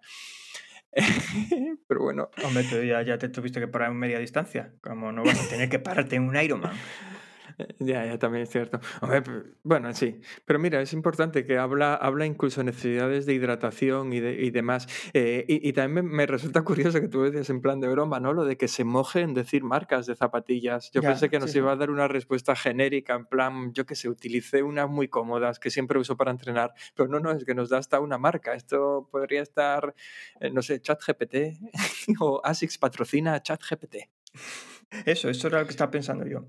Pero 1.88 2.02
bueno, 2.02 2.30
Hombre, 2.44 2.64
tú 2.64 2.82
ya, 2.84 3.02
ya 3.02 3.18
te 3.18 3.30
tuviste 3.30 3.60
que 3.60 3.68
parar 3.68 3.92
en 3.92 3.98
media 3.98 4.20
distancia. 4.20 4.74
Como 4.82 5.12
no 5.12 5.24
vas 5.24 5.44
a 5.46 5.50
tener 5.50 5.70
que 5.70 5.80
pararte 5.80 6.16
en 6.16 6.24
un 6.24 6.36
Ironman. 6.36 6.74
Ya, 7.80 8.06
ya, 8.06 8.18
también 8.18 8.44
es 8.44 8.50
cierto. 8.50 8.80
Hombre, 9.02 9.24
bueno, 9.64 9.94
sí. 9.94 10.20
Pero 10.46 10.60
mira, 10.60 10.82
es 10.82 10.94
importante 10.94 11.46
que 11.46 11.58
habla, 11.58 11.96
habla 11.96 12.26
incluso 12.26 12.62
de 12.62 12.66
necesidades 12.66 13.26
de 13.26 13.34
hidratación 13.34 14.14
y, 14.14 14.20
de, 14.20 14.34
y 14.42 14.52
demás. 14.52 14.88
Eh, 15.14 15.46
y, 15.48 15.68
y 15.68 15.74
también 15.74 16.06
me, 16.06 16.16
me 16.16 16.26
resulta 16.26 16.62
curioso 16.64 17.00
que 17.02 17.08
tú 17.08 17.24
decías 17.24 17.50
en 17.50 17.62
plan 17.62 17.80
de 17.80 17.88
broma, 17.90 18.20
¿no? 18.20 18.34
Lo 18.34 18.46
de 18.46 18.58
que 18.58 18.68
se 18.68 18.84
moje 18.84 19.22
en 19.22 19.34
decir 19.34 19.64
marcas 19.64 20.06
de 20.06 20.16
zapatillas. 20.16 20.92
Yo 20.92 21.02
Ya, 21.02 21.10
pensé 21.10 21.30
que 21.30 21.40
nos 21.40 21.52
sí, 21.52 21.58
iba 21.60 21.72
a 21.72 21.76
dar 21.76 21.90
una 21.90 22.08
respuesta 22.08 22.56
genérica, 22.56 23.16
en 23.16 23.26
plan, 23.26 23.74
yo 23.74 23.86
que 23.86 23.96
sé, 23.96 24.10
utilicé 24.10 24.64
unas 24.64 24.90
muy 24.90 25.08
cómodas 25.08 25.60
que 25.60 25.70
siempre 25.70 26.00
uso 26.00 26.16
para 26.18 26.32
entrenar. 26.32 26.74
Pero 26.96 27.10
no, 27.10 27.20
no, 27.20 27.32
es 27.32 27.44
que 27.46 27.54
nos 27.56 27.70
da 27.70 27.78
hasta 27.80 28.00
una 28.00 28.18
marca. 28.18 28.54
Esto 28.54 29.08
podría 29.12 29.42
estar, 29.42 29.94
eh, 30.40 30.50
no 30.52 30.62
sé, 30.62 30.80
ChatGPT 30.82 31.36
o 32.20 32.42
ASICS 32.44 32.78
patrocina 32.78 33.34
a 33.36 33.42
ChatGPT. 33.44 33.96
Eso, 35.06 35.30
eso 35.30 35.48
era 35.48 35.60
lo 35.60 35.66
que 35.66 35.72
estaba 35.72 35.92
pensando 35.92 36.26
yo. 36.26 36.46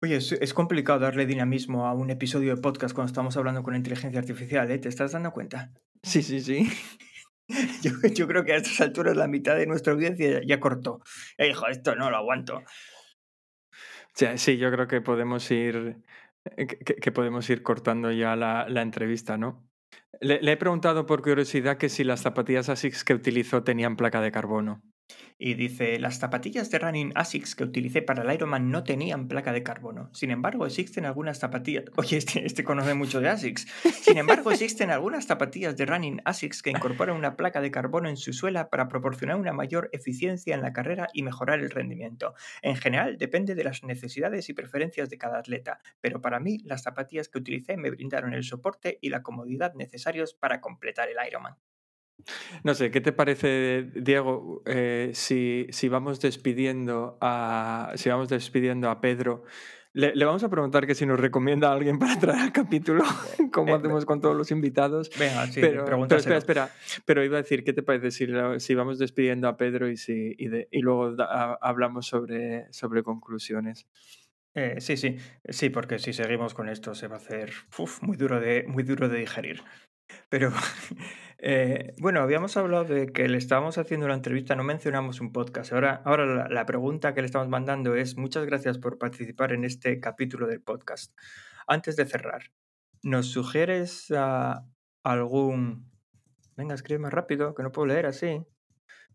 Oye, 0.00 0.16
es, 0.16 0.32
es 0.32 0.54
complicado 0.54 1.00
darle 1.00 1.26
dinamismo 1.26 1.86
a 1.86 1.92
un 1.94 2.10
episodio 2.10 2.54
de 2.54 2.60
podcast 2.62 2.94
cuando 2.94 3.08
estamos 3.10 3.36
hablando 3.36 3.62
con 3.62 3.74
inteligencia 3.74 4.20
artificial, 4.20 4.70
¿eh? 4.70 4.78
¿Te 4.78 4.88
estás 4.88 5.12
dando 5.12 5.32
cuenta? 5.32 5.72
Sí, 6.02 6.22
sí, 6.22 6.40
sí. 6.40 6.68
Yo, 7.82 7.92
yo 8.14 8.28
creo 8.28 8.44
que 8.44 8.52
a 8.52 8.56
estas 8.56 8.78
alturas 8.82 9.16
la 9.16 9.26
mitad 9.26 9.56
de 9.56 9.66
nuestra 9.66 9.94
audiencia 9.94 10.42
ya, 10.46 10.60
cortó. 10.60 11.00
Eh, 11.38 11.48
hijo, 11.48 11.66
esto 11.68 11.94
no 11.96 12.10
lo 12.10 12.18
aguanto. 12.18 12.62
Sí, 14.14 14.26
sí, 14.36 14.58
yo 14.58 14.70
creo 14.70 14.86
que 14.86 15.00
podemos 15.00 15.50
ir 15.50 15.96
eh, 16.56 16.66
que, 16.66 16.78
que- 16.78 16.94
que 16.96 17.12
podemos 17.12 17.48
ir 17.48 17.62
cortando 17.62 18.10
ya 18.12 18.36
la, 18.36 18.68
la 18.68 18.82
entrevista, 18.82 19.38
¿no? 19.38 19.66
Le, 20.20 20.42
le 20.42 20.52
he 20.52 20.56
preguntado 20.58 21.06
por 21.06 21.22
curiosidad 21.22 21.78
que 21.78 21.88
si 21.88 22.04
las 22.04 22.20
zapatillas 22.20 22.68
ASICS 22.68 23.02
que 23.04 23.14
utilizó 23.14 23.62
tenían 23.64 23.96
placa 23.96 24.20
de 24.20 24.30
carbono. 24.30 24.82
Y 25.40 25.54
dice, 25.54 26.00
las 26.00 26.18
zapatillas 26.18 26.68
de 26.70 26.80
running 26.80 27.12
ASICS 27.14 27.54
que 27.54 27.62
utilicé 27.62 28.02
para 28.02 28.24
el 28.24 28.34
Ironman 28.34 28.72
no 28.72 28.82
tenían 28.82 29.28
placa 29.28 29.52
de 29.52 29.62
carbono. 29.62 30.10
Sin 30.12 30.32
embargo, 30.32 30.66
existen 30.66 31.06
algunas 31.06 31.38
zapatillas... 31.38 31.84
Oye, 31.96 32.16
este, 32.16 32.44
este 32.44 32.64
conoce 32.64 32.94
mucho 32.94 33.20
de 33.20 33.28
ASICS. 33.28 33.68
Sin 34.02 34.18
embargo, 34.18 34.50
existen 34.50 34.90
algunas 34.90 35.26
zapatillas 35.26 35.76
de 35.76 35.86
running 35.86 36.20
ASICS 36.24 36.62
que 36.62 36.70
incorporan 36.70 37.16
una 37.16 37.36
placa 37.36 37.60
de 37.60 37.70
carbono 37.70 38.08
en 38.08 38.16
su 38.16 38.32
suela 38.32 38.68
para 38.68 38.88
proporcionar 38.88 39.36
una 39.36 39.52
mayor 39.52 39.90
eficiencia 39.92 40.56
en 40.56 40.62
la 40.62 40.72
carrera 40.72 41.06
y 41.12 41.22
mejorar 41.22 41.60
el 41.60 41.70
rendimiento. 41.70 42.34
En 42.60 42.74
general, 42.74 43.16
depende 43.16 43.54
de 43.54 43.62
las 43.62 43.84
necesidades 43.84 44.48
y 44.48 44.54
preferencias 44.54 45.08
de 45.08 45.18
cada 45.18 45.38
atleta, 45.38 45.78
pero 46.00 46.20
para 46.20 46.40
mí, 46.40 46.58
las 46.64 46.82
zapatillas 46.82 47.28
que 47.28 47.38
utilicé 47.38 47.76
me 47.76 47.90
brindaron 47.90 48.34
el 48.34 48.42
soporte 48.42 48.98
y 49.00 49.10
la 49.10 49.22
comodidad 49.22 49.74
necesarios 49.74 50.34
para 50.34 50.60
completar 50.60 51.08
el 51.08 51.16
Ironman. 51.24 51.54
No 52.64 52.74
sé, 52.74 52.90
¿qué 52.90 53.00
te 53.00 53.12
parece, 53.12 53.90
Diego, 53.94 54.62
eh, 54.66 55.10
si, 55.14 55.66
si 55.70 55.88
vamos 55.88 56.20
despidiendo 56.20 57.16
a 57.20 57.92
si 57.96 58.08
vamos 58.08 58.28
despidiendo 58.28 58.90
a 58.90 59.00
Pedro? 59.00 59.44
Le, 59.94 60.14
le 60.14 60.24
vamos 60.24 60.44
a 60.44 60.48
preguntar 60.50 60.86
que 60.86 60.94
si 60.94 61.06
nos 61.06 61.18
recomienda 61.18 61.70
a 61.70 61.72
alguien 61.72 61.98
para 61.98 62.18
traer 62.18 62.38
al 62.40 62.52
capítulo, 62.52 63.02
como 63.52 63.72
Eh, 63.72 63.76
hacemos 63.78 64.04
con 64.04 64.20
todos 64.20 64.36
los 64.36 64.50
invitados. 64.50 65.10
Venga, 65.18 65.46
sí, 65.46 65.60
pero, 65.60 65.84
pero 65.84 66.16
espera, 66.20 66.36
espera. 66.38 66.70
Pero 67.06 67.24
iba 67.24 67.38
a 67.38 67.42
decir, 67.42 67.64
¿qué 67.64 67.72
te 67.72 67.82
parece 67.82 68.10
si, 68.10 68.26
si 68.58 68.74
vamos 68.74 68.98
despidiendo 68.98 69.48
a 69.48 69.56
Pedro 69.56 69.88
y, 69.88 69.96
si, 69.96 70.34
y, 70.38 70.48
de- 70.48 70.68
y 70.70 70.80
luego 70.80 71.14
da- 71.16 71.54
hablamos 71.60 72.06
sobre, 72.06 72.70
sobre 72.72 73.02
conclusiones? 73.02 73.86
Eh, 74.54 74.76
sí, 74.80 74.96
sí, 74.96 75.16
sí, 75.48 75.70
porque 75.70 75.98
si 75.98 76.12
seguimos 76.12 76.52
con 76.54 76.68
esto 76.68 76.94
se 76.94 77.06
va 77.08 77.16
a 77.16 77.18
hacer 77.18 77.52
uf, 77.78 78.02
muy, 78.02 78.16
duro 78.16 78.40
de, 78.40 78.64
muy 78.66 78.82
duro 78.82 79.08
de 79.08 79.18
digerir. 79.20 79.62
Pero, 80.28 80.52
eh, 81.38 81.94
bueno, 81.98 82.20
habíamos 82.20 82.56
hablado 82.56 82.84
de 82.84 83.06
que 83.08 83.28
le 83.28 83.38
estábamos 83.38 83.78
haciendo 83.78 84.08
la 84.08 84.14
entrevista, 84.14 84.54
no 84.54 84.64
mencionamos 84.64 85.20
un 85.20 85.32
podcast. 85.32 85.72
Ahora, 85.72 86.02
ahora 86.04 86.26
la, 86.26 86.48
la 86.48 86.66
pregunta 86.66 87.14
que 87.14 87.20
le 87.22 87.26
estamos 87.26 87.48
mandando 87.48 87.94
es, 87.94 88.16
muchas 88.16 88.44
gracias 88.46 88.78
por 88.78 88.98
participar 88.98 89.52
en 89.52 89.64
este 89.64 90.00
capítulo 90.00 90.46
del 90.46 90.60
podcast. 90.60 91.14
Antes 91.66 91.96
de 91.96 92.06
cerrar, 92.06 92.52
¿nos 93.02 93.26
sugieres 93.26 94.10
a 94.10 94.64
algún... 95.02 95.90
Venga, 96.56 96.74
escribe 96.74 96.98
más 96.98 97.12
rápido, 97.12 97.54
que 97.54 97.62
no 97.62 97.72
puedo 97.72 97.86
leer 97.86 98.06
así. 98.06 98.44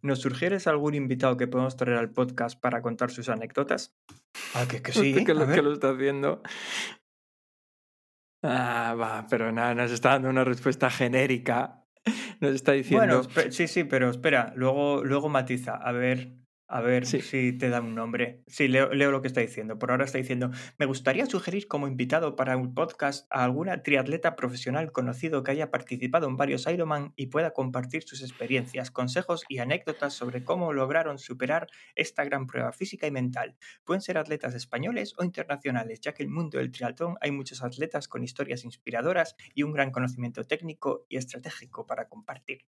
¿Nos 0.02 0.20
sugieres 0.20 0.68
algún 0.68 0.96
invitado 0.96 1.38
que 1.38 1.48
podemos 1.48 1.78
traer 1.78 1.98
al 1.98 2.12
podcast 2.12 2.60
para 2.60 2.82
contar 2.82 3.10
sus 3.10 3.30
anécdotas? 3.30 3.96
Ah, 4.54 4.66
que, 4.70 4.82
que 4.82 4.92
sí, 4.94 5.26
que, 5.26 5.34
lo, 5.34 5.48
que 5.48 5.62
lo 5.62 5.74
está 5.74 5.92
haciendo. 5.92 6.42
Ah, 8.44 8.94
va, 9.00 9.26
pero 9.30 9.52
nada, 9.52 9.74
nos 9.74 9.92
está 9.92 10.10
dando 10.10 10.30
una 10.30 10.44
respuesta 10.44 10.90
genérica. 10.90 11.80
Nos 12.42 12.52
está 12.56 12.74
Bueno, 12.74 12.84
diciendo. 12.84 13.22
espe- 13.24 13.52
sí, 13.52 13.68
sí, 13.70 13.86
pero 13.86 14.10
espera, 14.10 14.52
luego, 14.58 15.04
luego 15.06 15.30
matiza, 15.30 15.76
a 15.76 15.92
ver, 15.94 16.34
a 16.68 16.82
ver 16.82 17.06
Sí. 17.06 17.22
si 17.22 17.54
te 17.58 17.70
da 17.70 17.82
un 17.82 17.94
nombre. 17.94 18.44
Sí, 18.48 18.68
leo, 18.68 18.92
leo 18.94 19.12
lo 19.12 19.22
que 19.22 19.28
está 19.28 19.42
diciendo. 19.42 19.78
Por 19.78 19.92
ahora 19.92 20.06
está 20.06 20.18
diciendo, 20.18 20.50
me 20.80 20.86
gustaría 20.86 21.26
sugerir 21.26 21.68
como 21.68 21.88
invitado 21.88 22.36
para 22.36 22.58
un 22.58 22.74
podcast 22.74 23.28
a 23.30 23.44
alguna 23.44 23.84
triatleta 23.84 24.36
profesional 24.36 24.92
conocido 24.92 25.44
que 25.44 25.52
haya 25.52 25.70
participado 25.70 26.28
en 26.28 26.38
varios 26.38 26.66
Ironman 26.66 27.14
y 27.16 27.28
pueda 27.28 27.52
compartir 27.52 28.04
sus 28.04 28.22
experiencias, 28.22 28.92
consejos 28.92 29.44
y 29.50 29.60
anécdotas 29.60 30.14
sobre 30.14 30.44
cómo 30.44 30.74
lograron 30.74 31.20
superar 31.20 31.68
esta 31.96 32.24
gran 32.24 32.48
prueba 32.48 32.72
física 32.72 33.06
y 33.08 33.12
mental. 33.12 33.56
Pueden 33.84 34.02
ser 34.02 34.18
atletas 34.18 34.56
españoles 34.56 35.14
o 35.18 35.24
internacionales, 35.24 36.00
ya 36.02 36.14
que 36.14 36.24
en 36.24 36.30
el 36.30 36.34
mundo 36.36 36.58
del 36.58 36.72
triatlón 36.72 37.16
hay 37.22 37.32
muchos 37.32 37.62
atletas 37.64 38.08
con 38.08 38.24
historias 38.24 38.64
inspiradoras 38.64 39.36
y 39.54 39.64
un 39.64 39.74
gran 39.74 39.92
conocimiento 39.92 40.44
técnico 40.46 41.06
y 41.10 41.18
estratégico 41.18 41.86
para 41.86 42.08
compartir. 42.10 42.66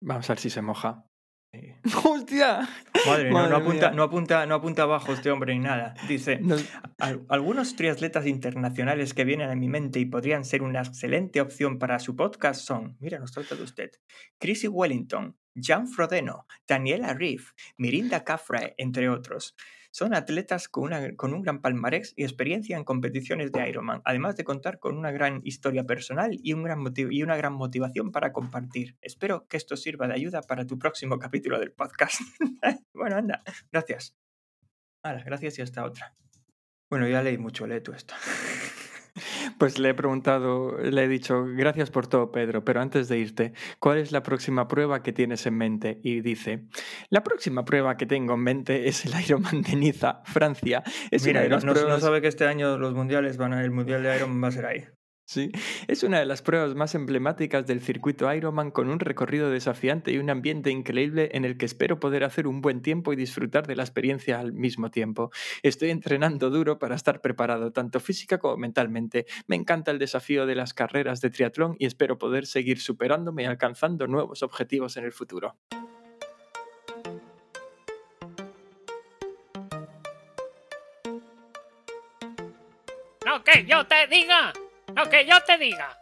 Vamos 0.00 0.28
a 0.28 0.34
ver 0.34 0.40
si 0.40 0.50
se 0.50 0.62
moja. 0.62 1.04
¡Hostia! 2.04 2.68
Madre, 3.06 3.28
no, 3.30 3.34
Madre 3.34 3.50
no, 3.50 3.56
apunta, 3.56 3.90
no, 3.92 4.02
apunta, 4.02 4.46
no 4.46 4.54
apunta 4.54 4.82
abajo 4.82 5.12
este 5.12 5.30
hombre 5.30 5.54
ni 5.54 5.60
nada. 5.60 5.94
Dice, 6.06 6.38
Nos- 6.40 6.64
"Al- 6.98 7.24
algunos 7.28 7.74
triatletas 7.76 8.26
internacionales 8.26 9.14
que 9.14 9.24
vienen 9.24 9.50
a 9.50 9.54
mi 9.56 9.68
mente 9.68 9.98
y 9.98 10.04
podrían 10.04 10.44
ser 10.44 10.62
una 10.62 10.80
excelente 10.80 11.40
opción 11.40 11.78
para 11.78 11.98
su 12.00 12.16
podcast 12.16 12.60
son, 12.60 12.96
mira, 13.00 13.18
nos 13.18 13.32
trata 13.32 13.54
de 13.54 13.62
usted, 13.62 13.90
Chrissy 14.38 14.68
Wellington, 14.68 15.36
Jan 15.54 15.88
Frodeno, 15.88 16.46
Daniela 16.66 17.14
Riff, 17.14 17.52
Mirinda 17.78 18.24
Cafre, 18.24 18.74
entre 18.76 19.08
otros. 19.08 19.56
Son 19.90 20.14
atletas 20.14 20.68
con, 20.68 20.84
una- 20.84 21.14
con 21.16 21.34
un 21.34 21.42
gran 21.42 21.60
palmarés 21.60 22.12
y 22.16 22.22
experiencia 22.22 22.76
en 22.76 22.84
competiciones 22.84 23.52
de 23.52 23.68
Ironman, 23.68 24.02
además 24.04 24.36
de 24.36 24.44
contar 24.44 24.78
con 24.78 24.96
una 24.96 25.10
gran 25.10 25.40
historia 25.44 25.84
personal 25.84 26.38
y, 26.42 26.52
un 26.52 26.62
gran 26.62 26.84
y 26.96 27.22
una 27.22 27.36
gran 27.36 27.54
motivación 27.54 28.12
para 28.12 28.32
compartir. 28.32 28.96
Espero 29.00 29.46
que 29.48 29.56
esto 29.56 29.76
sirva 29.76 30.06
de 30.06 30.14
ayuda 30.14 30.42
para 30.42 30.66
tu 30.66 30.78
próximo 30.78 31.18
capítulo 31.18 31.58
del 31.58 31.72
podcast. 31.72 32.20
bueno, 32.94 33.16
anda, 33.16 33.42
gracias. 33.72 34.14
Hala, 35.02 35.22
gracias 35.24 35.58
y 35.58 35.62
hasta 35.62 35.84
otra. 35.84 36.14
Bueno, 36.90 37.06
ya 37.08 37.22
leí 37.22 37.38
mucho, 37.38 37.66
lee 37.66 37.80
tú 37.80 37.92
esto. 37.92 38.14
Pues 39.58 39.78
le 39.78 39.90
he 39.90 39.94
preguntado, 39.94 40.78
le 40.78 41.04
he 41.04 41.08
dicho, 41.08 41.44
gracias 41.46 41.90
por 41.90 42.06
todo, 42.06 42.30
Pedro, 42.32 42.64
pero 42.64 42.80
antes 42.80 43.08
de 43.08 43.18
irte, 43.18 43.52
¿cuál 43.78 43.98
es 43.98 44.12
la 44.12 44.22
próxima 44.22 44.68
prueba 44.68 45.02
que 45.02 45.12
tienes 45.12 45.46
en 45.46 45.56
mente? 45.56 46.00
Y 46.02 46.20
dice, 46.20 46.64
la 47.10 47.22
próxima 47.22 47.64
prueba 47.64 47.96
que 47.96 48.06
tengo 48.06 48.34
en 48.34 48.40
mente 48.40 48.88
es 48.88 49.04
el 49.04 49.20
Ironman 49.20 49.62
de 49.62 49.76
Niza, 49.76 50.22
Francia. 50.24 50.82
Es 51.10 51.24
Mira, 51.26 51.46
no, 51.48 51.58
no- 51.58 52.00
sabe 52.00 52.20
que 52.20 52.28
este 52.28 52.46
año 52.46 52.78
los 52.78 52.94
mundiales 52.94 53.36
van 53.36 53.52
a, 53.52 53.64
el 53.64 53.70
mundial 53.70 54.02
de 54.02 54.16
Iron 54.16 54.42
va 54.42 54.48
a 54.48 54.52
ser 54.52 54.66
ahí. 54.66 54.84
Sí, 55.30 55.52
es 55.88 56.04
una 56.04 56.20
de 56.20 56.24
las 56.24 56.40
pruebas 56.40 56.74
más 56.74 56.94
emblemáticas 56.94 57.66
del 57.66 57.82
circuito 57.82 58.32
Ironman 58.32 58.70
con 58.70 58.88
un 58.88 58.98
recorrido 58.98 59.50
desafiante 59.50 60.10
y 60.10 60.16
un 60.16 60.30
ambiente 60.30 60.70
increíble 60.70 61.28
en 61.34 61.44
el 61.44 61.58
que 61.58 61.66
espero 61.66 62.00
poder 62.00 62.24
hacer 62.24 62.46
un 62.46 62.62
buen 62.62 62.80
tiempo 62.80 63.12
y 63.12 63.16
disfrutar 63.16 63.66
de 63.66 63.76
la 63.76 63.82
experiencia 63.82 64.40
al 64.40 64.54
mismo 64.54 64.90
tiempo. 64.90 65.30
Estoy 65.62 65.90
entrenando 65.90 66.48
duro 66.48 66.78
para 66.78 66.94
estar 66.94 67.20
preparado 67.20 67.72
tanto 67.72 68.00
física 68.00 68.38
como 68.38 68.56
mentalmente. 68.56 69.26
Me 69.46 69.56
encanta 69.56 69.90
el 69.90 69.98
desafío 69.98 70.46
de 70.46 70.54
las 70.54 70.72
carreras 70.72 71.20
de 71.20 71.28
triatlón 71.28 71.76
y 71.78 71.84
espero 71.84 72.16
poder 72.16 72.46
seguir 72.46 72.80
superándome 72.80 73.42
y 73.42 73.46
alcanzando 73.46 74.06
nuevos 74.06 74.42
objetivos 74.42 74.96
en 74.96 75.04
el 75.04 75.12
futuro. 75.12 75.58
No 83.26 83.44
que 83.44 83.66
yo 83.66 83.86
te 83.86 84.06
diga. 84.06 84.54
No 84.94 85.08
que 85.08 85.26
yo 85.26 85.40
te 85.42 85.58
diga. 85.58 85.98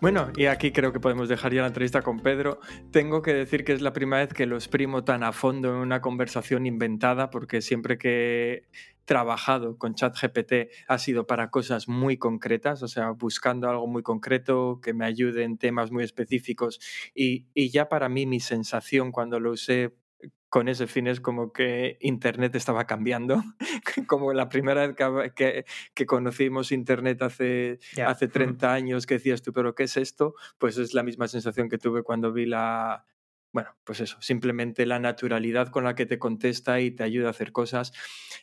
Bueno, 0.00 0.30
y 0.36 0.46
aquí 0.46 0.70
creo 0.70 0.92
que 0.92 1.00
podemos 1.00 1.28
dejar 1.28 1.52
ya 1.52 1.62
la 1.62 1.66
entrevista 1.66 2.02
con 2.02 2.20
Pedro. 2.20 2.60
Tengo 2.92 3.20
que 3.20 3.34
decir 3.34 3.64
que 3.64 3.72
es 3.72 3.80
la 3.80 3.92
primera 3.92 4.22
vez 4.22 4.32
que 4.32 4.46
lo 4.46 4.54
exprimo 4.54 5.02
tan 5.02 5.24
a 5.24 5.32
fondo 5.32 5.70
en 5.70 5.74
una 5.74 6.00
conversación 6.00 6.66
inventada, 6.66 7.30
porque 7.30 7.60
siempre 7.60 7.98
que 7.98 8.52
he 8.52 8.62
trabajado 9.06 9.76
con 9.76 9.96
ChatGPT 9.96 10.70
ha 10.86 10.98
sido 10.98 11.26
para 11.26 11.50
cosas 11.50 11.88
muy 11.88 12.16
concretas, 12.16 12.84
o 12.84 12.88
sea, 12.88 13.10
buscando 13.10 13.68
algo 13.68 13.88
muy 13.88 14.04
concreto 14.04 14.78
que 14.80 14.94
me 14.94 15.04
ayude 15.04 15.42
en 15.42 15.58
temas 15.58 15.90
muy 15.90 16.04
específicos. 16.04 16.78
Y, 17.12 17.48
y 17.52 17.70
ya 17.70 17.88
para 17.88 18.08
mí 18.08 18.24
mi 18.24 18.38
sensación 18.38 19.10
cuando 19.10 19.40
lo 19.40 19.50
usé 19.50 19.96
con 20.48 20.68
ese 20.68 20.86
fin 20.86 21.06
es 21.06 21.20
como 21.20 21.52
que 21.52 21.98
Internet 22.00 22.54
estaba 22.54 22.86
cambiando, 22.86 23.42
como 24.06 24.32
la 24.32 24.48
primera 24.48 24.86
vez 24.86 24.96
que, 24.96 25.32
que, 25.34 25.64
que 25.94 26.06
conocimos 26.06 26.72
Internet 26.72 27.20
hace, 27.22 27.78
Ya. 27.94 28.08
hace 28.08 28.26
Mm. 28.28 28.30
30 28.30 28.72
años 28.72 29.06
que 29.06 29.14
decías 29.14 29.42
tú, 29.42 29.52
pero 29.52 29.74
¿qué 29.74 29.82
es 29.84 29.96
esto? 29.96 30.34
Pues 30.58 30.78
es 30.78 30.94
la 30.94 31.02
misma 31.02 31.28
sensación 31.28 31.68
que 31.68 31.78
tuve 31.78 32.02
cuando 32.02 32.32
vi 32.32 32.46
la... 32.46 33.04
Bueno, 33.52 33.70
pues 33.84 34.00
eso, 34.00 34.16
simplemente 34.20 34.84
la 34.86 34.98
naturalidad 34.98 35.68
con 35.68 35.84
la 35.84 35.94
que 35.94 36.04
te 36.06 36.18
contesta 36.18 36.80
y 36.80 36.90
te 36.90 37.02
ayuda 37.02 37.28
a 37.28 37.30
hacer 37.30 37.50
cosas. 37.52 37.92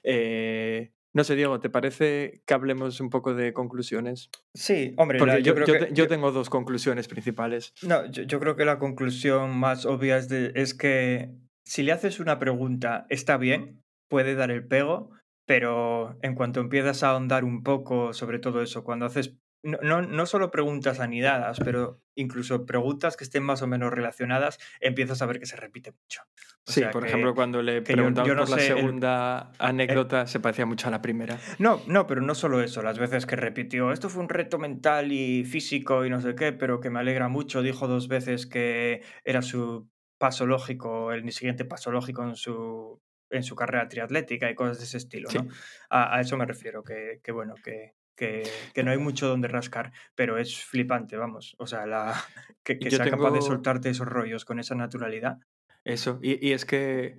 Eh, 0.04 0.92
no 1.14 1.24
sé, 1.24 1.36
Diego, 1.36 1.60
¿te 1.60 1.70
parece 1.70 2.42
que 2.46 2.54
hablemos 2.54 3.00
un 3.00 3.10
poco 3.10 3.34
de 3.34 3.54
conclusiones? 3.54 4.30
Sí, 4.54 4.94
hombre, 4.98 5.18
Porque 5.20 5.42
yo, 5.44 5.54
creo 5.56 5.66
yo 5.68 5.74
que- 5.74 5.86
te- 5.86 5.94
yo 5.94 6.08
tengo 6.08 6.32
dos 6.32 6.50
conclusiones 6.50 7.08
principales. 7.08 7.74
No, 7.84 8.06
yo, 8.12 8.24
yo 8.24 8.40
creo 8.40 8.56
que 8.56 8.66
la 8.66 8.80
conclusión 8.80 9.58
más 9.58 9.86
obvia 9.86 10.18
es, 10.18 10.28
de- 10.28 10.52
es 10.56 10.74
que 10.74 11.30
si 11.66 11.84
le 11.84 11.92
haces 11.92 12.20
una 12.20 12.40
pregunta, 12.40 13.06
está 13.10 13.38
bien, 13.38 13.84
puede 14.08 14.36
dar 14.36 14.52
el 14.52 14.66
pego, 14.68 15.10
pero 15.46 16.18
en 16.22 16.36
cuanto 16.36 16.60
empiezas 16.60 17.04
a 17.04 17.10
ahondar 17.12 17.44
un 17.44 17.64
poco 17.64 18.14
sobre 18.14 18.40
todo 18.40 18.62
eso, 18.62 18.84
cuando 18.84 19.06
haces 19.06 19.36
no, 19.64 19.80
no, 19.82 20.04
no 20.04 20.28
solo 20.28 20.52
preguntas 20.52 21.00
anidadas, 21.00 21.58
pero 21.60 22.00
incluso 22.16 22.68
preguntas 22.68 23.18
que 23.18 23.24
estén 23.24 23.42
más 23.42 23.64
o 23.64 23.68
menos 23.68 23.92
relacionadas, 23.92 24.60
empiezas 24.80 25.24
a 25.24 25.26
ver 25.26 25.40
que 25.40 25.48
se 25.48 25.56
repite 25.56 25.92
mucho. 25.92 26.22
O 26.68 26.72
Sí, 26.72 26.84
por 26.92 27.02
que- 27.02 27.10
ejemplo, 27.10 27.34
cuando 27.34 27.64
le 27.64 27.78
yo- 27.78 27.84
preguntamos 27.84 28.28
yo 28.28 28.36
no 28.36 28.42
por 28.42 28.50
la 28.52 28.56
el- 28.58 28.62
segunda 28.62 29.52
anécdota, 29.58 30.28
se 30.28 30.40
parecía 30.40 30.68
mucho 30.68 30.88
a 30.88 30.92
la 30.92 31.02
primera. 31.02 31.40
No, 31.58 31.82
no, 31.88 32.06
pero 32.06 32.22
no 32.22 32.36
solo 32.36 32.62
eso, 32.62 32.84
las 32.84 33.00
veces 33.00 33.26
que 33.26 33.36
repitió, 33.38 33.92
esto 33.92 34.08
fue 34.10 34.22
un 34.22 34.30
reto 34.30 34.60
mental 34.60 35.12
y 35.12 35.44
físico 35.46 36.06
y 36.06 36.12
no 36.12 36.22
sé 36.22 36.36
qué, 36.36 36.54
pero 36.54 36.80
que 36.80 36.92
me 36.92 37.00
alegra 37.00 37.28
mucho, 37.28 37.64
dijo 37.64 37.88
dos 37.88 38.08
veces 38.08 38.46
que 38.46 39.02
era 39.24 39.42
su 39.42 39.90
paso 40.18 40.46
lógico, 40.46 41.12
el 41.12 41.32
siguiente 41.32 41.66
paso 41.66 41.92
lógico 41.92 42.24
en 42.24 42.36
su, 42.36 43.02
en 43.30 43.44
su 43.44 43.56
carrera 43.56 43.88
triatlética 43.88 44.50
y 44.50 44.56
cosas 44.56 44.80
de 44.80 44.86
ese 44.86 44.98
estilo, 44.98 45.30
Sí. 45.30 45.38
¿no? 45.38 45.48
A, 45.90 46.18
a 46.18 46.22
eso 46.22 46.38
me 46.38 46.46
refiero, 46.46 46.84
que, 46.84 47.20
que 47.24 47.32
bueno, 47.32 47.56
que, 47.64 47.96
que, 48.16 48.44
que 48.74 48.84
no 48.84 48.92
hay 48.92 48.98
mucho 48.98 49.28
donde 49.28 49.48
rascar, 49.48 49.92
pero 50.16 50.38
es 50.38 50.64
flipante, 50.64 51.18
vamos, 51.18 51.56
o 51.58 51.68
sea, 51.68 51.86
la, 51.86 52.14
que, 52.64 52.78
sea 52.90 53.10
capaz 53.10 53.32
de 53.32 53.42
soltarte 53.42 53.90
esos 53.90 54.08
rollos 54.08 54.46
con 54.46 54.60
esa 54.60 54.76
naturalidad. 54.76 55.38
Eso, 55.86 56.20
y, 56.22 56.46
y 56.46 56.54
es 56.54 56.66
que 56.66 57.18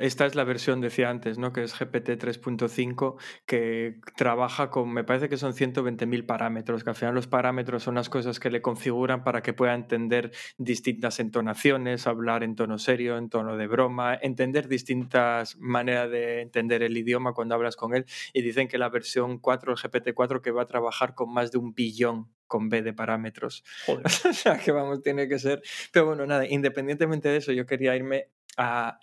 esta 0.00 0.26
es 0.26 0.34
la 0.34 0.44
versión, 0.44 0.80
decía 0.80 1.08
antes, 1.08 1.38
¿no? 1.38 1.52
que 1.52 1.62
es 1.62 1.72
GPT 1.78 2.18
3.5, 2.18 3.16
que 3.46 4.00
trabaja 4.16 4.68
con, 4.70 4.92
me 4.92 5.02
parece 5.02 5.30
que 5.30 5.38
son 5.38 5.54
120.000 5.54 6.26
parámetros, 6.26 6.84
que 6.84 6.90
al 6.90 6.96
final 6.96 7.14
los 7.14 7.26
parámetros 7.26 7.82
son 7.82 7.94
las 7.94 8.10
cosas 8.10 8.38
que 8.38 8.50
le 8.50 8.60
configuran 8.60 9.24
para 9.24 9.42
que 9.42 9.54
pueda 9.54 9.74
entender 9.74 10.32
distintas 10.58 11.20
entonaciones, 11.20 12.06
hablar 12.06 12.42
en 12.42 12.54
tono 12.54 12.76
serio, 12.78 13.16
en 13.16 13.30
tono 13.30 13.56
de 13.56 13.66
broma, 13.66 14.18
entender 14.20 14.68
distintas 14.68 15.56
maneras 15.56 16.10
de 16.10 16.42
entender 16.42 16.82
el 16.82 16.96
idioma 16.96 17.32
cuando 17.32 17.54
hablas 17.54 17.76
con 17.76 17.94
él. 17.94 18.04
Y 18.34 18.42
dicen 18.42 18.68
que 18.68 18.76
la 18.76 18.90
versión 18.90 19.38
4, 19.38 19.72
el 19.72 19.78
GPT-4, 19.78 20.42
que 20.42 20.50
va 20.50 20.62
a 20.62 20.66
trabajar 20.66 21.14
con 21.14 21.32
más 21.32 21.50
de 21.50 21.58
un 21.58 21.72
billón 21.72 22.28
con 22.52 22.68
B 22.68 22.82
de 22.82 22.92
parámetros. 22.92 23.64
Joder. 23.86 24.04
o 24.28 24.32
sea, 24.34 24.58
que 24.58 24.72
vamos, 24.72 25.02
tiene 25.02 25.26
que 25.26 25.38
ser. 25.38 25.62
Pero 25.90 26.04
bueno, 26.04 26.26
nada, 26.26 26.46
independientemente 26.46 27.30
de 27.30 27.38
eso, 27.38 27.50
yo 27.52 27.64
quería 27.64 27.96
irme 27.96 28.28
a 28.58 28.98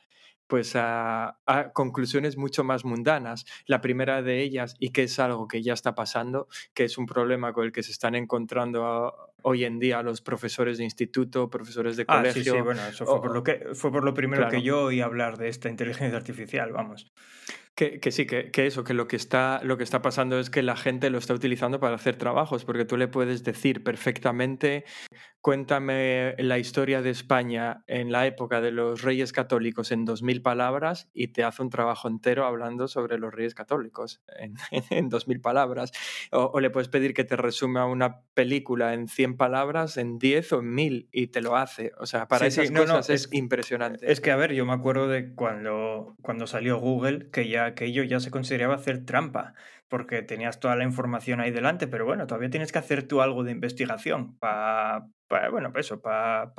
pues 0.45 0.75
a, 0.75 1.37
a 1.45 1.71
conclusiones 1.73 2.35
mucho 2.35 2.63
más 2.63 2.83
mundanas. 2.83 3.45
La 3.67 3.81
primera 3.81 4.23
de 4.23 4.41
ellas, 4.41 4.75
y 4.79 4.89
que 4.89 5.03
es 5.03 5.19
algo 5.19 5.47
que 5.47 5.61
ya 5.61 5.73
está 5.73 5.93
pasando, 5.93 6.47
que 6.73 6.85
es 6.85 6.97
un 6.97 7.05
problema 7.05 7.53
con 7.53 7.65
el 7.65 7.71
que 7.71 7.83
se 7.83 7.91
están 7.91 8.15
encontrando 8.15 8.83
a- 8.85 9.13
hoy 9.43 9.63
en 9.65 9.77
día 9.77 10.01
los 10.01 10.21
profesores 10.21 10.79
de 10.79 10.85
instituto, 10.85 11.49
profesores 11.51 11.97
de 11.97 12.05
Ah, 12.07 12.17
colegio. 12.17 12.43
sí, 12.43 12.49
sí, 12.49 12.61
bueno, 12.61 12.81
eso 12.87 13.05
fue, 13.05 13.15
o- 13.15 13.21
por 13.21 13.31
lo 13.33 13.43
que, 13.43 13.53
fue 13.75 13.91
por 13.91 14.03
lo 14.03 14.13
primero 14.15 14.41
Claro. 14.41 14.57
que 14.57 14.63
yo 14.63 14.85
oí 14.85 15.01
hablar 15.01 15.37
de 15.37 15.49
esta 15.49 15.69
inteligencia 15.69 16.17
artificial, 16.17 16.71
vamos. 16.71 17.11
Que, 17.79 18.11
sí, 18.11 18.25
que, 18.25 18.51
que 18.51 18.67
eso, 18.67 18.83
que 18.83 18.93
lo 18.93 19.07
que, 19.07 19.15
está, 19.15 19.61
lo 19.63 19.77
que 19.77 19.85
está 19.85 20.01
pasando 20.01 20.37
es 20.37 20.49
que 20.49 20.61
la 20.61 20.75
gente 20.75 21.09
lo 21.09 21.17
está 21.17 21.33
utilizando 21.33 21.79
para 21.79 21.95
hacer 21.95 22.17
trabajos, 22.17 22.65
porque 22.65 22.83
tú 22.83 22.97
le 22.97 23.07
puedes 23.07 23.45
decir 23.45 23.85
perfectamente, 23.85 24.83
cuéntame 25.41 26.35
la 26.37 26.57
historia 26.59 27.01
de 27.01 27.09
España 27.11 27.83
en 27.87 28.11
la 28.11 28.27
época 28.27 28.61
de 28.61 28.71
los 28.71 29.01
reyes 29.01 29.31
católicos 29.31 29.91
en 29.91 30.05
2.000 30.05 30.41
palabras 30.41 31.09
y 31.13 31.29
te 31.29 31.43
hace 31.43 31.61
un 31.61 31.69
trabajo 31.69 32.07
entero 32.07 32.45
hablando 32.45 32.87
sobre 32.87 33.17
los 33.17 33.33
reyes 33.33 33.55
católicos 33.55 34.21
en, 34.37 34.55
en 34.89 35.09
2.000 35.09 35.41
palabras. 35.41 35.91
O, 36.31 36.51
o 36.53 36.59
le 36.59 36.69
puedes 36.69 36.89
pedir 36.89 37.13
que 37.13 37.23
te 37.23 37.35
resuma 37.37 37.85
una 37.85 38.21
película 38.33 38.93
en 38.93 39.07
100 39.07 39.37
palabras, 39.37 39.97
en 39.97 40.19
10 40.19 40.51
o 40.53 40.59
en 40.59 40.75
1.000 40.75 41.07
y 41.11 41.27
te 41.27 41.41
lo 41.41 41.55
hace. 41.55 41.91
O 41.99 42.05
sea, 42.05 42.27
para 42.27 42.49
Sí, 42.49 42.61
esas 42.61 42.71
no, 42.71 42.81
cosas 42.81 43.09
es, 43.09 43.23
es- 43.25 43.33
impresionante. 43.33 44.11
Es 44.11 44.21
que, 44.21 44.31
a 44.31 44.35
ver, 44.35 44.53
yo 44.53 44.65
me 44.65 44.73
acuerdo 44.73 45.07
de 45.07 45.33
cuando, 45.35 46.15
cuando 46.21 46.47
salió 46.47 46.79
Google, 46.79 47.29
que 47.31 47.47
ya 47.47 47.65
aquello 47.65 48.03
ya 48.03 48.19
se 48.19 48.31
consideraba 48.31 48.75
hacer 48.75 49.05
trampa, 49.05 49.53
porque 49.89 50.21
tenías 50.21 50.59
toda 50.59 50.75
la 50.75 50.83
información 50.83 51.41
ahí 51.41 51.51
delante, 51.51 51.87
pero 51.87 52.05
bueno, 52.05 52.27
todavía 52.27 52.49
tienes 52.49 52.71
que 52.71 52.79
hacer 52.79 53.07
tú 53.07 53.21
algo 53.21 53.43
de 53.43 53.51
investigación 53.51 54.37
para, 54.37 55.07
bueno, 55.51 55.71
pues 55.73 55.87
eso, 55.87 56.01
para 56.01 56.53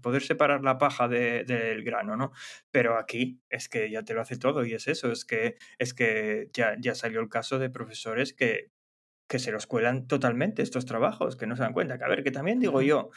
poder 0.00 0.22
separar 0.22 0.62
la 0.62 0.78
paja 0.78 1.08
de- 1.08 1.44
del 1.44 1.82
grano, 1.84 2.16
¿no? 2.16 2.32
Pero 2.70 2.96
aquí 2.98 3.42
es 3.50 3.68
que 3.68 3.90
ya 3.90 4.02
te 4.04 4.14
lo 4.14 4.20
hace 4.22 4.36
todo 4.38 4.64
y 4.64 4.72
es 4.74 4.88
eso, 4.88 5.10
es 5.12 5.24
que, 5.24 5.56
es 5.78 5.94
que 5.94 6.48
ya, 6.52 6.76
ya 6.80 6.94
salió 6.94 7.20
el 7.20 7.28
caso 7.28 7.58
de 7.58 7.70
profesores 7.70 8.32
que, 8.32 8.70
que 9.28 9.38
se 9.38 9.52
los 9.52 9.66
cuelan 9.66 10.06
totalmente 10.06 10.62
estos 10.62 10.86
trabajos, 10.86 11.36
que 11.36 11.46
no 11.46 11.56
se 11.56 11.62
dan 11.62 11.72
cuenta. 11.72 11.98
Que 11.98 12.04
a 12.04 12.08
ver, 12.08 12.22
que 12.22 12.30
también 12.30 12.60
digo 12.60 12.82
yo, 12.82 13.10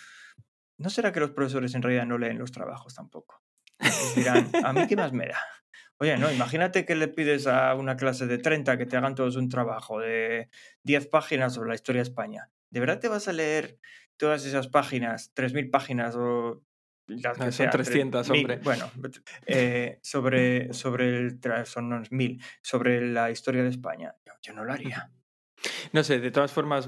¿no 0.77 0.89
será 0.89 1.11
que 1.11 1.19
los 1.19 1.31
profesores 1.31 1.75
en 1.75 1.81
realidad 1.81 2.05
no 2.05 2.17
leen 2.17 2.39
los 2.39 2.51
trabajos 2.51 2.95
tampoco? 2.95 3.43
Dirán, 4.15 4.49
¿a 4.63 4.73
mí 4.73 4.87
qué 4.87 4.95
más 4.95 5.13
me 5.13 5.27
da? 5.27 5.39
Oye, 5.99 6.17
no, 6.17 6.31
imagínate 6.31 6.85
que 6.85 6.95
le 6.95 7.07
pides 7.07 7.47
a 7.47 7.73
una 7.73 7.97
clase 7.97 8.27
de 8.27 8.37
30 8.37 8.77
que 8.77 8.85
te 8.85 8.97
hagan 8.97 9.15
todos 9.15 9.35
un 9.35 9.49
trabajo 9.49 9.99
de 9.99 10.49
10 10.83 11.07
páginas 11.07 11.53
sobre 11.53 11.69
la 11.69 11.75
historia 11.75 12.01
de 12.01 12.09
España. 12.09 12.49
¿De 12.69 12.79
verdad 12.79 12.99
te 12.99 13.07
vas 13.07 13.27
a 13.27 13.33
leer 13.33 13.79
todas 14.17 14.45
esas 14.45 14.67
páginas, 14.67 15.31
3.000 15.33 15.69
páginas 15.69 16.15
o 16.15 16.61
las 17.07 17.37
No, 17.37 17.45
que 17.45 17.51
son 17.51 17.51
sea, 17.51 17.65
entre 17.67 17.83
300, 17.83 18.29
mil, 18.29 18.41
hombre. 18.41 18.59
bueno, 18.63 18.91
eh, 19.45 19.99
sobre, 20.01 20.73
sobre 20.73 21.17
el, 21.17 21.39
son 21.65 21.85
unos 21.85 22.11
mil, 22.11 22.43
sobre 22.61 23.01
la 23.01 23.31
historia 23.31 23.63
de 23.63 23.69
España. 23.69 24.13
Yo, 24.25 24.33
yo 24.41 24.53
no 24.53 24.65
lo 24.65 24.73
haría. 24.73 25.09
No 25.91 26.03
sé, 26.03 26.19
de 26.19 26.31
todas 26.31 26.51
formas, 26.51 26.87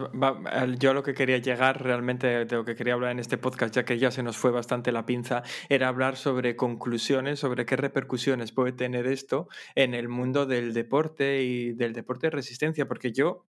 yo 0.77 0.91
a 0.91 0.93
lo 0.93 1.03
que 1.03 1.13
quería 1.13 1.37
llegar 1.37 1.81
realmente, 1.83 2.45
de 2.45 2.55
lo 2.55 2.65
que 2.65 2.75
quería 2.75 2.93
hablar 2.93 3.11
en 3.11 3.19
este 3.19 3.37
podcast, 3.37 3.73
ya 3.73 3.85
que 3.85 3.97
ya 3.97 4.11
se 4.11 4.23
nos 4.23 4.37
fue 4.37 4.51
bastante 4.51 4.91
la 4.91 5.05
pinza, 5.05 5.43
era 5.69 5.87
hablar 5.87 6.17
sobre 6.17 6.55
conclusiones, 6.55 7.39
sobre 7.39 7.65
qué 7.65 7.75
repercusiones 7.75 8.51
puede 8.51 8.71
tener 8.71 9.07
esto 9.07 9.47
en 9.75 9.93
el 9.93 10.07
mundo 10.07 10.45
del 10.45 10.73
deporte 10.73 11.41
y 11.43 11.73
del 11.73 11.93
deporte 11.93 12.27
de 12.27 12.31
resistencia, 12.31 12.87
porque 12.87 13.11
yo, 13.11 13.47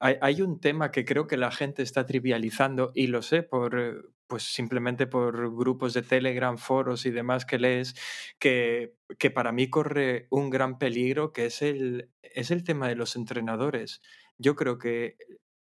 hay, 0.00 0.42
un 0.42 0.60
tema 0.60 0.90
que 0.90 1.04
creo 1.04 1.26
que 1.26 1.36
la 1.36 1.50
gente 1.50 1.82
está 1.82 2.06
trivializando 2.06 2.90
y 2.94 3.06
lo 3.08 3.22
sé 3.22 3.42
por... 3.42 3.78
eh, 3.78 3.94
Pues 4.26 4.44
simplemente 4.44 5.06
por 5.06 5.54
grupos 5.56 5.92
de 5.92 6.02
Telegram, 6.02 6.56
foros 6.56 7.04
y 7.04 7.10
demás 7.10 7.44
que 7.44 7.58
lees, 7.58 7.94
que, 8.38 8.94
que 9.18 9.30
para 9.30 9.50
mí 9.52 9.68
corre 9.68 10.28
un 10.30 10.50
gran 10.50 10.78
peligro, 10.78 11.32
que 11.32 11.46
es 11.46 11.62
el, 11.62 12.10
es 12.22 12.50
el 12.52 12.62
tema 12.62 12.88
de 12.88 12.94
los 12.94 13.16
entrenadores. 13.16 14.00
Yo 14.38 14.54
creo 14.54 14.78
que 14.78 15.16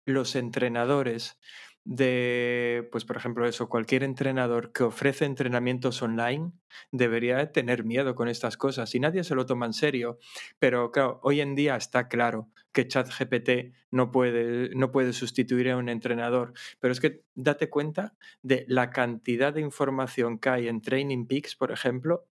los 0.07 0.35
entrenadores 0.35 1.39
de, 1.85 2.89
pues 2.93 3.05
por 3.05 3.17
ejemplo 3.17 3.47
eso, 3.47 3.69
cualquier 3.69 4.03
entrenador 4.03 4.73
que 4.73 4.85
ofrece 4.85 5.25
entrenamientos 5.25 6.03
online 6.03 6.53
debería 6.93 7.39
de 7.39 7.47
tener 7.47 7.85
miedo 7.85 8.15
con 8.15 8.29
estas 8.29 8.57
cosas 8.57 8.95
y 8.95 9.01
nadie 9.01 9.25
se 9.25 9.35
lo 9.35 9.47
toma 9.47 9.67
en 9.67 9.73
serio. 9.73 10.19
Pero 10.59 10.91
claro, 10.93 11.21
hoy 11.23 11.41
en 11.41 11.55
día 11.55 11.77
está 11.77 12.09
claro 12.09 12.51
que 12.73 12.87
ChatGPT 12.87 13.75
no 13.91 14.13
puede, 14.13 14.71
no 14.75 14.93
puede 14.93 15.13
sustituir 15.13 15.71
a 15.71 15.77
un 15.77 15.89
entrenador, 15.89 16.53
pero 16.81 16.93
es 16.93 17.01
que 17.01 17.23
date 17.35 17.71
cuenta 17.71 18.15
de 18.43 18.65
la 18.69 18.91
cantidad 18.91 19.53
de 19.53 19.63
información 19.63 20.39
que 20.39 20.49
hay 20.51 20.69
en 20.69 20.83
Training 20.83 21.27
Peaks, 21.27 21.57
por 21.57 21.73
ejemplo, 21.73 22.27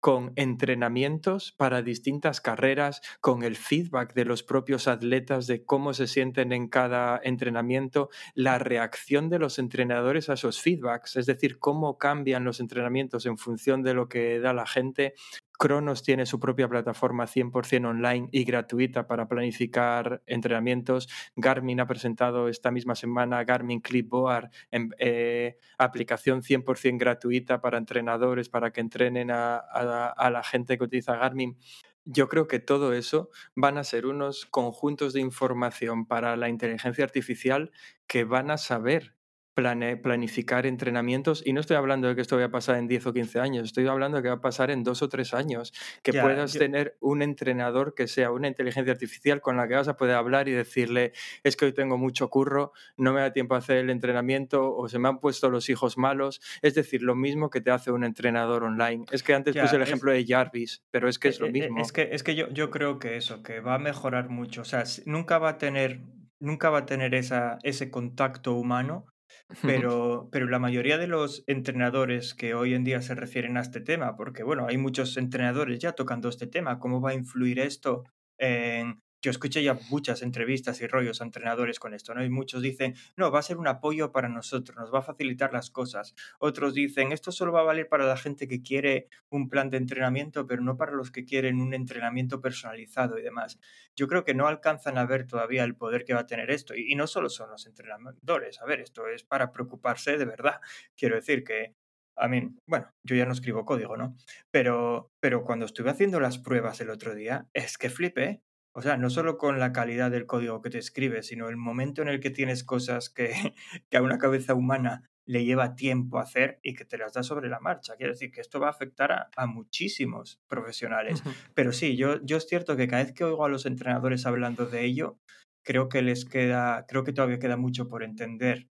con 0.00 0.32
entrenamientos 0.36 1.52
para 1.52 1.82
distintas 1.82 2.40
carreras, 2.40 3.02
con 3.20 3.42
el 3.42 3.56
feedback 3.56 4.14
de 4.14 4.24
los 4.24 4.42
propios 4.42 4.88
atletas 4.88 5.46
de 5.46 5.64
cómo 5.64 5.92
se 5.94 6.06
sienten 6.06 6.52
en 6.52 6.68
cada 6.68 7.20
entrenamiento, 7.22 8.08
la 8.34 8.58
reacción 8.58 9.28
de 9.28 9.38
los 9.38 9.58
entrenadores 9.58 10.28
a 10.28 10.34
esos 10.34 10.60
feedbacks, 10.60 11.16
es 11.16 11.26
decir, 11.26 11.58
cómo 11.58 11.98
cambian 11.98 12.44
los 12.44 12.60
entrenamientos 12.60 13.26
en 13.26 13.36
función 13.38 13.82
de 13.82 13.94
lo 13.94 14.08
que 14.08 14.40
da 14.40 14.52
la 14.52 14.66
gente. 14.66 15.14
Cronos 15.58 16.02
tiene 16.02 16.24
su 16.24 16.40
propia 16.40 16.68
plataforma 16.68 17.26
100% 17.26 17.90
online 17.90 18.28
y 18.32 18.44
gratuita 18.44 19.06
para 19.06 19.28
planificar 19.28 20.22
entrenamientos. 20.26 21.06
Garmin 21.36 21.80
ha 21.80 21.86
presentado 21.86 22.48
esta 22.48 22.70
misma 22.70 22.94
semana 22.94 23.44
Garmin 23.44 23.80
Clipboard, 23.80 24.48
en, 24.70 24.94
eh, 24.98 25.58
aplicación 25.76 26.42
100% 26.42 26.98
gratuita 26.98 27.60
para 27.60 27.76
entrenadores, 27.76 28.48
para 28.48 28.72
que 28.72 28.80
entrenen 28.80 29.30
a- 29.30 29.58
a 29.90 30.30
la 30.30 30.42
gente 30.42 30.78
que 30.78 30.84
utiliza 30.84 31.16
Garmin. 31.16 31.58
Yo 32.04 32.28
creo 32.28 32.48
que 32.48 32.58
todo 32.58 32.92
eso 32.92 33.30
van 33.54 33.78
a 33.78 33.84
ser 33.84 34.06
unos 34.06 34.46
conjuntos 34.46 35.12
de 35.12 35.20
información 35.20 36.06
para 36.06 36.36
la 36.36 36.48
inteligencia 36.48 37.04
artificial 37.04 37.70
que 38.06 38.24
van 38.24 38.50
a 38.50 38.56
saber 38.56 39.14
plane- 39.60 39.96
planificar 39.96 40.66
entrenamientos. 40.66 41.42
Y 41.44 41.52
no 41.52 41.60
estoy 41.60 41.76
hablando 41.76 42.08
de 42.08 42.14
que 42.14 42.20
esto 42.22 42.36
vaya 42.36 42.46
a 42.46 42.50
pasar 42.50 42.76
en 42.76 42.88
10 42.88 43.06
o 43.06 43.12
15 43.12 43.40
años, 43.40 43.64
estoy 43.66 43.86
hablando 43.86 44.16
de 44.16 44.22
que 44.22 44.28
va 44.28 44.36
a 44.36 44.40
pasar 44.40 44.70
en 44.70 44.82
dos 44.84 45.02
o 45.02 45.08
tres 45.08 45.34
años. 45.34 45.72
Que 46.02 46.12
puedas 46.12 46.52
yo- 46.54 46.58
tener 46.60 46.96
un 47.00 47.22
entrenador 47.22 47.94
que 47.94 48.06
sea 48.08 48.30
una 48.30 48.48
inteligencia 48.48 48.92
artificial 48.92 49.40
con 49.40 49.56
la 49.56 49.68
que 49.68 49.74
vas 49.74 49.88
a 49.88 49.96
poder 49.96 50.14
hablar 50.16 50.48
y 50.48 50.52
decirle, 50.52 51.12
es 51.44 51.56
que 51.56 51.66
hoy 51.66 51.72
tengo 51.72 51.98
mucho 51.98 52.28
curro, 52.30 52.72
no 52.96 53.12
me 53.12 53.20
da 53.20 53.32
tiempo 53.32 53.54
a 53.54 53.58
hacer 53.58 53.76
el 53.78 53.90
entrenamiento 53.90 54.74
o 54.74 54.88
se 54.88 54.98
me 54.98 55.08
han 55.08 55.18
puesto 55.20 55.50
los 55.50 55.68
hijos 55.68 55.98
malos. 55.98 56.40
Es 56.62 56.74
decir, 56.74 57.02
lo 57.02 57.14
mismo 57.14 57.50
que 57.50 57.60
te 57.60 57.70
hace 57.70 57.90
un 57.92 58.04
entrenador 58.04 58.64
online. 58.64 59.04
Es 59.12 59.22
que 59.22 59.34
antes 59.34 59.54
Ya, 59.54 59.62
puse 59.62 59.76
el 59.76 59.82
es- 59.82 59.88
ejemplo 59.88 60.12
de 60.12 60.24
Jarvis, 60.26 60.82
pero 60.90 61.08
es 61.08 61.18
que 61.18 61.28
es 61.28 61.40
lo 61.40 61.46
Eh, 61.46 61.50
eh, 61.50 61.52
mismo. 61.52 61.80
Es 61.80 61.92
que, 61.92 62.08
es 62.12 62.22
que 62.22 62.34
yo, 62.34 62.48
yo 62.50 62.70
creo 62.70 62.98
que 62.98 63.16
eso, 63.16 63.42
que 63.42 63.60
va 63.60 63.74
a 63.74 63.78
mejorar 63.78 64.28
mucho. 64.28 64.62
O 64.62 64.64
sea, 64.64 64.84
nunca 65.06 65.38
va 65.38 65.50
a 65.50 65.58
tener, 65.58 66.00
nunca 66.38 66.70
va 66.70 66.78
a 66.78 66.86
tener 66.86 67.14
esa, 67.14 67.58
ese 67.62 67.90
contacto 67.90 68.54
humano, 68.54 69.06
pero, 69.62 70.28
pero 70.30 70.48
la 70.48 70.58
mayoría 70.58 70.98
de 70.98 71.06
los 71.06 71.44
entrenadores 71.46 72.34
que 72.34 72.54
hoy 72.54 72.74
en 72.74 72.84
día 72.84 73.02
se 73.02 73.14
refieren 73.14 73.56
a 73.56 73.60
este 73.60 73.80
tema, 73.80 74.16
porque 74.16 74.42
bueno, 74.42 74.66
hay 74.68 74.78
muchos 74.78 75.16
entrenadores 75.16 75.78
ya 75.78 75.92
tocando 75.92 76.28
este 76.28 76.46
tema, 76.46 76.78
¿cómo 76.78 77.00
va 77.00 77.10
a 77.10 77.14
influir 77.14 77.58
esto 77.58 78.04
en... 78.38 79.02
Yo 79.22 79.30
escuché 79.30 79.62
ya 79.62 79.78
muchas 79.90 80.22
entrevistas 80.22 80.80
y 80.80 80.86
rollos 80.86 81.20
a 81.20 81.24
entrenadores 81.24 81.78
con 81.78 81.92
esto, 81.92 82.14
¿no? 82.14 82.24
Y 82.24 82.30
muchos 82.30 82.62
dicen, 82.62 82.94
no, 83.16 83.30
va 83.30 83.40
a 83.40 83.42
ser 83.42 83.58
un 83.58 83.68
apoyo 83.68 84.12
para 84.12 84.28
nosotros, 84.28 84.76
nos 84.78 84.92
va 84.92 85.00
a 85.00 85.02
facilitar 85.02 85.52
las 85.52 85.70
cosas. 85.70 86.14
Otros 86.38 86.72
dicen, 86.72 87.12
esto 87.12 87.30
solo 87.30 87.52
va 87.52 87.60
a 87.60 87.64
valer 87.64 87.88
para 87.88 88.06
la 88.06 88.16
gente 88.16 88.48
que 88.48 88.62
quiere 88.62 89.08
un 89.28 89.48
plan 89.50 89.68
de 89.68 89.76
entrenamiento, 89.76 90.46
pero 90.46 90.62
no 90.62 90.76
para 90.76 90.92
los 90.92 91.10
que 91.10 91.26
quieren 91.26 91.60
un 91.60 91.74
entrenamiento 91.74 92.40
personalizado 92.40 93.18
y 93.18 93.22
demás. 93.22 93.58
Yo 93.94 94.08
creo 94.08 94.24
que 94.24 94.34
no 94.34 94.46
alcanzan 94.46 94.96
a 94.96 95.04
ver 95.04 95.26
todavía 95.26 95.64
el 95.64 95.76
poder 95.76 96.04
que 96.04 96.14
va 96.14 96.20
a 96.20 96.26
tener 96.26 96.50
esto. 96.50 96.74
Y, 96.74 96.94
no 96.94 97.06
solo 97.06 97.28
son 97.28 97.50
los 97.50 97.66
entrenadores, 97.66 98.60
a 98.60 98.64
ver, 98.66 98.80
esto 98.80 99.06
es 99.06 99.24
para 99.24 99.52
preocuparse 99.52 100.16
de 100.16 100.24
verdad. 100.24 100.60
Quiero 100.96 101.16
decir 101.16 101.44
que, 101.44 101.74
a 102.16 102.28
mí, 102.28 102.54
bueno, 102.66 102.90
yo 103.02 103.16
ya 103.16 103.26
no 103.26 103.32
escribo 103.32 103.64
código, 103.64 103.96
¿no? 103.96 104.16
Pero, 104.50 105.10
pero 105.20 105.44
cuando 105.44 105.66
estuve 105.66 105.90
haciendo 105.90 106.20
las 106.20 106.38
pruebas 106.38 106.80
el 106.80 106.90
otro 106.90 107.14
día, 107.14 107.46
es 107.54 107.78
que 107.78 107.90
flipé. 107.90 108.42
O 108.72 108.82
sea, 108.82 108.96
no 108.96 109.10
solo 109.10 109.36
con 109.36 109.58
la 109.58 109.72
calidad 109.72 110.10
del 110.10 110.26
código 110.26 110.62
que 110.62 110.70
te 110.70 110.78
escribes, 110.78 111.26
sino 111.26 111.48
el 111.48 111.56
momento 111.56 112.02
en 112.02 112.08
el 112.08 112.20
que 112.20 112.30
tienes 112.30 112.64
cosas 112.64 113.10
que, 113.10 113.32
que 113.90 113.96
a 113.96 114.02
una 114.02 114.18
cabeza 114.18 114.54
humana 114.54 115.10
le 115.26 115.44
lleva 115.44 115.76
tiempo 115.76 116.18
hacer 116.18 116.58
y 116.62 116.74
que 116.74 116.84
te 116.84 116.98
las 116.98 117.12
da 117.12 117.22
sobre 117.22 117.48
la 117.48 117.60
marcha. 117.60 117.94
Quiero 117.96 118.12
decir 118.12 118.32
que 118.32 118.40
esto 118.40 118.58
va 118.58 118.66
a 118.66 118.70
afectar 118.70 119.12
a, 119.12 119.30
a 119.36 119.46
muchísimos 119.46 120.40
profesionales. 120.48 121.22
Pero 121.54 121.72
sí, 121.72 121.96
yo, 121.96 122.20
yo 122.24 122.36
es 122.36 122.48
cierto 122.48 122.76
que 122.76 122.88
cada 122.88 123.04
vez 123.04 123.12
que 123.12 123.24
oigo 123.24 123.44
a 123.44 123.48
los 123.48 123.64
entrenadores 123.64 124.26
hablando 124.26 124.66
de 124.66 124.84
ello, 124.84 125.18
creo 125.62 125.88
que 125.88 126.02
les 126.02 126.24
queda, 126.24 126.84
creo 126.88 127.04
que 127.04 127.12
todavía 127.12 127.38
queda 127.38 127.56
mucho 127.56 127.88
por 127.88 128.02
entender 128.02 128.68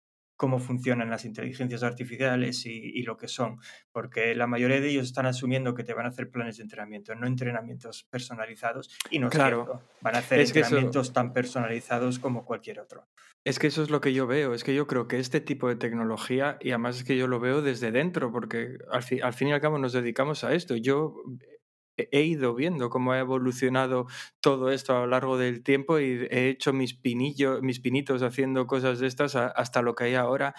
cómo 0.42 0.58
funcionan 0.58 1.08
las 1.08 1.24
inteligencias 1.24 1.84
artificiales 1.84 2.66
y, 2.66 2.72
y 2.72 3.04
lo 3.04 3.16
que 3.16 3.28
son, 3.28 3.58
porque 3.92 4.34
la 4.34 4.48
mayoría 4.48 4.80
de 4.80 4.88
ellos 4.88 5.04
están 5.06 5.24
asumiendo 5.26 5.72
que 5.76 5.84
te 5.84 5.94
van 5.94 6.04
a 6.04 6.08
hacer 6.08 6.30
planes 6.32 6.56
de 6.56 6.64
entrenamiento, 6.64 7.14
no 7.14 7.28
entrenamientos 7.28 8.02
personalizados, 8.10 8.90
y 9.08 9.20
no 9.20 9.30
Claro. 9.30 9.60
es 9.60 9.66
cierto. 9.68 9.82
Van 10.00 10.16
a 10.16 10.18
hacer 10.18 10.40
Es 10.40 10.52
que 10.52 10.58
eso- 10.58 10.66
entrenamientos 10.70 11.12
tan 11.12 11.32
personalizados 11.32 12.18
como 12.18 12.44
cualquier 12.44 12.80
otro. 12.80 13.06
Es 13.44 13.60
que 13.60 13.68
eso 13.68 13.84
es 13.84 13.90
lo 13.90 14.00
que 14.00 14.12
yo 14.12 14.26
veo, 14.26 14.52
es 14.52 14.64
que 14.64 14.74
yo 14.74 14.88
creo 14.88 15.06
que 15.06 15.20
este 15.20 15.40
tipo 15.40 15.68
de 15.68 15.76
tecnología, 15.76 16.58
y 16.60 16.70
además 16.70 16.96
es 16.96 17.04
que 17.04 17.16
yo 17.16 17.28
lo 17.28 17.38
veo 17.38 17.62
desde 17.62 17.92
dentro, 17.92 18.32
porque 18.32 18.78
al, 18.90 19.04
fi- 19.04 19.20
al 19.20 19.32
fin 19.32 19.46
y 19.46 19.52
al 19.52 19.60
cabo 19.60 19.78
nos 19.78 19.92
dedicamos 19.92 20.42
a 20.42 20.52
esto. 20.54 20.74
Yo 20.74 21.14
he 22.12 22.22
ido 22.22 22.54
viendo 22.54 22.90
cómo 22.90 23.12
ha 23.12 23.18
evolucionado 23.18 24.06
todo 24.40 24.70
esto 24.72 24.96
a 24.96 25.00
lo 25.00 25.06
largo 25.06 25.38
del 25.38 25.62
tiempo 25.62 25.98
y 26.00 26.26
he 26.30 26.48
hecho 26.50 26.72
mis 26.72 26.94
pinillos, 26.94 27.62
mis 27.62 27.80
pinitos 27.80 28.22
haciendo 28.22 28.66
cosas 28.66 28.98
de 29.00 29.06
estas 29.06 29.36
hasta 29.36 29.82
lo 29.82 29.94
que 29.94 30.04
hay 30.04 30.14
ahora. 30.14 30.54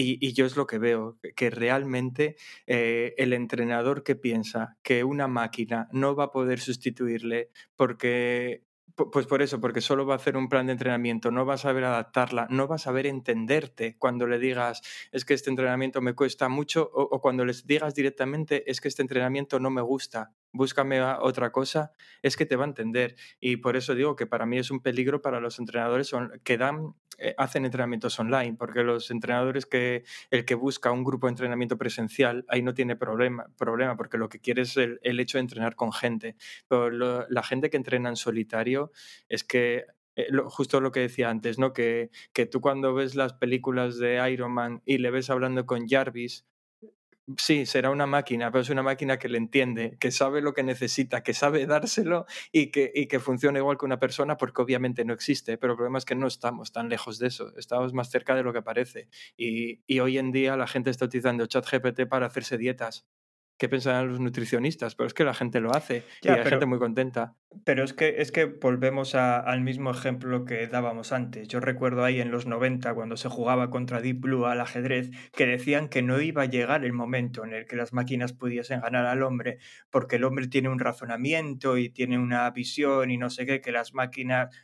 Y, 0.00 0.32
yo 0.32 0.46
es 0.46 0.56
lo 0.56 0.66
que 0.68 0.78
veo, 0.78 1.18
que- 1.36 1.50
realmente 1.50 2.36
eh, 2.66 3.14
el 3.18 3.32
entrenador 3.32 4.04
que 4.04 4.14
piensa 4.14 4.78
que 4.82 5.02
una 5.04 5.26
máquina 5.26 5.88
no 5.92 6.14
va 6.14 6.24
a 6.26 6.30
poder 6.32 6.60
sustituirle 6.60 7.50
porque, 7.76 8.64
pues 8.94 9.26
por 9.26 9.42
eso, 9.42 9.60
porque 9.60 9.80
solo 9.80 10.06
va 10.06 10.14
a 10.14 10.16
hacer 10.16 10.36
un 10.36 10.48
plan 10.48 10.66
de 10.66 10.72
entrenamiento, 10.72 11.30
no 11.30 11.46
va 11.46 11.54
a 11.54 11.58
saber 11.58 11.84
adaptarla, 11.84 12.46
no 12.50 12.66
va 12.66 12.76
a 12.76 12.78
saber 12.78 13.06
entenderte 13.06 13.96
cuando 13.98 14.26
le 14.26 14.38
digas 14.38 14.82
es 15.12 15.24
que 15.24 15.34
este 15.34 15.50
entrenamiento 15.50 16.00
me 16.00 16.14
cuesta 16.14 16.48
mucho 16.48 16.90
o, 16.92 17.20
cuando 17.20 17.44
les 17.44 17.66
digas 17.66 17.94
directamente 17.94 18.70
es 18.70 18.80
que 18.80 18.88
este 18.88 19.02
entrenamiento 19.02 19.60
no 19.60 19.70
me 19.70 19.82
gusta, 19.82 20.32
búscame 20.52 21.00
otra 21.02 21.52
cosa, 21.52 21.92
es 22.22 22.36
que 22.36 22.46
te 22.46 22.56
va 22.56 22.64
a 22.64 22.68
entender. 22.68 23.16
Y 23.40 23.58
por 23.58 23.76
eso 23.76 23.94
digo 23.94 24.16
que 24.16 24.26
para 24.26 24.46
mí 24.46 24.58
es 24.58 24.70
un 24.70 24.80
peligro 24.80 25.22
para 25.22 25.40
los 25.40 25.58
entrenadores 25.58 26.12
que 26.42 26.58
dan, 26.58 26.94
hacen 27.36 27.64
entrenamientos 27.64 28.18
online, 28.18 28.54
porque 28.58 28.82
los 28.82 29.10
entrenadores 29.10 29.66
que 29.66 30.04
el 30.30 30.44
que 30.44 30.54
busca 30.54 30.90
un 30.92 31.04
grupo 31.04 31.26
de 31.26 31.32
entrenamiento 31.32 31.76
presencial, 31.78 32.44
ahí 32.48 32.62
no 32.62 32.74
tiene 32.74 32.96
problema, 32.96 33.46
problema 33.56 33.96
porque 33.96 34.18
lo 34.18 34.28
que 34.28 34.40
quiere 34.40 34.62
es 34.62 34.76
el, 34.76 35.00
hecho 35.02 35.38
de 35.38 35.42
entrenar 35.42 35.74
con 35.76 35.92
gente. 35.92 36.36
Pero 36.68 36.90
lo- 36.90 37.26
la 37.28 37.42
gente 37.42 37.70
que 37.70 37.76
entrena 37.76 38.08
en 38.08 38.16
solitario 38.16 38.92
es 39.28 39.44
que 39.44 39.86
eh, 40.16 40.26
justo 40.46 40.80
lo 40.80 40.90
que 40.92 41.00
decía 41.00 41.30
antes, 41.30 41.58
¿no? 41.58 41.72
Que, 41.72 42.10
que 42.32 42.46
tú 42.46 42.60
cuando 42.60 42.94
ves 42.94 43.14
las 43.14 43.34
películas 43.34 43.98
de 43.98 44.30
Iron 44.32 44.52
Man 44.52 44.82
y 44.84 44.98
le 44.98 45.10
ves 45.10 45.30
hablando 45.30 45.64
con 45.66 45.86
Jarvis, 45.88 46.44
sí, 47.36 47.66
será 47.66 47.90
una 47.90 48.06
máquina, 48.06 48.50
pero 48.50 48.62
es 48.62 48.70
una 48.70 48.82
máquina 48.82 49.18
que 49.18 49.28
le 49.28 49.38
entiende, 49.38 49.96
que 50.00 50.10
sabe 50.10 50.40
lo 50.40 50.54
que 50.54 50.62
necesita, 50.62 51.22
que 51.22 51.34
sabe 51.34 51.66
dárselo 51.66 52.26
y 52.52 52.70
que, 52.70 52.90
y 52.94 53.06
que 53.06 53.20
funciona 53.20 53.58
igual 53.58 53.78
que 53.78 53.84
una 53.86 53.98
persona, 53.98 54.36
porque 54.36 54.62
obviamente 54.62 55.04
no 55.04 55.12
existe, 55.12 55.58
pero 55.58 55.74
el 55.74 55.76
problema 55.76 55.98
es 55.98 56.04
que 56.04 56.14
no 56.14 56.26
estamos 56.26 56.72
tan 56.72 56.88
lejos 56.88 57.18
de 57.18 57.28
eso, 57.28 57.52
estamos 57.56 57.92
más 57.92 58.10
cerca 58.10 58.34
de 58.34 58.42
lo 58.42 58.52
que 58.52 58.62
parece. 58.62 59.08
Y, 59.36 59.82
y 59.86 60.00
hoy 60.00 60.18
en 60.18 60.32
día 60.32 60.56
la 60.56 60.66
gente 60.66 60.90
está 60.90 61.04
utilizando 61.04 61.46
ChatGPT 61.46 62.06
para 62.08 62.26
hacerse 62.26 62.58
dietas. 62.58 63.06
Qué 63.58 63.68
pensarán 63.68 64.08
los 64.08 64.20
nutricionistas, 64.20 64.94
pero 64.94 65.06
es 65.08 65.14
que 65.14 65.24
la 65.24 65.34
gente 65.34 65.60
lo 65.60 65.74
hace 65.74 66.04
Ya, 66.22 66.30
y 66.30 66.34
hay 66.34 66.38
pero- 66.44 66.50
gente 66.50 66.66
muy 66.66 66.78
contenta. 66.78 67.34
Pero 67.64 67.82
es 67.82 67.92
que, 67.92 68.16
es 68.22 68.30
que 68.30 68.44
volvemos 68.44 69.14
a- 69.14 69.40
al 69.40 69.62
mismo 69.62 69.90
ejemplo 69.90 70.44
que 70.44 70.66
dábamos 70.68 71.12
antes. 71.12 71.48
Yo 71.48 71.58
recuerdo 71.60 72.04
ahí 72.04 72.20
en 72.20 72.30
los 72.30 72.46
90, 72.46 72.94
cuando 72.94 73.16
se 73.16 73.28
jugaba 73.28 73.70
contra 73.70 74.00
Deep 74.00 74.20
Blue 74.20 74.46
al 74.46 74.60
ajedrez, 74.60 75.10
que 75.32 75.46
decían 75.46 75.88
que 75.88 76.02
no 76.02 76.20
iba 76.20 76.42
a 76.42 76.46
llegar 76.46 76.84
el 76.84 76.92
momento 76.92 77.44
en 77.44 77.52
el 77.54 77.66
que 77.66 77.74
las 77.76 77.92
máquinas 77.92 78.32
pudiesen 78.32 78.80
ganar 78.80 79.06
al 79.06 79.22
hombre, 79.22 79.58
porque 79.90 80.16
el 80.16 80.24
hombre 80.24 80.46
tiene 80.46 80.68
un 80.68 80.78
razonamiento 80.78 81.78
y 81.78 81.88
tiene 81.88 82.18
una 82.18 82.48
visión 82.50 83.10
y 83.10 83.16
no 83.16 83.28
sé 83.30 83.44
qué, 83.44 83.60
que 83.60 83.72
las 83.72 83.92
máquinas... 83.92 84.54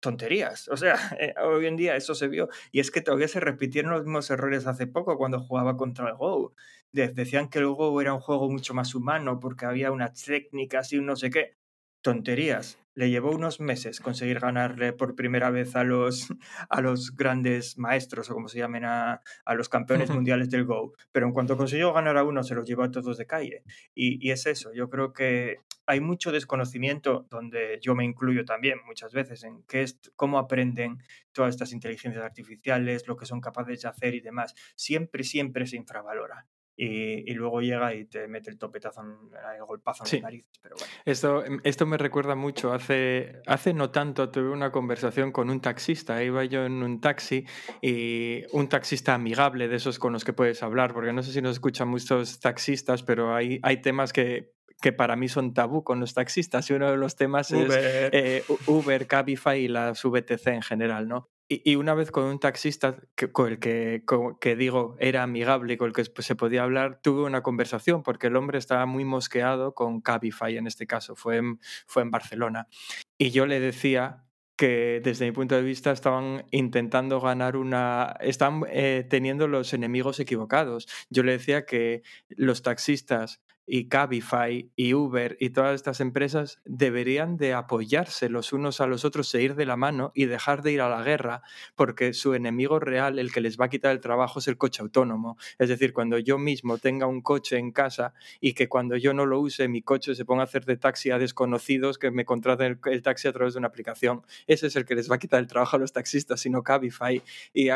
Tonterías. 0.00 0.68
O 0.68 0.76
sea, 0.76 0.94
eh, 1.20 1.34
hoy 1.42 1.66
en 1.66 1.76
día 1.76 1.96
eso 1.96 2.14
se 2.14 2.28
vio. 2.28 2.48
Y 2.70 2.78
es 2.78 2.92
que 2.92 3.00
todavía 3.00 3.26
se 3.26 3.40
repitieron 3.40 3.90
los 3.90 4.04
mismos 4.04 4.30
errores 4.30 4.66
hace 4.68 4.86
poco 4.86 5.16
cuando 5.18 5.40
jugaba 5.40 5.76
contra 5.76 6.08
el 6.10 6.14
Go. 6.14 6.54
De- 6.92 7.08
Decían 7.08 7.48
que 7.48 7.58
el 7.58 7.66
Go 7.68 8.00
era 8.00 8.14
un 8.14 8.20
juego 8.20 8.48
mucho 8.50 8.74
más 8.74 8.94
humano 8.94 9.38
porque 9.40 9.66
había 9.66 9.92
unas 9.92 10.22
técnicas 10.24 10.92
y 10.92 10.98
un 10.98 11.06
no 11.06 11.16
sé 11.16 11.30
qué 11.30 11.56
tonterías. 12.02 12.78
Le 12.94 13.10
llevó 13.10 13.30
unos 13.30 13.60
meses 13.60 14.00
conseguir 14.00 14.40
ganarle 14.40 14.92
por 14.92 15.14
primera 15.14 15.50
vez 15.50 15.76
a 15.76 15.84
los, 15.84 16.28
a 16.70 16.80
los 16.80 17.14
grandes 17.14 17.78
maestros, 17.78 18.30
o 18.30 18.34
como 18.34 18.48
se 18.48 18.58
llamen, 18.58 18.84
a, 18.84 19.20
a 19.44 19.54
los 19.54 19.68
campeones 19.68 20.10
mundiales 20.10 20.50
del 20.50 20.64
Go. 20.64 20.92
Pero 21.12 21.26
en 21.26 21.32
cuanto 21.32 21.56
consiguió 21.56 21.92
ganar 21.92 22.16
a 22.16 22.24
uno, 22.24 22.42
se 22.42 22.54
los 22.54 22.64
llevó 22.64 22.82
a 22.84 22.90
todos 22.90 23.18
de 23.18 23.26
calle. 23.26 23.62
Y, 23.94 24.26
y 24.26 24.30
es 24.32 24.46
eso, 24.46 24.72
yo 24.74 24.88
creo 24.90 25.12
que 25.12 25.58
hay 25.86 26.00
mucho 26.00 26.32
desconocimiento, 26.32 27.26
donde 27.30 27.78
yo 27.82 27.94
me 27.94 28.04
incluyo 28.04 28.44
también 28.44 28.78
muchas 28.86 29.12
veces, 29.12 29.42
en 29.44 29.62
qué 29.64 29.82
es, 29.82 29.98
cómo 30.16 30.38
aprenden 30.38 30.98
todas 31.32 31.50
estas 31.54 31.72
inteligencias 31.72 32.24
artificiales, 32.24 33.06
lo 33.06 33.16
que 33.16 33.26
son 33.26 33.40
capaces 33.40 33.80
de 33.82 33.88
hacer 33.88 34.14
y 34.14 34.20
demás. 34.20 34.54
Siempre, 34.76 35.24
siempre 35.24 35.66
se 35.66 35.76
infravalora. 35.76 36.46
Y, 36.80 37.28
y 37.28 37.34
luego 37.34 37.60
llega 37.60 37.92
y 37.92 38.04
te 38.04 38.28
mete 38.28 38.50
el 38.50 38.56
topetazo, 38.56 39.02
el 39.02 39.64
golpazo 39.66 40.04
en 40.04 40.06
Sí. 40.08 40.16
las 40.18 40.22
narices. 40.22 40.60
Pero 40.62 40.76
bueno. 40.76 40.92
Esto, 41.04 41.42
esto 41.64 41.86
me 41.86 41.98
recuerda 41.98 42.36
mucho. 42.36 42.72
Hace, 42.72 43.42
hace 43.48 43.74
no 43.74 43.90
tanto 43.90 44.30
tuve 44.30 44.50
una 44.50 44.70
conversación 44.70 45.32
con 45.32 45.50
un 45.50 45.60
taxista. 45.60 46.22
Iba 46.22 46.44
yo 46.44 46.64
en 46.66 46.84
un 46.84 47.00
taxi 47.00 47.44
y 47.82 48.44
un 48.52 48.68
taxista 48.68 49.14
amigable 49.14 49.66
de 49.66 49.74
esos 49.74 49.98
con 49.98 50.12
los 50.12 50.24
que 50.24 50.32
puedes 50.32 50.62
hablar, 50.62 50.94
porque 50.94 51.12
no 51.12 51.24
sé 51.24 51.32
si 51.32 51.42
nos 51.42 51.52
escuchan 51.56 51.88
muchos 51.88 52.38
taxistas, 52.38 53.02
pero 53.02 53.34
hay, 53.34 53.58
hay 53.64 53.80
temas 53.80 54.12
que, 54.12 54.52
que 54.80 54.92
para 54.92 55.16
mí 55.16 55.26
son 55.26 55.54
tabú 55.54 55.82
con 55.82 55.98
los 55.98 56.14
taxistas 56.14 56.70
y 56.70 56.74
uno 56.74 56.88
de 56.92 56.96
los 56.96 57.16
temas 57.16 57.50
es 57.50 57.66
Uber. 57.66 58.10
eh, 58.12 58.44
Uber, 58.68 59.06
Cabify 59.08 59.58
y 59.64 59.66
las 59.66 60.04
VTC 60.04 60.46
en 60.46 60.62
general, 60.62 61.08
¿no? 61.08 61.28
Y, 61.50 61.76
una 61.76 61.94
vez 61.94 62.10
con 62.10 62.24
un 62.24 62.38
taxista 62.38 62.96
que, 63.14 63.32
con 63.32 63.48
el 63.48 63.58
que, 63.58 64.04
que 64.38 64.56
digo 64.56 64.96
era 64.98 65.22
amigable 65.22 65.72
y 65.72 65.76
con 65.78 65.88
el 65.88 65.94
que 65.94 66.04
se 66.22 66.36
podía 66.36 66.62
hablar, 66.62 67.00
tuve 67.02 67.22
una 67.24 67.42
conversación 67.42 68.02
porque 68.02 68.26
el 68.26 68.36
hombre 68.36 68.58
estaba 68.58 68.84
muy 68.84 69.06
mosqueado 69.06 69.74
con 69.74 70.02
Cabify 70.02 70.58
en 70.58 70.66
este 70.66 70.86
caso, 70.86 71.16
fue 71.16 71.38
en, 71.38 71.58
fue 71.86 72.02
en 72.02 72.10
Barcelona. 72.10 72.68
Y 73.16 73.30
yo 73.30 73.46
le 73.46 73.60
decía 73.60 74.24
que 74.58 75.00
desde 75.02 75.24
mi 75.24 75.32
punto 75.32 75.54
de 75.54 75.62
vista 75.62 75.92
estaban 75.92 76.44
intentando 76.50 77.20
ganar 77.20 77.56
una... 77.56 78.16
están 78.20 78.64
eh, 78.68 79.06
teniendo 79.08 79.46
los 79.46 79.72
enemigos 79.72 80.18
equivocados. 80.20 80.88
Yo 81.10 81.22
le 81.22 81.32
decía 81.32 81.64
que 81.64 82.02
los 82.28 82.62
taxistas 82.62 83.40
y 83.68 83.88
Cabify 83.88 84.70
y 84.74 84.94
Uber 84.94 85.36
y 85.38 85.50
todas 85.50 85.74
estas 85.74 86.00
empresas 86.00 86.60
deberían 86.64 87.36
de 87.36 87.52
apoyarse 87.52 88.30
los 88.30 88.52
unos 88.52 88.80
a 88.80 88.86
los 88.86 89.04
otros 89.04 89.32
e 89.34 89.42
ir 89.42 89.54
de 89.54 89.66
la 89.66 89.76
mano 89.76 90.10
y 90.14 90.24
dejar 90.24 90.62
de 90.62 90.72
ir 90.72 90.80
a 90.80 90.88
la 90.88 91.02
guerra 91.02 91.42
porque 91.76 92.14
su 92.14 92.34
enemigo 92.34 92.80
real, 92.80 93.18
el 93.18 93.30
que 93.30 93.42
les 93.42 93.60
va 93.60 93.66
a 93.66 93.68
quitar 93.68 93.92
el 93.92 94.00
trabajo, 94.00 94.38
es 94.38 94.48
el 94.48 94.56
coche 94.56 94.82
autónomo. 94.82 95.36
Es 95.58 95.68
decir, 95.68 95.92
cuando 95.92 96.18
yo 96.18 96.38
mismo 96.38 96.78
tenga 96.78 97.06
un 97.06 97.20
coche 97.20 97.58
en 97.58 97.70
casa 97.70 98.14
y 98.40 98.54
que 98.54 98.68
cuando 98.68 98.96
yo 98.96 99.12
no 99.12 99.26
lo 99.26 99.38
use 99.38 99.68
mi 99.68 99.82
coche 99.82 100.14
se 100.14 100.24
ponga 100.24 100.42
a 100.42 100.44
hacer 100.44 100.64
de 100.64 100.76
taxi 100.76 101.10
a 101.10 101.18
desconocidos 101.18 101.98
que 101.98 102.10
me 102.10 102.24
contraten 102.24 102.80
el, 102.86 103.02
taxi 103.02 103.28
a 103.28 103.32
través 103.32 103.52
de 103.54 103.58
una 103.58 103.68
aplicación, 103.68 104.22
ese 104.46 104.68
es 104.68 104.76
el 104.76 104.86
que 104.86 104.94
les 104.94 105.10
va 105.10 105.16
a 105.16 105.18
quitar 105.18 105.40
el 105.40 105.46
trabajo 105.46 105.76
a 105.76 105.78
los 105.78 105.92
taxistas, 105.92 106.40
sino 106.40 106.62
Cabify. 106.62 107.22
Y, 107.52 107.68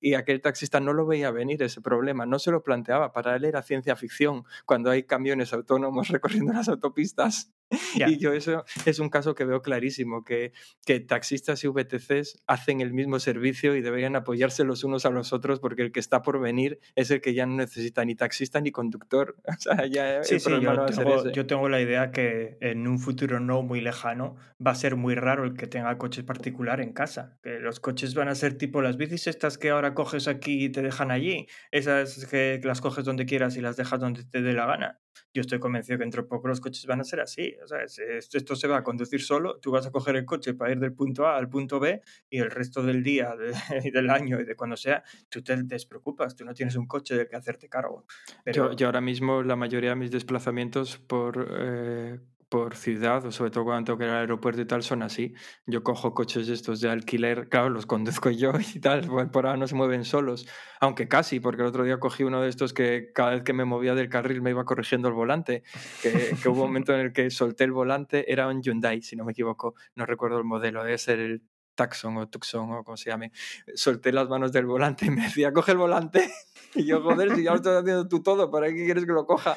y 0.00 0.14
aquel 0.14 0.40
taxista 0.40 0.80
no 0.80 0.92
lo 0.92 1.06
veía 1.06 1.30
venir 1.30 1.62
ese 1.62 1.80
problema, 1.80 2.26
no 2.26 2.40
se 2.40 2.50
lo 2.50 2.64
planteaba. 2.64 3.12
Para 3.12 3.36
él 3.36 3.44
era 3.44 3.62
ciencia 3.62 3.94
ficción 3.94 4.44
cuando 4.64 4.90
hay 4.90 5.04
autónomos 5.52 6.08
recorriendo 6.08 6.52
las 6.52 6.68
autopistas. 6.68 7.52
Ya. 7.96 8.08
Y 8.08 8.18
yo 8.18 8.32
eso 8.34 8.64
es 8.84 8.98
un 8.98 9.08
caso 9.08 9.34
que 9.34 9.44
veo 9.44 9.62
clarísimo, 9.62 10.22
que, 10.22 10.52
que 10.84 11.00
taxistas 11.00 11.64
y 11.64 11.68
VTCs 11.68 12.42
hacen 12.46 12.82
el 12.82 12.92
mismo 12.92 13.18
servicio 13.18 13.74
y 13.74 13.80
deberían 13.80 14.16
apoyarse 14.16 14.64
los 14.64 14.84
unos 14.84 15.06
a 15.06 15.10
los 15.10 15.32
otros 15.32 15.60
porque 15.60 15.82
el 15.82 15.92
que 15.92 16.00
está 16.00 16.20
por 16.20 16.38
venir 16.38 16.78
es 16.94 17.10
el 17.10 17.22
que 17.22 17.32
ya 17.32 17.46
no 17.46 17.56
necesita 17.56 18.04
ni 18.04 18.14
taxista 18.14 18.60
ni 18.60 18.70
conductor. 18.70 19.36
O 19.56 19.58
sea, 19.58 19.86
ya 19.86 20.22
Sí, 20.22 20.38
sí, 20.38 20.50
no 20.50 20.60
yo 20.60 20.84
tengo, 20.84 21.32
yo 21.32 21.46
tengo 21.46 21.68
la 21.68 21.80
idea 21.80 22.10
que 22.10 22.58
en 22.60 22.86
un 22.86 22.98
futuro 22.98 23.40
no 23.40 23.62
muy 23.62 23.80
lejano 23.80 24.36
va 24.64 24.72
a 24.72 24.74
ser 24.74 24.96
muy 24.96 25.14
raro 25.14 25.44
el 25.44 25.54
que 25.54 25.66
tenga 25.66 25.96
coche 25.98 26.22
particular 26.22 26.80
en 26.80 26.92
casa. 26.92 27.38
Que 27.42 27.58
los 27.58 27.80
coches 27.80 28.14
van 28.14 28.28
a 28.28 28.34
ser 28.34 28.58
tipo 28.58 28.82
las 28.82 28.96
bicis 28.96 29.26
estas 29.26 29.58
que 29.58 29.70
ahora 29.70 29.94
coges 29.94 30.28
aquí 30.28 30.64
y 30.64 30.68
te 30.70 30.82
dejan 30.82 31.10
allí. 31.10 31.46
Esas 31.70 32.26
que, 32.26 32.60
las 32.62 32.80
coges 32.80 33.04
donde 33.04 33.26
quieras 33.26 33.56
y 33.56 33.60
las 33.60 33.76
dejas 33.76 34.00
donde 34.00 34.24
te 34.24 34.42
dé 34.42 34.52
la 34.52 34.66
gana. 34.66 35.00
Yo 35.32 35.40
estoy 35.40 35.58
convencido 35.58 35.98
que 35.98 36.04
dentro 36.04 36.22
de 36.22 36.28
poco 36.28 36.48
los 36.48 36.60
coches 36.60 36.86
van 36.86 37.00
a 37.00 37.04
ser 37.04 37.20
así. 37.20 37.55
O 37.62 37.66
sea, 37.66 37.82
es- 37.82 37.98
esto, 37.98 38.38
esto 38.38 38.56
se 38.56 38.68
va 38.68 38.78
a 38.78 38.82
conducir 38.84 39.20
solo. 39.22 39.58
Tú 39.60 39.70
vas 39.70 39.86
a 39.86 39.90
coger 39.90 40.16
el 40.16 40.24
coche 40.24 40.54
para 40.54 40.72
ir 40.72 40.78
del 40.78 40.92
punto 40.92 41.26
A 41.26 41.36
al 41.36 41.48
punto 41.48 41.80
B 41.80 42.00
y 42.30 42.38
el 42.38 42.50
resto 42.50 42.82
del 42.82 43.02
día 43.02 43.34
de- 43.36 43.52
y 43.88 43.90
del 43.90 44.10
año 44.10 44.40
y 44.40 44.44
de 44.44 44.54
cuando 44.56 44.76
sea, 44.76 45.02
tú 45.28 45.42
te 45.42 45.56
despreocupas. 45.62 46.36
Tú 46.36 46.44
no 46.44 46.54
tienes 46.54 46.76
un 46.76 46.86
coche 46.86 47.14
del 47.16 47.28
que 47.28 47.36
hacerte 47.36 47.68
cargo. 47.68 48.04
Pero, 48.44 48.70
Yo, 48.70 48.76
yo 48.76 48.86
ahora 48.86 49.00
mismo 49.00 49.42
la 49.42 49.56
mayoría 49.56 49.90
de 49.90 49.96
mis 49.96 50.10
desplazamientos 50.10 50.98
por, 50.98 51.46
eh, 51.58 52.18
por 52.56 52.74
ciudad, 52.74 53.22
o 53.26 53.30
sobre 53.30 53.50
todo 53.50 53.64
cuando 53.64 53.84
tengo 53.84 53.98
que 53.98 54.06
ir 54.06 54.10
al 54.10 54.20
aeropuerto 54.20 54.62
y 54.62 54.64
tal, 54.64 54.82
son 54.82 55.02
así. 55.02 55.34
Yo 55.66 55.82
cojo 55.82 56.14
coches 56.14 56.48
estos 56.48 56.80
de 56.80 56.88
alquiler, 56.88 57.50
claro, 57.50 57.68
los 57.68 57.84
conduzco 57.84 58.30
yo 58.30 58.52
y 58.74 58.80
tal, 58.80 59.08
por 59.30 59.44
ahora 59.44 59.58
no 59.58 59.66
se 59.66 59.74
mueven 59.74 60.06
solos, 60.06 60.48
aunque 60.80 61.06
casi, 61.06 61.38
porque 61.38 61.60
el 61.60 61.68
otro 61.68 61.84
día 61.84 62.00
cogí 62.00 62.24
uno 62.24 62.40
de 62.40 62.48
estos 62.48 62.72
que 62.72 63.10
cada 63.14 63.32
vez 63.32 63.42
que 63.42 63.52
me 63.52 63.66
movía 63.66 63.94
del 63.94 64.08
carril 64.08 64.40
me 64.40 64.50
iba 64.50 64.64
corrigiendo 64.64 65.08
el 65.08 65.14
volante, 65.14 65.64
que, 66.02 66.34
que 66.42 66.48
hubo 66.48 66.62
un 66.62 66.68
momento 66.68 66.94
en 66.94 67.00
el 67.00 67.12
que 67.12 67.28
solté 67.28 67.64
el 67.64 67.72
volante, 67.72 68.32
era 68.32 68.48
un 68.48 68.62
Hyundai, 68.62 69.02
si 69.02 69.16
no 69.16 69.26
me 69.26 69.32
equivoco, 69.32 69.74
no 69.94 70.06
recuerdo 70.06 70.38
el 70.38 70.44
modelo, 70.44 70.82
debe 70.82 70.96
ser 70.96 71.18
el 71.18 71.42
Taxon 71.76 72.16
o 72.16 72.28
Tucson 72.28 72.72
o 72.72 72.82
como 72.82 72.96
se 72.96 73.10
llame. 73.10 73.30
Solté 73.74 74.10
las 74.10 74.28
manos 74.28 74.50
del 74.50 74.66
volante 74.66 75.06
y 75.06 75.10
me 75.10 75.22
decía, 75.22 75.52
coge 75.52 75.72
el 75.72 75.78
volante. 75.78 76.28
Y 76.74 76.84
yo, 76.84 77.00
joder, 77.00 77.34
si 77.34 77.42
ya 77.42 77.52
lo 77.52 77.56
estás 77.56 77.80
haciendo 77.80 78.06
tú 78.06 78.22
todo, 78.22 78.50
¿para 78.50 78.66
qué 78.66 78.84
quieres 78.84 79.06
que 79.06 79.12
lo 79.12 79.24
coja? 79.24 79.56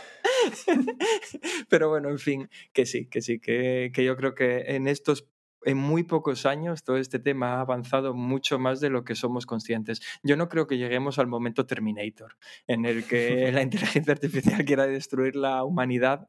Pero 1.70 1.90
bueno, 1.90 2.10
en 2.10 2.20
fin, 2.20 2.50
que 2.74 2.86
sí, 2.86 3.08
que 3.08 3.22
sí, 3.22 3.40
que, 3.40 3.92
que 3.94 4.04
yo 4.04 4.16
creo 4.16 4.36
que 4.36 4.76
en 4.76 4.88
estos, 4.88 5.28
en 5.66 5.78
muy 5.78 6.04
pocos 6.04 6.46
años, 6.46 6.84
todo 6.84 6.98
este 6.98 7.20
tema 7.20 7.56
ha 7.56 7.62
avanzado 7.62 8.14
mucho 8.14 8.60
más 8.60 8.80
de 8.80 8.90
lo 8.90 9.04
que 9.04 9.16
somos 9.16 9.46
conscientes. 9.46 10.02
Yo 10.24 10.38
no 10.38 10.50
creo 10.50 10.68
que 10.68 10.78
lleguemos 10.78 11.20
al 11.20 11.28
momento 11.28 11.66
Terminator, 11.66 12.38
en 12.68 12.86
el 12.86 13.06
que 13.06 13.52
la 13.52 13.62
inteligencia 14.02 14.14
artificial 14.14 14.64
quiera 14.66 14.88
destruir 14.88 15.36
la 15.36 15.64
humanidad. 15.64 16.28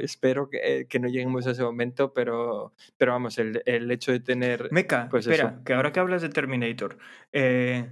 Espero 0.00 0.48
que, 0.48 0.86
que 0.88 1.00
no 1.00 1.08
lleguemos 1.08 1.46
a 1.46 1.50
ese 1.50 1.62
momento, 1.62 2.12
pero, 2.12 2.72
pero 2.96 3.12
vamos, 3.12 3.38
el, 3.38 3.62
el 3.66 3.90
hecho 3.90 4.12
de 4.12 4.20
tener... 4.20 4.68
Meca, 4.70 5.08
Pues 5.10 5.26
espera, 5.26 5.54
eso. 5.54 5.64
que 5.64 5.74
ahora 5.74 5.92
que 5.92 6.00
hablas 6.00 6.22
de 6.22 6.28
Terminator, 6.28 6.98
eh, 7.32 7.90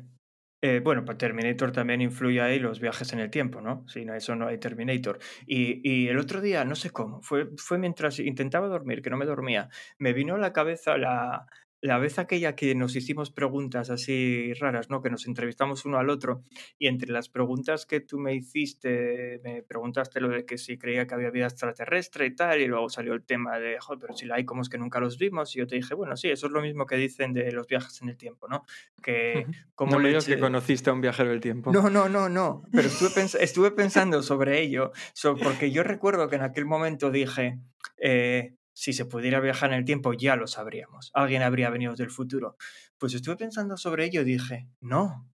eh, 0.66 0.80
bueno, 0.80 1.04
para 1.04 1.18
Terminator 1.18 1.72
también 1.72 2.00
influye 2.00 2.40
ahí 2.40 2.58
los 2.58 2.80
viajes 2.80 3.12
en 3.12 3.18
el 3.20 3.30
tiempo, 3.30 3.60
¿no? 3.60 3.86
Si 3.86 4.06
no, 4.06 4.14
eso 4.14 4.34
no 4.34 4.46
hay 4.46 4.56
Terminator. 4.56 5.18
Y, 5.46 5.86
y 5.86 6.08
el 6.08 6.18
otro 6.18 6.40
día, 6.40 6.64
no 6.64 6.74
sé 6.74 6.88
cómo, 6.88 7.20
fue, 7.20 7.48
fue 7.58 7.76
mientras 7.76 8.18
intentaba 8.18 8.66
dormir, 8.66 9.02
que 9.02 9.10
no 9.10 9.18
me 9.18 9.26
dormía, 9.26 9.68
me 9.98 10.14
vino 10.14 10.36
a 10.36 10.38
la 10.38 10.54
cabeza 10.54 10.96
la, 10.96 11.44
la 11.84 11.98
vez 11.98 12.18
aquella 12.18 12.56
que 12.56 12.74
nos 12.74 12.96
hicimos 12.96 13.30
preguntas 13.30 13.90
así 13.90 14.54
raras, 14.54 14.88
¿no? 14.88 15.02
Que 15.02 15.10
nos 15.10 15.26
entrevistamos 15.26 15.84
uno 15.84 15.98
al 15.98 16.08
otro 16.08 16.42
y 16.78 16.86
entre 16.86 17.12
las 17.12 17.28
preguntas 17.28 17.84
que 17.84 18.00
tú 18.00 18.18
me 18.18 18.32
hiciste, 18.34 19.38
me 19.44 19.62
preguntaste 19.62 20.18
lo 20.22 20.30
de 20.30 20.46
que 20.46 20.56
si 20.56 20.78
creía 20.78 21.06
que 21.06 21.12
había 21.14 21.28
vida 21.30 21.44
extraterrestre 21.44 22.24
y 22.24 22.34
tal, 22.34 22.62
y 22.62 22.66
luego 22.68 22.88
salió 22.88 23.12
el 23.12 23.22
tema 23.22 23.58
de, 23.58 23.78
joder, 23.80 23.98
pero 24.00 24.14
si 24.16 24.24
la 24.24 24.36
hay, 24.36 24.46
¿cómo 24.46 24.62
es 24.62 24.70
que 24.70 24.78
nunca 24.78 24.98
los 24.98 25.18
vimos? 25.18 25.54
Y 25.54 25.58
yo 25.58 25.66
te 25.66 25.76
dije, 25.76 25.94
bueno, 25.94 26.16
sí, 26.16 26.30
eso 26.30 26.46
es 26.46 26.52
lo 26.54 26.62
mismo 26.62 26.86
que 26.86 26.96
dicen 26.96 27.34
de 27.34 27.52
los 27.52 27.66
viajes 27.66 28.00
en 28.00 28.08
el 28.08 28.16
tiempo, 28.16 28.48
¿no? 28.48 28.64
Que 29.02 29.46
como 29.74 29.92
no 29.92 29.98
me 29.98 30.08
digas 30.08 30.24
que 30.24 30.38
conociste 30.38 30.88
a 30.88 30.94
un 30.94 31.02
viajero 31.02 31.28
del 31.28 31.40
tiempo. 31.40 31.70
no, 31.70 31.90
no, 31.90 32.08
no, 32.08 32.30
no. 32.30 32.62
Pero 32.72 32.88
estuve, 32.88 33.10
pens- 33.10 33.38
estuve 33.38 33.70
pensando 33.72 34.22
sobre 34.22 34.62
ello, 34.62 34.90
so- 35.12 35.36
porque 35.36 35.70
yo 35.70 35.82
recuerdo 35.82 36.28
que 36.30 36.36
en 36.36 36.42
aquel 36.42 36.64
momento 36.64 37.10
dije, 37.10 37.58
eh, 37.98 38.54
si 38.74 38.92
se 38.92 39.06
pudiera 39.06 39.40
viajar 39.40 39.72
en 39.72 39.78
el 39.78 39.84
tiempo 39.84 40.12
ya 40.12 40.36
lo 40.36 40.46
sabríamos. 40.46 41.10
Alguien 41.14 41.42
habría 41.42 41.70
venido 41.70 41.94
del 41.94 42.10
futuro. 42.10 42.56
Pues 42.98 43.14
estuve 43.14 43.36
pensando 43.36 43.76
sobre 43.76 44.04
ello 44.04 44.20
y 44.22 44.24
dije, 44.24 44.68
no. 44.80 45.30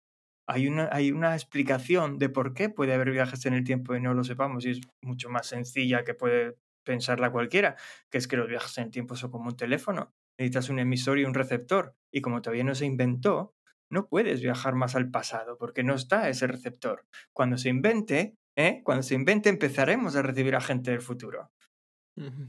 Hay 0.46 0.66
una, 0.68 0.88
hay 0.92 1.12
una 1.12 1.34
explicación 1.34 2.18
de 2.18 2.28
por 2.28 2.54
qué 2.54 2.68
puede 2.68 2.94
haber 2.94 3.10
viajes 3.10 3.46
en 3.46 3.54
el 3.54 3.64
tiempo 3.64 3.94
y 3.94 4.00
no 4.00 4.14
lo 4.14 4.24
sepamos, 4.24 4.66
y 4.66 4.70
es 4.70 4.80
mucho 5.00 5.30
más 5.30 5.46
sencilla 5.46 6.04
que 6.04 6.14
puede 6.14 6.56
pensarla 6.84 7.30
cualquiera, 7.30 7.76
que 8.10 8.18
es 8.18 8.26
que 8.26 8.36
los 8.36 8.48
viajes 8.48 8.76
en 8.78 8.84
el 8.84 8.90
tiempo 8.90 9.14
son 9.16 9.30
como 9.30 9.48
un 9.48 9.56
teléfono. 9.56 10.12
Necesitas 10.38 10.68
un 10.68 10.80
emisor 10.80 11.18
y 11.18 11.24
un 11.24 11.34
receptor, 11.34 11.94
y 12.12 12.20
como 12.20 12.42
todavía 12.42 12.64
no 12.64 12.74
se 12.74 12.86
inventó, 12.86 13.54
no 13.90 14.08
puedes 14.08 14.40
viajar 14.40 14.74
más 14.74 14.96
al 14.96 15.10
pasado 15.10 15.56
porque 15.58 15.84
no 15.84 15.94
está 15.94 16.28
ese 16.28 16.46
receptor. 16.46 17.06
Cuando 17.32 17.58
se 17.58 17.68
invente, 17.68 18.36
¿eh? 18.56 18.82
Cuando 18.84 19.02
se 19.02 19.14
invente 19.14 19.48
empezaremos 19.50 20.16
a 20.16 20.22
recibir 20.22 20.56
a 20.56 20.60
gente 20.60 20.90
del 20.90 21.00
futuro. 21.02 21.50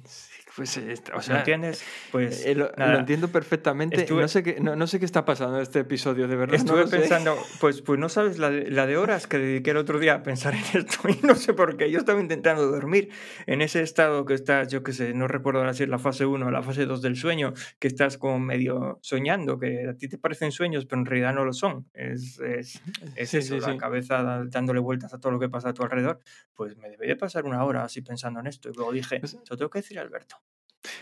Sí, 0.06 0.41
pues, 0.56 0.76
eh, 0.78 0.96
o 1.14 1.16
¿Lo 1.18 1.22
sea, 1.22 1.38
entiendes? 1.40 1.84
Pues 2.12 2.46
eh, 2.46 2.56
lo, 2.56 2.72
lo 2.76 3.00
entiendo 3.00 3.30
perfectamente. 3.30 3.96
Estuve- 3.98 4.22
No, 4.22 4.28
sé 4.28 4.44
qué, 4.44 4.60
no, 4.60 4.76
no 4.76 4.86
sé 4.88 5.00
qué 5.00 5.06
está 5.06 5.24
pasando 5.26 5.58
en 5.58 5.64
este 5.64 5.80
episodio, 5.80 6.28
de 6.28 6.36
verdad. 6.36 6.58
no 6.58 6.64
Estuve 6.64 6.88
sé. 6.88 6.98
pensando, 7.00 7.38
pues, 7.60 7.82
pues 7.82 8.00
no 8.00 8.10
sabes 8.10 8.38
la 8.38 8.50
de, 8.50 8.70
la 8.70 8.86
de 8.86 8.98
horas 8.98 9.28
que 9.28 9.38
dediqué 9.38 9.72
el 9.72 9.78
otro 9.78 10.00
día 10.00 10.16
a 10.16 10.24
pensar 10.24 10.54
en 10.54 10.64
esto 10.80 11.00
y 11.10 11.26
no 11.26 11.36
sé 11.36 11.54
por 11.54 11.78
qué. 11.78 11.90
Yo 11.90 12.00
estaba 12.00 12.20
intentando 12.20 12.68
dormir 12.68 13.10
en 13.46 13.62
ese 13.62 13.82
estado 13.82 14.26
que 14.26 14.34
estás, 14.34 14.68
yo 14.68 14.84
qué 14.84 14.94
sé, 14.94 15.14
no 15.14 15.28
recuerdo 15.28 15.60
ahora 15.60 15.74
si 15.74 15.84
es 15.84 15.90
la 15.90 16.00
fase 16.00 16.26
1 16.26 16.46
o 16.46 16.52
la 16.52 16.64
fase 16.64 16.86
2 16.86 17.02
del 17.02 17.16
sueño, 17.16 17.54
que 17.80 17.88
estás 17.88 18.18
como 18.18 18.40
medio 18.40 19.00
soñando, 19.02 19.58
que 19.60 19.88
a 19.90 19.94
ti 19.96 20.08
te 20.10 20.18
parecen 20.18 20.52
sueños, 20.52 20.86
pero 20.86 21.02
en 21.02 21.06
realidad 21.06 21.34
no 21.34 21.46
lo 21.46 21.54
son. 21.54 21.88
Es, 21.94 22.40
es, 22.40 22.82
es 23.16 23.30
Sí, 23.30 23.38
eso, 23.38 23.56
sí, 23.56 23.60
la 23.62 23.72
sí. 23.72 23.78
cabeza 23.78 24.44
dándole 24.48 24.80
vueltas 24.80 25.14
a 25.14 25.20
todo 25.20 25.32
lo 25.32 25.40
que 25.40 25.50
pasa 25.50 25.70
a 25.70 25.74
tu 25.74 25.84
alrededor. 25.84 26.20
Pues 26.56 26.78
me 26.78 26.90
debería 26.90 27.18
pasar 27.18 27.46
una 27.46 27.64
hora 27.64 27.84
así 27.84 28.02
pensando 28.02 28.40
en 28.40 28.48
esto. 28.48 28.70
Y 28.70 28.74
luego 28.74 28.92
dije, 28.92 29.20
Pues- 29.20 29.32
se 29.32 29.38
lo 29.50 29.58
tengo 29.58 29.70
que 29.70 29.80
decir 29.80 29.98
a 29.98 30.02
Alberto. 30.02 30.36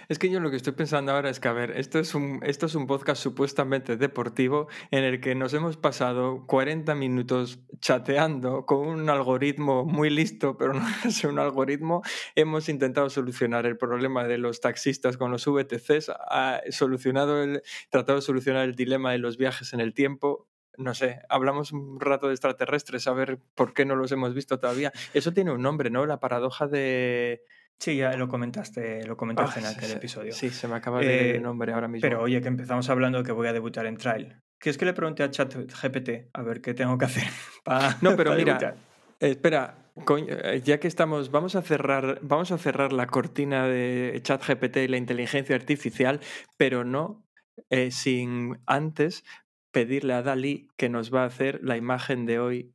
Es 0.07 0.19
que 0.19 0.29
yo 0.29 0.39
lo 0.39 0.49
que 0.49 0.57
estoy 0.57 0.73
pensando 0.73 1.11
ahora 1.11 1.29
es 1.29 1.39
que, 1.39 1.47
a 1.47 1.53
ver, 1.53 1.71
esto 1.71 1.99
es 1.99 2.13
un, 2.15 2.41
esto 2.43 2.65
es 2.65 2.75
un 2.75 2.87
podcast 2.87 3.21
supuestamente 3.21 3.95
deportivo 3.97 4.67
en 4.91 5.03
el 5.03 5.21
que 5.21 5.35
nos 5.35 5.53
hemos 5.53 5.77
pasado 5.77 6.45
40 6.47 6.95
minutos 6.95 7.59
chateando 7.79 8.65
con 8.65 8.87
un 8.87 9.09
algoritmo 9.09 9.85
muy 9.85 10.09
listo, 10.09 10.57
pero 10.57 10.73
no 10.73 10.81
es 11.05 11.23
un 11.23 11.39
algoritmo. 11.39 12.01
Hemos 12.35 12.69
intentado 12.69 13.09
solucionar 13.09 13.65
el 13.65 13.77
problema 13.77 14.25
de 14.25 14.37
los 14.37 14.59
taxistas 14.61 15.17
con 15.17 15.31
los 15.31 15.45
VTCs, 15.45 16.09
ha 16.09 16.61
solucionado 16.71 17.41
el, 17.41 17.61
tratado 17.89 18.17
de 18.17 18.21
solucionar 18.21 18.65
el 18.65 18.75
dilema 18.75 19.11
de 19.11 19.19
los 19.19 19.37
viajes 19.37 19.73
en 19.73 19.79
el 19.79 19.93
tiempo. 19.93 20.47
No 20.77 20.93
sé, 20.93 21.21
hablamos 21.29 21.71
un 21.71 21.99
rato 21.99 22.27
de 22.27 22.33
extraterrestres, 22.33 23.07
a 23.07 23.13
ver 23.13 23.39
por 23.55 23.73
qué 23.73 23.85
no 23.85 23.95
los 23.95 24.11
hemos 24.11 24.33
visto 24.33 24.59
todavía. 24.59 24.93
Eso 25.13 25.33
tiene 25.33 25.51
un 25.51 25.61
nombre, 25.61 25.89
¿no? 25.89 26.05
La 26.05 26.19
paradoja 26.19 26.67
de... 26.67 27.43
Sí, 27.79 27.95
ya 27.95 28.15
lo 28.17 28.27
comentaste, 28.27 29.05
lo 29.05 29.15
comentaste 29.15 29.61
Ah, 29.61 29.69
en 29.69 29.77
aquel 29.77 29.89
sí, 29.89 29.95
episodio. 29.95 30.33
Sí, 30.33 30.49
se 30.49 30.67
me 30.67 30.75
acaba 30.75 30.99
de 30.99 31.31
Eh, 31.31 31.35
el 31.37 31.41
nombre 31.41 31.71
ahora 31.71 31.87
mismo. 31.87 32.01
Pero 32.01 32.21
oye, 32.21 32.41
que 32.41 32.49
empezamos 32.49 32.89
hablando 32.89 33.19
de 33.19 33.23
que 33.23 33.31
voy 33.31 33.47
a 33.47 33.53
debutar 33.53 33.85
en 33.85 33.95
Trial. 33.95 34.41
Que 34.59 34.69
es 34.69 34.77
que 34.77 34.83
le 34.83 34.93
pregunté 34.93 35.23
a 35.23 35.31
ChatGPT 35.31 36.29
a 36.33 36.41
ver 36.41 36.59
qué 36.59 36.73
tengo 36.73 36.97
que 36.97 37.05
hacer 37.05 37.23
para 37.63 37.97
No, 38.01 38.17
pero 38.17 38.33
mira, 38.35 38.57
debutar. 38.57 38.75
Espera, 39.21 39.91
eh, 40.27 40.61
ya 40.63 40.79
que 40.79 40.89
estamos, 40.89 41.31
vamos 41.31 41.55
a 41.55 41.61
cerrar, 41.61 42.19
vamos 42.21 42.51
a 42.51 42.57
cerrar 42.57 42.91
la 42.91 43.07
cortina 43.07 43.67
de 43.67 44.19
ChatGPT 44.23 44.77
y 44.77 44.87
la 44.89 44.97
inteligencia 44.97 45.55
artificial, 45.55 46.19
pero 46.57 46.83
no 46.83 47.25
eh, 47.69 47.91
sin 47.91 48.59
antes 48.65 49.23
pedirle 49.71 50.13
a 50.13 50.21
Dalí 50.21 50.67
que 50.77 50.89
nos 50.89 51.13
va 51.13 51.23
a 51.23 51.27
hacer 51.27 51.61
la 51.63 51.77
imagen 51.77 52.25
de 52.25 52.39
hoy, 52.39 52.73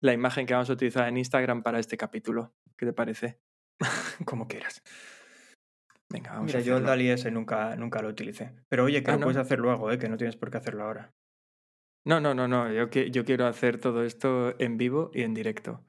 la 0.00 0.14
imagen 0.14 0.46
que 0.46 0.54
vamos 0.54 0.70
a 0.70 0.74
utilizar 0.74 1.08
en 1.08 1.18
Instagram 1.18 1.62
para 1.62 1.78
este 1.78 1.98
capítulo. 1.98 2.54
¿Qué 2.78 2.86
te 2.86 2.92
parece? 2.94 3.38
Como 4.24 4.46
quieras. 4.46 4.82
Venga, 6.08 6.32
vamos 6.32 6.46
Mira, 6.46 6.58
a 6.58 6.62
yo 6.62 6.76
el. 6.78 6.84
DALI 6.84 7.10
ese 7.10 7.30
nunca, 7.30 7.76
nunca 7.76 8.02
lo 8.02 8.08
utilicé. 8.08 8.52
Pero 8.68 8.84
oye, 8.84 9.02
que 9.02 9.10
Ah, 9.10 9.14
lo 9.14 9.20
¿no? 9.20 9.24
puedes 9.26 9.38
hacer 9.38 9.58
luego, 9.60 9.90
¿eh? 9.92 9.98
que 9.98 10.08
no 10.08 10.16
tienes 10.16 10.36
por 10.36 10.50
qué 10.50 10.58
hacerlo 10.58 10.84
ahora. 10.84 11.14
No, 12.04 12.18
no, 12.20 12.34
no, 12.34 12.48
no. 12.48 12.72
Yo, 12.72 12.90
que- 12.90 13.10
yo 13.10 13.24
quiero 13.24 13.46
hacer 13.46 13.78
todo 13.80 14.02
esto 14.04 14.54
en 14.58 14.76
vivo 14.76 15.10
y 15.14 15.22
en 15.22 15.34
directo. 15.34 15.84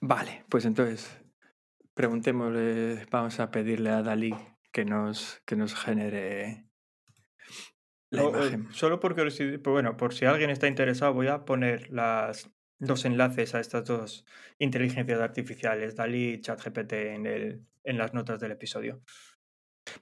Vale, 0.00 0.44
pues 0.48 0.64
entonces 0.64 1.20
preguntémosle, 1.94 3.06
vamos 3.10 3.40
a 3.40 3.50
pedirle 3.50 3.90
a 3.90 4.02
Dalí 4.02 4.34
que 4.72 4.84
nos, 4.84 5.42
que 5.44 5.56
nos 5.56 5.74
genere 5.74 6.66
la 8.10 8.22
O- 8.24 8.30
imagen. 8.30 8.72
solo 8.72 9.00
por 9.00 9.14
curiosidad, 9.14 9.60
pues 9.60 9.72
bueno, 9.72 9.96
por 9.96 10.14
si 10.14 10.24
alguien 10.24 10.48
está 10.50 10.68
interesado, 10.68 11.12
voy 11.12 11.26
a 11.26 11.44
poner 11.44 11.90
las, 11.90 12.50
los 12.80 13.04
enlaces 13.04 13.54
a 13.54 13.60
estas 13.60 13.84
dos 13.84 14.24
inteligencias 14.58 15.20
artificiales, 15.20 15.94
DALI 15.94 16.34
y 16.34 16.40
ChatGPT, 16.40 16.92
en, 16.92 17.26
el, 17.26 17.62
en 17.84 17.98
las 17.98 18.14
notas 18.14 18.40
del 18.40 18.52
episodio. 18.52 19.02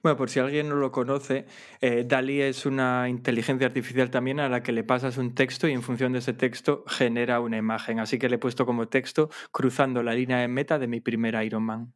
Bueno, 0.03 0.17
por 0.17 0.29
si 0.29 0.39
alguien 0.39 0.69
no 0.69 0.75
lo 0.75 0.91
conoce, 0.91 1.45
eh, 1.81 2.03
DALI 2.05 2.41
es 2.41 2.65
una 2.65 3.09
inteligencia 3.09 3.67
artificial 3.67 4.09
también 4.09 4.39
a 4.39 4.49
la 4.49 4.61
que 4.61 4.71
le 4.71 4.83
pasas 4.83 5.17
un 5.17 5.35
texto 5.35 5.67
y 5.67 5.73
en 5.73 5.81
función 5.81 6.13
de 6.13 6.19
ese 6.19 6.33
texto 6.33 6.83
genera 6.87 7.39
una 7.39 7.57
imagen. 7.57 7.99
Así 7.99 8.19
que 8.19 8.29
le 8.29 8.35
he 8.35 8.39
puesto 8.39 8.65
como 8.65 8.87
texto 8.87 9.29
cruzando 9.51 10.03
la 10.03 10.13
línea 10.13 10.37
de 10.39 10.47
meta 10.47 10.79
de 10.79 10.87
mi 10.87 11.01
primer 11.01 11.41
Iron 11.43 11.63
Man. 11.63 11.93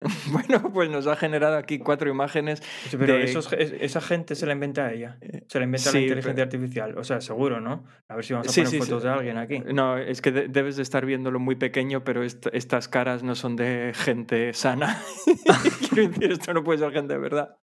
bueno, 0.32 0.72
pues 0.72 0.88
nos 0.88 1.06
ha 1.06 1.16
generado 1.16 1.56
aquí 1.56 1.78
cuatro 1.78 2.08
imágenes. 2.10 2.62
Pero 2.90 3.14
de- 3.14 3.24
esos- 3.24 3.52
es- 3.52 3.72
esa 3.80 4.00
gente 4.00 4.34
se 4.34 4.46
la 4.46 4.52
inventa 4.54 4.90
ella. 4.92 5.18
Se 5.46 5.58
la 5.58 5.64
inventa 5.66 5.90
sí, 5.90 5.98
la 5.98 6.02
inteligencia 6.04 6.44
artificial. 6.44 6.96
O 6.98 7.04
sea, 7.04 7.20
seguro, 7.20 7.60
¿no? 7.60 7.84
A 8.08 8.16
ver 8.16 8.24
si 8.24 8.32
vamos 8.32 8.48
a 8.48 8.52
Sí, 8.52 8.62
poner 8.62 8.78
fotos 8.80 9.02
de 9.02 9.08
alguien 9.10 9.36
aquí. 9.36 9.62
No, 9.72 9.98
es 9.98 10.22
que 10.22 10.32
de- 10.32 10.48
debes 10.48 10.76
de 10.76 10.82
estar 10.82 11.04
viéndolo 11.04 11.38
muy 11.38 11.56
pequeño, 11.56 12.02
pero 12.04 12.22
est- 12.22 12.46
estas 12.52 12.88
caras 12.88 13.22
no 13.22 13.34
son 13.34 13.56
de 13.56 13.92
gente 13.94 14.52
sana. 14.54 15.02
Quiero 15.92 16.08
decir, 16.08 16.32
esto 16.32 16.54
no 16.54 16.64
puede 16.64 16.78
ser 16.78 16.92
gente 16.92 17.12
de 17.14 17.18
verdad. 17.20 17.56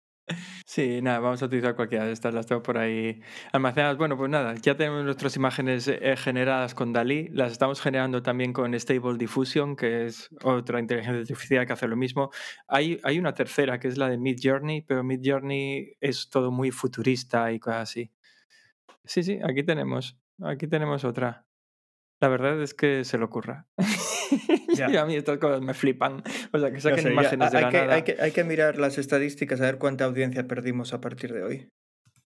Sí, 0.65 1.01
nada, 1.01 1.19
vamos 1.19 1.41
a 1.41 1.45
utilizar 1.45 1.75
cualquiera 1.75 2.05
de 2.05 2.11
estas, 2.11 2.33
las 2.33 2.45
tengo 2.45 2.61
por 2.61 2.77
ahí 2.77 3.21
almacenadas. 3.53 3.97
Bueno, 3.97 4.17
pues 4.17 4.29
nada, 4.29 4.55
ya 4.55 4.75
tenemos 4.75 5.05
nuestras 5.05 5.35
imágenes 5.37 5.87
eh, 5.87 6.15
generadas 6.17 6.75
con 6.75 6.91
Dalí, 6.91 7.29
las 7.29 7.53
estamos 7.53 7.79
generando 7.81 8.21
también 8.21 8.51
con 8.51 8.77
Stable 8.77 9.17
Diffusion, 9.17 9.75
que 9.75 10.05
es 10.05 10.29
otra 10.43 10.79
inteligencia 10.79 11.21
artificial 11.21 11.65
que 11.65 11.73
hace 11.73 11.87
lo 11.87 11.95
mismo. 11.95 12.29
Hay, 12.67 12.99
hay 13.03 13.17
una 13.19 13.33
tercera, 13.33 13.79
que 13.79 13.87
es 13.87 13.97
la 13.97 14.09
de 14.09 14.17
Mid 14.17 14.37
Journey, 14.41 14.81
pero 14.81 15.03
Mid 15.03 15.21
Journey 15.23 15.95
es 16.01 16.29
todo 16.29 16.51
muy 16.51 16.71
futurista 16.71 17.51
y 17.51 17.59
cosas 17.59 17.83
así. 17.89 18.11
Sí, 19.05 19.23
sí, 19.23 19.39
aquí 19.43 19.63
tenemos, 19.63 20.19
aquí 20.43 20.67
tenemos 20.67 21.05
otra. 21.05 21.45
La 22.19 22.27
verdad 22.29 22.61
es 22.61 22.73
que 22.73 23.05
se 23.05 23.17
le 23.17 23.23
ocurra. 23.25 23.67
Ya. 24.75 24.89
y 24.89 24.97
a 24.97 25.05
mí 25.05 25.15
estas 25.15 25.37
cosas 25.37 25.61
me 25.61 25.73
flipan. 25.73 26.21
O 26.51 26.59
sea, 26.59 26.71
que 26.71 26.81
saquen 26.81 26.99
sé, 26.99 27.03
ya, 27.05 27.11
imágenes 27.13 27.51
de 27.51 27.61
la 27.61 27.69
que, 27.69 27.77
nada. 27.81 27.93
hay, 27.95 28.01
que, 28.03 28.17
hay 28.19 28.31
que 28.31 28.43
mirar 28.43 28.77
las 28.77 28.97
estadísticas 28.97 29.61
a 29.61 29.65
ver 29.65 29.77
cuánta 29.77 30.05
audiencia 30.05 30.47
perdimos 30.47 30.93
a 30.93 31.01
partir 31.01 31.33
de 31.33 31.43
hoy. 31.43 31.69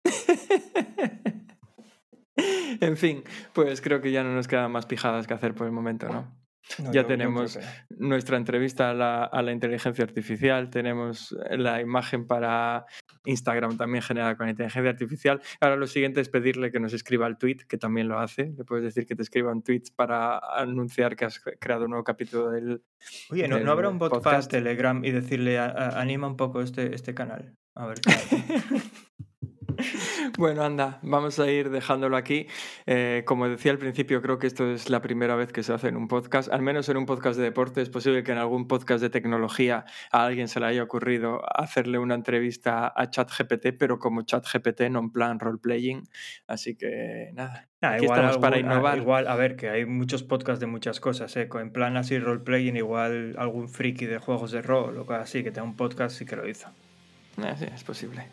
en 2.82 2.98
fin, 2.98 3.24
pues 3.54 3.82
creo 3.82 4.02
que 4.02 4.12
ya 4.12 4.24
no 4.24 4.34
nos 4.34 4.48
quedan 4.48 4.72
más 4.72 4.86
pijadas 4.86 5.28
que 5.28 5.34
hacer 5.34 5.54
por 5.54 5.68
el 5.68 5.74
momento, 5.74 6.08
¿no? 6.10 6.36
No, 6.80 6.92
Ya 6.92 7.02
yo- 7.02 7.08
tenemos 7.08 7.60
Nuestra 7.90 8.38
entrevista 8.38 8.92
a 8.92 8.94
la, 8.94 9.24
a 9.26 9.42
la 9.42 9.52
inteligencia 9.52 10.04
artificial, 10.04 10.70
tenemos 10.70 11.36
la 11.50 11.82
imagen 11.82 12.28
para 12.28 12.86
Instagram 13.26 13.78
también 13.78 14.02
generada 14.04 14.36
con 14.36 14.50
inteligencia 14.50 14.90
artificial. 14.90 15.42
Ahora 15.60 15.76
lo 15.76 15.88
siguiente 15.88 16.22
es 16.22 16.30
pedirle 16.30 16.72
que 16.72 16.80
nos 16.80 16.94
escriba 16.94 17.28
el 17.28 17.38
tweet, 17.38 17.58
que 17.68 17.78
también 17.78 18.08
lo 18.08 18.20
hace. 18.20 18.54
Le 18.58 18.64
puedes 18.64 18.84
decir 18.84 19.06
que 19.06 19.16
te 19.16 19.22
escriba 19.24 19.52
un 19.52 19.62
tweet 19.64 19.84
para 19.96 20.38
anunciar 20.38 21.16
que 21.16 21.26
has 21.26 21.40
creado 21.60 21.86
un 21.86 21.92
nuevo 21.92 22.04
capítulo 22.04 22.50
del, 22.52 22.82
Oye, 23.30 23.48
¿no, 23.48 23.58
del 23.58 23.66
¿no 23.66 23.72
habrá 23.72 23.90
un 23.90 24.00
bot 24.00 24.22
para. 24.24 24.42
Telegram 24.42 25.04
y 25.06 25.12
decirle 25.12 25.60
a- 25.60 25.66
a- 25.66 26.02
anima 26.02 26.28
un 26.28 26.38
poco 26.38 26.62
este, 26.62 26.96
este 26.96 27.14
canal? 27.14 27.56
A 27.76 27.86
ver 27.86 28.02
qué. 28.02 28.82
Bueno, 30.38 30.64
anda, 30.64 31.00
vamos 31.02 31.40
a 31.40 31.50
ir 31.52 31.70
dejándolo 31.70 32.18
aquí. 32.18 32.48
Eh, 32.86 33.24
como 33.26 33.48
decía 33.50 33.72
al 33.72 33.78
principio, 33.78 34.22
creo 34.22 34.40
que 34.40 34.48
esto 34.48 34.72
es 34.72 34.90
la 34.90 35.02
primera 35.02 35.36
vez 35.36 35.52
que 35.52 35.64
se 35.64 35.74
hace 35.74 35.88
en 35.90 35.98
un 35.98 36.08
podcast, 36.08 36.52
al 36.52 36.62
menos 36.62 36.88
en 36.90 36.98
un 36.98 37.06
podcast 37.06 37.38
de 37.38 37.44
deporte. 37.44 37.82
Es 37.82 37.90
posible 37.90 38.24
que 38.24 38.32
en 38.32 38.38
algún 38.38 38.68
podcast 38.68 39.02
de 39.02 39.10
tecnología 39.10 39.86
a 40.12 40.26
alguien 40.26 40.48
se 40.48 40.60
le 40.60 40.68
haya 40.68 40.84
ocurrido 40.84 41.42
hacerle 41.58 42.00
una 42.00 42.16
entrevista 42.16 42.92
a 42.96 43.10
ChatGPT, 43.10 43.68
pero 43.78 44.00
como 44.00 44.22
ChatGPT, 44.24 44.82
no 44.90 45.00
en 45.00 45.12
plan 45.12 45.40
role-playing. 45.40 46.04
Así 46.48 46.76
que 46.76 47.30
nada, 47.34 47.68
Ah, 47.84 47.94
aquí 47.96 48.04
igual, 48.04 48.20
estamos 48.20 48.38
para 48.38 48.56
algún- 48.58 48.72
ah, 48.72 48.74
innovar. 48.76 48.98
igual, 49.00 49.28
a 49.28 49.36
ver, 49.36 49.56
que 49.56 49.70
hay 49.70 49.86
muchos 49.86 50.22
podcasts 50.24 50.60
de 50.60 50.68
muchas 50.68 51.00
cosas, 51.00 51.36
¿eh? 51.36 51.50
En 51.52 51.72
plan 51.72 51.98
así 51.98 52.20
roleplaying, 52.20 52.78
igual 52.78 53.36
algún 53.40 53.70
friki 53.70 54.06
de 54.06 54.20
juegos 54.20 54.52
de 54.52 54.62
rol 54.62 54.98
o 55.00 55.06
cosas 55.06 55.24
así, 55.24 55.44
que 55.44 55.50
tenga 55.52 55.64
un 55.68 55.76
podcast 55.76 56.16
sí 56.16 56.26
que 56.26 56.36
lo 56.36 56.48
hizo. 56.48 56.68
Eh, 57.44 57.56
sí, 57.58 57.66
es 57.74 57.84
posible. 57.84 58.24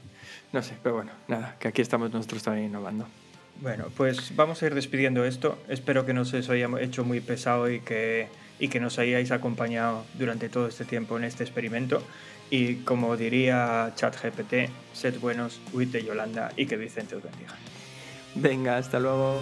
No 0.52 0.62
sé, 0.62 0.74
pero 0.82 0.96
bueno, 0.96 1.12
nada, 1.28 1.56
que 1.58 1.68
aquí 1.68 1.82
estamos 1.82 2.10
nosotros 2.10 2.42
también 2.42 2.66
innovando. 2.66 3.06
Bueno, 3.60 3.86
pues 3.96 4.34
vamos 4.36 4.62
a 4.62 4.66
ir 4.66 4.74
despidiendo 4.74 5.24
esto. 5.24 5.58
Espero 5.68 6.06
que 6.06 6.14
no 6.14 6.24
se 6.24 6.38
os 6.38 6.48
haya 6.48 6.68
hecho 6.80 7.04
muy 7.04 7.20
pesado 7.20 7.70
y 7.70 7.80
que, 7.80 8.28
y 8.58 8.68
que 8.68 8.78
nos 8.80 8.98
hayáis 8.98 9.32
acompañado 9.32 10.04
durante 10.14 10.48
todo 10.48 10.68
este 10.68 10.84
tiempo 10.84 11.18
en 11.18 11.24
este 11.24 11.42
experimento. 11.42 12.02
Y 12.50 12.76
como 12.76 13.16
diría 13.16 13.92
ChatGPT, 13.96 14.70
sed 14.94 15.18
buenos, 15.18 15.60
huid 15.72 15.88
de 15.88 16.04
Yolanda 16.04 16.52
y 16.56 16.66
que 16.66 16.76
Vicente 16.76 17.16
os 17.16 17.22
bendiga. 17.22 17.54
Venga, 18.36 18.76
hasta 18.76 19.00
luego. 19.00 19.40